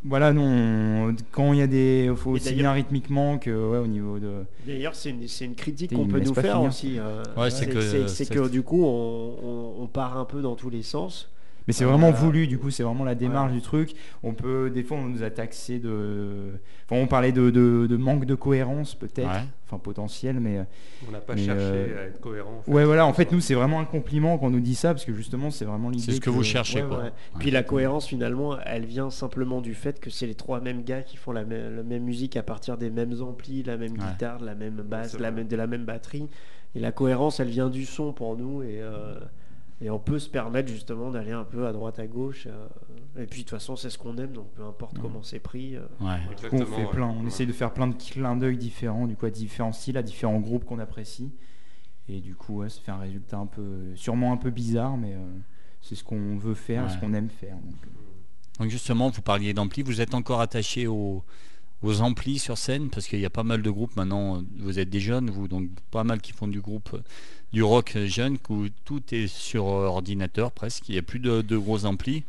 Voilà, 0.04 0.34
non, 0.34 1.16
quand 1.32 1.54
il 1.54 1.60
y 1.60 1.62
a 1.62 1.68
des, 1.68 2.12
faut 2.16 2.32
Et 2.32 2.40
aussi 2.40 2.54
bien 2.54 2.72
rythmiquement 2.72 3.38
que 3.38 3.50
ouais, 3.52 3.78
au 3.78 3.88
niveau 3.88 4.18
de 4.20 4.44
D'ailleurs, 4.66 4.96
c'est 4.96 5.12
une, 5.12 5.28
c'est 5.28 5.46
une 5.46 5.56
critique 5.56 5.94
qu'on 5.94 6.08
peut 6.08 6.20
nous 6.20 6.34
faire 6.34 6.56
finir. 6.56 6.70
aussi. 6.70 6.98
euh, 7.00 7.24
Ouais, 7.38 7.50
c'est 7.52 7.68
que- 7.68 8.34
que 8.34 8.50
du 8.50 8.64
coup, 8.64 8.84
on, 8.84 9.36
on- 9.44 9.84
on 9.84 9.88
part 9.88 10.18
un 10.18 10.26
peu 10.26 10.42
dans 10.42 10.56
tous 10.56 10.70
les 10.70 10.84
sens. 10.84 11.30
Mais 11.68 11.74
c'est 11.74 11.86
vraiment 11.86 12.08
Euh, 12.10 12.12
voulu, 12.12 12.48
du 12.48 12.58
coup, 12.58 12.70
c'est 12.72 12.84
vraiment 12.84 13.04
la 13.04 13.16
démarche 13.16 13.52
ouais. 13.52 13.58
du 13.58 13.62
truc. 13.62 13.92
On 14.24 14.34
peut, 14.34 14.70
des 14.70 14.84
fois, 14.84 14.98
on 14.98 15.06
nous 15.06 15.22
a 15.24 15.30
taxé 15.30 15.80
de. 15.80 16.54
Enfin, 16.90 17.02
on 17.02 17.08
parlait 17.08 17.32
de, 17.32 17.50
de- 17.52 17.88
de 17.90 17.98
manque 17.98 18.26
de 18.26 18.36
cohérence, 18.36 18.96
peut-être. 18.96 19.28
Ouais. 19.30 19.44
Enfin, 19.68 19.78
potentiel, 19.78 20.40
mais. 20.40 20.66
On 21.08 21.12
n'a 21.12 21.20
pas 21.20 21.36
Mais, 21.36 21.44
cherché 21.46 21.62
euh, 21.64 22.04
à 22.04 22.08
être 22.08 22.20
cohérent. 22.20 22.58
en 22.60 22.62
fait. 22.64 22.72
Ouais, 22.72 22.84
voilà, 22.84 23.06
en 23.06 23.14
fait, 23.14 23.32
nous, 23.32 23.40
c'est 23.40 23.54
vraiment 23.54 23.80
un 23.80 23.86
compliment 23.86 24.38
qu'on 24.38 24.50
nous 24.50 24.60
dit 24.60 24.76
ça, 24.76 24.94
parce 24.94 25.06
que 25.06 25.14
justement, 25.14 25.52
c'est 25.52 25.66
vraiment 25.66 25.90
l'idée. 25.90 26.04
C'est 26.04 26.12
ce 26.14 26.20
que 26.22 26.30
vous 26.32 26.44
cherchez, 26.44 26.82
ouais, 26.82 26.88
quoi. 26.88 26.98
ouais. 26.98 27.04
Ouais. 27.06 27.12
Puis 27.40 27.52
la 27.52 27.64
cohérence, 27.64 28.08
finalement, 28.08 28.58
elle 28.66 28.86
vient 28.86 29.10
simplement 29.12 29.62
du 29.62 29.74
fait 29.74 30.00
que 30.00 30.10
c'est 30.10 30.26
les 30.28 30.36
trois 30.36 30.60
mêmes 30.62 30.84
gars 30.84 31.02
qui 31.04 31.16
font 31.18 31.32
la 31.32 31.46
même, 31.46 31.76
la 31.78 31.84
même 31.84 32.04
musique 32.04 32.36
à 32.38 32.44
partir 32.44 32.78
des 32.78 32.90
mêmes 32.90 33.14
amplis, 33.22 33.64
la 33.64 33.78
même 33.78 33.92
Ouais. 33.94 34.00
guitare, 34.00 34.40
la 34.42 34.56
même 34.56 34.82
basse, 34.84 35.18
la 35.20 35.32
même, 35.32 35.48
de 35.48 35.56
la 35.56 35.68
même 35.68 35.86
batterie. 35.86 36.28
Et 36.76 36.80
la 36.80 36.92
cohérence, 36.92 37.40
elle 37.40 37.50
vient 37.50 37.70
du 37.70 37.86
son 37.86 38.14
pour 38.14 38.36
nous. 38.36 38.64
Et, 38.64 38.82
euh, 38.82 39.16
et 39.82 39.90
on 39.90 40.00
peut 40.00 40.20
se 40.20 40.30
permettre 40.30 40.70
justement 40.70 41.10
d'aller 41.12 41.32
un 41.32 41.44
peu 41.44 41.66
à 41.68 41.74
droite, 41.74 42.00
à 42.00 42.08
gauche. 42.08 42.48
euh, 42.48 42.68
et 43.18 43.26
puis 43.26 43.40
de 43.42 43.46
toute 43.46 43.50
façon, 43.58 43.76
c'est 43.76 43.90
ce 43.90 43.98
qu'on 43.98 44.18
aime, 44.18 44.32
donc 44.32 44.50
peu 44.52 44.64
importe 44.64 44.94
Ouais. 44.96 45.02
comment 45.02 45.24
c'est 45.24 45.40
pris. 45.40 45.76
euh, 45.76 45.82
Ouais. 46.00 46.20
Du 46.20 46.26
coup, 46.28 46.32
Exactement. 46.56 46.62
on 46.62 46.66
fait 46.66 46.86
ouais. 46.86 46.92
plein, 46.92 47.08
on 47.08 47.22
Ouais. 47.22 47.28
essaye 47.28 47.48
de 47.48 47.52
faire 47.54 47.74
plein 47.74 47.88
de 47.88 47.96
clins 47.96 48.36
d'œil 48.36 48.58
différents, 48.58 49.08
du 49.08 49.16
coup, 49.16 49.26
à 49.26 49.30
différents 49.32 49.74
styles, 49.74 49.98
à 49.98 50.04
différents 50.04 50.40
groupes 50.40 50.66
qu'on 50.66 50.80
apprécie. 50.80 51.32
Et 52.08 52.20
du 52.22 52.36
coup, 52.36 52.58
ouais, 52.60 52.70
ça 52.70 52.80
fait 52.82 52.92
un 52.92 52.98
résultat 53.00 53.38
un 53.38 53.46
peu, 53.48 53.96
sûrement 53.96 54.32
un 54.34 54.38
peu 54.38 54.50
bizarre, 54.50 54.98
mais 54.98 55.14
euh, 55.14 55.20
c'est 55.82 55.96
ce 55.96 56.04
qu'on 56.04 56.38
veut 56.38 56.54
faire, 56.56 56.84
Ouais. 56.84 56.90
ce 56.90 56.98
qu'on 56.98 57.14
aime 57.14 57.30
faire. 57.30 57.56
donc. 57.58 57.76
Donc 58.60 58.70
justement, 58.70 59.10
vous 59.10 59.22
parliez 59.22 59.54
d'ampli, 59.54 59.82
vous 59.82 60.02
êtes 60.02 60.14
encore 60.14 60.42
attaché 60.42 60.86
aux, 60.88 61.24
aux 61.84 62.02
amplis 62.02 62.40
sur 62.40 62.58
scène 62.58 62.90
parce 62.90 63.08
qu'il 63.08 63.20
y 63.20 63.26
a 63.26 63.30
pas 63.30 63.44
mal 63.44 63.62
de 63.62 63.70
groupes 63.70 63.96
maintenant. 63.96 64.44
Vous 64.60 64.80
êtes 64.80 64.90
des 64.90 65.00
jeunes, 65.00 65.30
vous 65.30 65.48
donc 65.48 65.70
pas 65.92 66.04
mal 66.04 66.22
qui 66.22 66.32
font 66.32 66.48
du 66.48 66.62
groupe 66.62 66.92
euh, 66.94 67.00
du 67.54 67.64
rock 67.64 67.98
jeune, 68.06 68.38
où 68.50 68.68
tout 68.86 69.02
est 69.12 69.28
sur 69.28 69.68
euh, 69.68 69.86
ordinateur 69.88 70.52
presque. 70.52 70.88
Il 70.90 70.94
n'y 70.94 71.00
a 71.00 71.02
plus 71.02 71.20
de, 71.20 71.42
de 71.42 71.58
gros 71.58 71.86
amplis. 71.86 72.24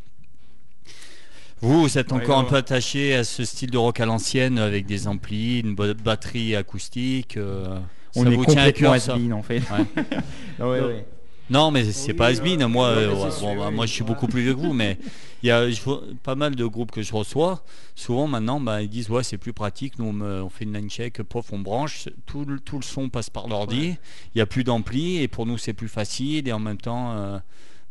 Vous, 1.60 1.82
vous 1.82 1.98
êtes 1.98 2.10
Ouais, 2.10 2.20
encore 2.22 2.38
un 2.40 2.44
peu 2.44 2.56
attaché 2.56 3.14
à 3.14 3.22
ce 3.24 3.44
style 3.44 3.70
de 3.70 3.78
rock 3.78 4.00
à 4.00 4.06
l'ancienne 4.06 4.58
avec 4.58 4.84
des 4.84 5.06
amplis, 5.06 5.60
une 5.60 5.74
batterie 5.76 6.56
acoustique. 6.56 7.36
euh, 7.36 7.78
On 8.16 8.24
ça 8.24 8.30
est 8.32 8.34
vous 8.34 8.44
tient 8.46 8.62
à 8.64 8.72
cœur 8.72 9.00
ça 9.00 9.14
en 9.16 9.42
fait. 9.42 9.60
Ouais. 9.60 10.02
Ouais, 10.58 10.80
Non. 10.80 10.86
ouais. 10.88 11.06
Non, 11.50 11.70
mais 11.70 11.84
c'est 11.92 12.12
Oui, 12.12 12.16
pas 12.16 12.28
euh, 12.30 12.32
has-been. 12.32 12.66
Moi, 12.66 12.86
euh, 12.86 13.14
bon, 13.40 13.56
bah, 13.56 13.70
moi, 13.70 13.84
je 13.86 13.92
suis 13.92 14.04
beaucoup 14.04 14.26
plus 14.26 14.42
vieux 14.42 14.54
que 14.54 14.60
vous, 14.60 14.72
mais 14.72 14.96
il 15.42 15.48
y 15.48 15.50
a 15.50 15.68
je 15.70 15.80
pas 16.22 16.34
mal 16.34 16.54
de 16.54 16.64
groupes 16.64 16.90
que 16.92 17.02
je 17.02 17.12
reçois. 17.12 17.62
Souvent, 17.94 18.26
maintenant, 18.26 18.58
bah, 18.60 18.80
ils 18.80 18.88
disent 18.88 19.10
ouais, 19.10 19.22
c'est 19.22 19.38
plus 19.38 19.52
pratique. 19.52 19.98
Nous, 19.98 20.06
on, 20.06 20.12
me- 20.12 20.42
on 20.42 20.48
fait 20.48 20.64
une 20.64 20.72
line 20.72 20.88
check, 20.88 21.22
pof, 21.22 21.52
on 21.52 21.58
branche, 21.58 22.08
tout 22.26 22.44
le, 22.44 22.58
tout 22.58 22.76
le 22.76 22.82
son 22.84 23.08
passe 23.10 23.28
par 23.28 23.48
l'ordi. 23.48 23.96
Il 24.34 24.38
y 24.38 24.40
a 24.40 24.46
plus 24.46 24.64
d'ampli 24.64 25.18
et 25.20 25.28
pour 25.28 25.44
nous, 25.44 25.58
c'est 25.58 25.74
plus 25.74 25.88
facile. 25.88 26.48
Et 26.48 26.52
en 26.52 26.60
même 26.60 26.78
temps, 26.78 27.12
euh, 27.12 27.38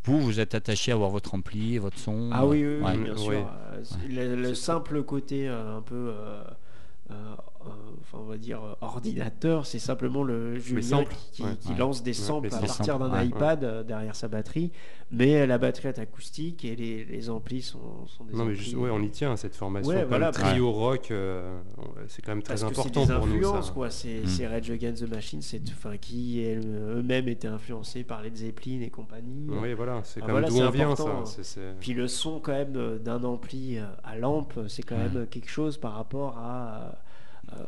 vous, 0.06 0.20
vous 0.20 0.40
êtes 0.40 0.56
attaché 0.56 0.92
à 0.92 0.96
avoir 0.96 1.12
votre 1.12 1.36
ampli, 1.36 1.78
votre 1.78 2.00
son. 2.00 2.30
Ah 2.34 2.46
oui, 2.48 2.66
oui, 2.66 2.76
oui, 2.78 2.84
Ouais. 2.84 2.98
bien 2.98 3.16
sûr. 3.18 3.28
Ouais. 3.28 3.46
Euh, 3.74 4.36
Le, 4.36 4.36
le 4.42 4.56
simple 4.56 5.04
côté 5.04 5.48
euh, 5.48 5.78
un 5.78 5.82
peu, 5.82 5.94
euh, 5.96 6.42
euh, 7.12 7.14
euh, 7.14 7.36
enfin, 8.02 8.18
on 8.20 8.26
va 8.28 8.38
dire 8.38 8.64
euh, 8.64 8.74
ordinateur, 8.82 9.66
c'est 9.66 9.80
simplement 9.80 10.24
le 10.24 10.56
Julien 10.60 10.82
samples, 10.82 11.16
qui, 11.32 11.44
ouais. 11.44 11.50
qui 11.60 11.70
Ouais. 11.70 11.78
lance 11.78 12.04
des 12.04 12.14
samples 12.14 12.50
les 12.50 12.56
à 12.56 12.60
partir 12.60 13.00
d'un 13.00 13.24
iPad 13.24 13.64
euh, 13.64 13.84
derrière 13.84 14.16
sa 14.16 14.28
batterie, 14.28 14.72
mais 15.12 15.46
la 15.48 15.58
batterie 15.58 15.90
est 15.90 16.00
acoustique 16.00 16.64
et 16.66 16.76
les, 16.76 17.04
les 17.06 17.30
amplis 17.30 17.62
sont, 17.62 18.06
sont 18.08 18.24
des 18.26 18.34
Non, 18.34 18.46
mais 18.46 18.52
amplis. 18.54 18.64
juste, 18.64 18.76
ouais, 18.76 18.90
on 18.90 19.02
y 19.02 19.10
tient 19.10 19.34
à 19.34 19.38
cette 19.38 19.56
formation. 19.56 19.94
Voilà, 20.08 20.32
trio 20.32 20.72
rock, 20.72 21.12
euh, 21.12 21.60
c'est 22.08 22.22
quand 22.22 22.32
même 22.32 22.42
très 22.44 22.54
Parce 22.56 22.64
que 22.64 22.74
c'est 22.76 22.80
important 22.80 23.06
des 23.06 23.14
pour 23.20 23.28
nous. 23.28 23.62
Ça. 23.64 23.72
quoi. 23.74 23.90
C'est 23.90 24.22
Mm. 24.24 24.28
c'est 24.28 24.48
Rage 24.48 24.72
Against 24.72 25.06
the 25.06 25.10
Machine, 25.10 25.42
c'est 25.42 25.62
enfin 25.70 25.98
qui 25.98 26.44
eux-mêmes 26.46 27.28
étaient 27.28 27.48
influencés 27.48 28.04
par 28.04 28.22
les 28.22 28.32
Zeppelin 28.36 28.82
et 28.82 28.90
compagnie. 28.90 29.48
Oui, 29.50 29.74
voilà, 29.74 30.02
c'est 30.04 30.20
Ah, 30.22 30.26
comme 30.26 30.32
voilà, 30.32 30.48
d'où 30.50 30.58
on 30.60 30.70
vient, 30.70 30.92
important. 30.92 31.26
ça. 31.26 31.60
Puis 31.80 31.94
le 31.94 32.08
son 32.08 32.40
quand 32.40 32.52
même 32.54 32.74
euh, 32.76 32.98
d'un 33.00 33.24
ampli 33.24 33.78
euh, 33.78 33.84
à 34.04 34.18
lampe, 34.18 34.54
c'est 34.68 34.84
quand 34.84 34.96
Ouais. 34.96 35.10
même 35.10 35.28
quelque 35.28 35.50
chose 35.50 35.78
par 35.78 35.94
rapport 35.94 36.38
à 36.38 36.96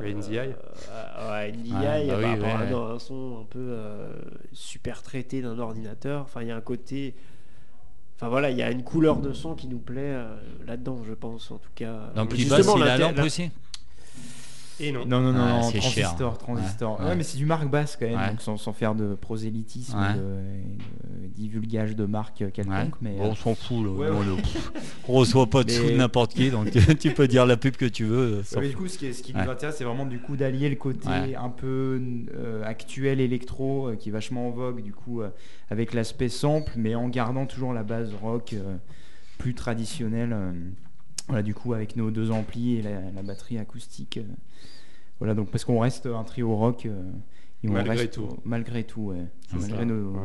euh, 0.01 0.13
NDI. 0.13 0.37
euh, 0.37 1.51
NDI, 1.51 1.71
Ouais, 1.73 2.07
bah 2.07 2.17
par 2.21 2.29
rapport 2.31 2.47
à 2.59 2.63
ouais. 2.63 2.73
un, 2.73 2.95
un 2.95 2.99
son 2.99 3.39
un 3.41 3.45
peu 3.49 3.59
euh, 3.59 4.11
super 4.51 5.01
traité 5.03 5.41
d'un 5.41 5.59
ordinateur. 5.59 6.21
Enfin, 6.21 6.41
il 6.41 6.47
y 6.47 6.51
a 6.51 6.55
un 6.55 6.61
côté. 6.61 7.15
Enfin 8.15 8.29
voilà, 8.29 8.49
il 8.51 8.57
y 8.57 8.61
a 8.61 8.71
une 8.71 8.83
couleur 8.83 9.17
de 9.17 9.33
son 9.33 9.55
qui 9.55 9.67
nous 9.67 9.79
plaît 9.79 9.99
euh, 10.13 10.35
là-dedans, 10.67 10.99
je 11.05 11.13
pense 11.13 11.51
en 11.51 11.57
tout 11.57 11.69
cas. 11.75 12.11
Justement, 12.31 12.57
basse, 12.57 12.73
il 12.77 12.81
a 12.83 12.85
la 12.85 12.97
lampe 12.97 13.17
la- 13.17 13.23
aussi 13.25 13.49
Et 14.79 14.91
non. 14.91 15.05
Non, 15.05 15.21
non, 15.21 15.33
non, 15.33 15.39
Ah, 15.43 15.49
non, 15.61 15.63
c'est 15.63 15.79
cher. 15.79 15.91
transistor, 16.07 16.37
transistor. 16.39 16.93
Ouais, 16.97 17.03
Ouais, 17.05 17.09
ouais. 17.11 17.15
mais 17.15 17.23
c'est 17.23 17.37
du 17.37 17.45
marque 17.45 17.69
basse 17.69 17.95
quand 17.95 18.07
même, 18.07 18.17
Ouais. 18.17 18.29
donc 18.29 18.41
sans, 18.41 18.57
sans 18.57 18.73
faire 18.73 18.95
de 18.95 19.13
prosélytisme, 19.13 19.97
Ouais. 19.97 20.13
de, 20.15 21.21
de 21.21 21.27
divulgage 21.27 21.95
de 21.95 22.05
marque 22.05 22.39
Ouais. 22.41 22.51
quelconque. 22.51 22.95
Mais, 23.01 23.15
Bon, 23.17 23.25
euh, 23.25 23.29
on 23.29 23.35
s'en 23.35 23.53
fout. 23.55 23.85
Là. 23.85 24.09
le- 24.09 24.35
pff, 24.41 24.71
on 25.07 25.13
reçoit 25.13 25.45
pas 25.47 25.63
de 25.63 25.71
Mais- 25.71 25.77
sous 25.77 25.85
de 25.91 25.95
n'importe 25.97 26.33
qui, 26.33 26.49
donc 26.49 26.69
tu, 26.99 27.11
peux 27.11 27.27
dire 27.27 27.45
la 27.45 27.55
pub 27.55 27.75
que 27.75 27.85
tu 27.85 28.05
veux. 28.05 28.41
sans 28.43 28.55
Ouais, 28.57 28.63
mais 28.63 28.69
du 28.69 28.75
coup, 28.75 28.87
ce 28.87 28.97
qui, 28.97 29.13
ce 29.13 29.21
qui 29.21 29.33
Ouais. 29.33 29.45
nous 29.45 29.51
intéresse, 29.51 29.75
c'est 29.77 29.83
vraiment 29.83 30.05
du 30.07 30.19
coup 30.19 30.35
d'allier 30.35 30.69
le 30.69 30.75
côté 30.75 31.07
Ouais. 31.07 31.35
un 31.35 31.49
peu 31.49 32.01
euh, 32.35 32.63
actuel 32.65 33.19
électro, 33.21 33.89
euh, 33.89 33.95
qui 33.95 34.09
est 34.09 34.11
vachement 34.11 34.47
en 34.47 34.51
vogue, 34.51 34.81
du 34.81 34.91
coup, 34.93 35.21
euh, 35.21 35.29
avec 35.69 35.93
l'aspect 35.93 36.29
sample, 36.29 36.71
mais 36.77 36.95
en 36.95 37.09
gardant 37.09 37.45
toujours 37.45 37.73
la 37.73 37.83
base 37.83 38.11
rock 38.21 38.53
euh, 38.53 38.75
plus 39.37 39.53
traditionnelle. 39.53 40.35
Voilà, 41.27 41.41
du 41.43 41.53
coup, 41.53 41.73
avec 41.73 41.95
nos 41.95 42.11
deux 42.11 42.31
amplis 42.31 42.75
et 42.77 42.81
la, 42.81 42.91
la 43.15 43.21
batterie 43.23 43.57
acoustique. 43.57 44.17
euh, 44.17 44.23
voilà, 45.19 45.33
donc 45.35 45.49
parce 45.49 45.63
qu'on 45.65 45.79
reste 45.79 46.05
un 46.07 46.23
trio 46.23 46.55
rock. 46.55 46.85
euh, 46.85 47.01
et 47.63 47.69
on 47.69 47.73
Malgré 47.73 47.95
reste- 47.95 48.13
tout. 48.13 48.27
Malgré 48.43 48.83
tout, 48.83 49.01
ouais. 49.01 49.25
Malgré 49.53 49.77
Ça, 49.79 49.85
nos- 49.85 50.11
ouais. 50.11 50.19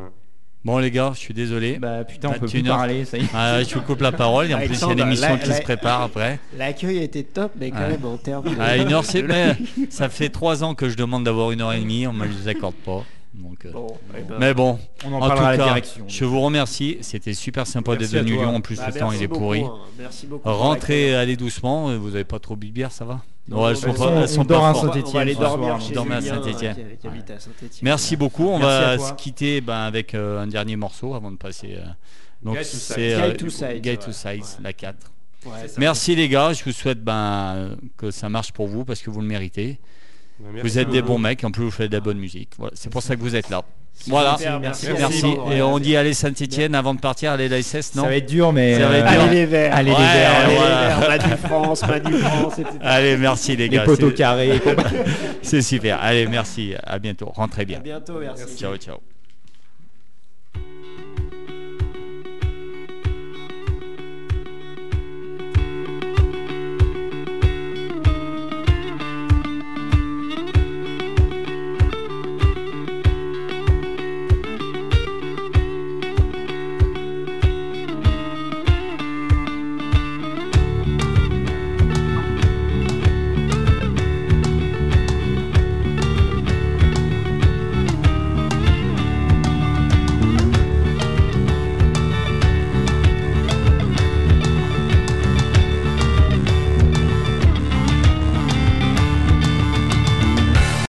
Bon, 0.64 0.78
les 0.78 0.90
gars, 0.90 1.12
je 1.14 1.20
suis 1.20 1.32
désolé. 1.34 1.78
Bah 1.78 2.02
putain, 2.04 2.30
on 2.34 2.38
peut 2.38 2.48
plus 2.48 2.64
parler, 2.64 3.04
ça 3.04 3.16
y 3.16 3.20
est. 3.22 3.28
Ah, 3.32 3.62
je 3.62 3.72
vous 3.74 3.80
coupe 3.80 4.00
la 4.00 4.10
parole. 4.10 4.50
Et 4.50 4.54
en 4.54 4.58
plus, 4.58 4.74
il 4.74 4.80
y 4.80 4.84
a 4.90 4.92
une 4.92 4.98
émission 4.98 5.28
la- 5.34 5.38
qui 5.38 5.48
la- 5.48 5.54
se 5.56 5.62
prépare 5.62 6.02
après. 6.02 6.40
L'accueil 6.56 6.98
a 6.98 7.02
été 7.02 7.22
top, 7.22 7.52
mais 7.60 7.70
quand 7.70 7.78
Ouais. 7.78 7.90
même 7.90 8.04
en 8.04 8.16
termes 8.16 8.52
de... 8.52 8.60
À 8.60 8.76
une 8.76 8.92
heure, 8.92 9.04
c'est. 9.04 9.24
ça 9.88 10.08
fait 10.08 10.30
trois 10.30 10.64
ans 10.64 10.74
que 10.74 10.88
je 10.88 10.96
demande 10.96 11.22
d'avoir 11.24 11.52
une 11.52 11.60
heure 11.60 11.72
et 11.72 11.78
demie. 11.80 12.08
On 12.08 12.12
me 12.12 12.26
les 12.26 12.48
accorde 12.48 12.74
pas. 12.74 13.04
Donc, 13.38 13.64
euh, 13.64 13.70
Bon, 13.72 13.86
eh 14.16 14.22
ben, 14.22 14.36
Mais 14.38 14.52
bon, 14.54 14.78
On 15.04 15.12
en, 15.12 15.16
en, 15.16 15.20
parlera 15.20 15.36
tout 15.38 15.44
à 15.44 15.50
la 15.52 15.56
cas, 15.58 15.64
direction. 15.64 16.04
je 16.08 16.24
vous 16.24 16.40
remercie. 16.40 16.98
C'était 17.02 17.34
super 17.34 17.66
sympa 17.66 17.94
d'être 17.96 18.10
venu. 18.10 18.32
Lyon. 18.32 18.56
En 18.56 18.60
plus, 18.60 18.76
bah, 18.76 18.90
le 18.92 18.98
temps 18.98 19.12
il 19.12 19.22
est 19.22 19.26
beaucoup, 19.28 19.40
pourri. 19.42 19.62
hein. 19.62 19.72
Merci 19.98 20.26
beaucoup. 20.26 20.48
Rentrez, 20.48 21.14
allez 21.14 21.36
doucement. 21.36 21.96
Vous 21.96 22.14
avez 22.14 22.24
pas 22.24 22.38
trop 22.40 22.56
bu 22.56 22.66
de 22.68 22.72
bière, 22.72 22.90
ça 22.92 23.04
va 23.04 23.22
Non, 23.48 23.62
Ouais, 23.62 23.70
elles 23.70 23.80
bah, 23.80 23.94
sont 23.94 23.94
pas, 24.04 24.20
elles 24.22 24.28
sont 24.28 24.40
on 24.40 24.44
pas 24.44 24.54
dort 24.54 24.64
à 24.66 24.72
dormir 25.92 26.16
à 26.16 26.20
Saint-Étienne. 26.20 26.76
Merci 27.82 28.16
beaucoup. 28.16 28.48
On 28.48 28.58
Merci 28.58 28.80
va 28.84 28.98
se 28.98 29.12
quitter 29.14 29.60
ben, 29.60 29.74
avec 29.84 30.14
euh, 30.14 30.42
un 30.42 30.46
dernier 30.46 30.76
morceau 30.76 31.14
avant 31.14 31.30
de 31.30 31.36
passer. 31.36 31.76
euh, 31.76 31.86
donc 32.42 32.58
c'est 32.62 33.36
to 33.36 33.46
Ouais. 33.46 34.40
la 34.62 34.72
4. 34.72 34.96
Ouais. 35.46 35.52
C'est 35.62 35.68
ça. 35.68 35.74
Merci 35.78 36.14
les 36.16 36.28
gars, 36.28 36.52
je 36.52 36.64
vous 36.64 36.72
souhaite 36.72 37.02
ben, 37.02 37.76
que 37.96 38.10
ça 38.10 38.28
marche 38.28 38.52
pour 38.52 38.66
vous 38.66 38.84
parce 38.84 39.00
que 39.00 39.10
vous 39.10 39.20
le 39.20 39.26
méritez. 39.26 39.78
Bah, 40.40 40.48
merci 40.52 40.68
vous 40.68 40.78
êtes 40.78 40.90
des 40.90 41.02
bons 41.02 41.18
mecs, 41.18 41.42
en 41.44 41.50
plus 41.50 41.64
vous 41.64 41.70
faites 41.70 41.90
de 41.90 41.96
la 41.96 42.00
bonne 42.00 42.18
musique. 42.18 42.50
Voilà, 42.58 42.72
c'est 42.76 42.90
pour 42.90 43.02
ça 43.02 43.16
que 43.16 43.20
vous 43.20 43.34
êtes 43.34 43.50
là. 43.50 43.62
Voilà, 44.06 44.36
merci. 44.60 44.86
Et 45.50 45.60
on 45.60 45.78
dit 45.80 45.96
allez 45.96 46.14
Saint-Etienne 46.14 46.76
avant 46.76 46.94
de 46.94 47.00
partir, 47.00 47.32
allez 47.32 47.48
la 47.48 47.60
SS, 47.60 47.96
non 47.96 48.04
Ça 48.04 48.08
va 48.08 48.16
être 48.16 48.28
dur, 48.28 48.52
mais. 48.52 48.78
Ça 48.78 48.88
va 48.88 48.96
être 48.98 49.06
euh, 49.06 49.10
dur. 49.10 49.20
Allez 49.22 49.34
les 49.34 49.46
verts. 49.46 49.74
Allez, 49.74 49.90
les 49.90 49.96
verts, 49.96 50.48
les. 51.00 51.08
Manu 51.18 51.36
France, 51.44 51.82
Manu 51.88 52.18
France, 52.18 52.58
etc. 52.60 52.76
Allez, 52.80 53.16
merci 53.16 53.56
les 53.56 53.68
les 53.68 53.76
gars. 53.76 53.82
poteaux 53.84 54.10
c'est- 54.10 54.14
carrés. 54.14 54.60
C'est 55.42 55.62
super. 55.62 55.98
Allez, 56.00 56.26
merci. 56.28 56.74
À 56.84 56.98
bientôt. 57.00 57.26
Rentrez 57.34 57.62
À 57.62 57.64
bien. 57.64 57.80
bientôt, 57.80 58.20
merci. 58.20 58.56
Ciao, 58.56 58.76
ciao. 58.76 58.98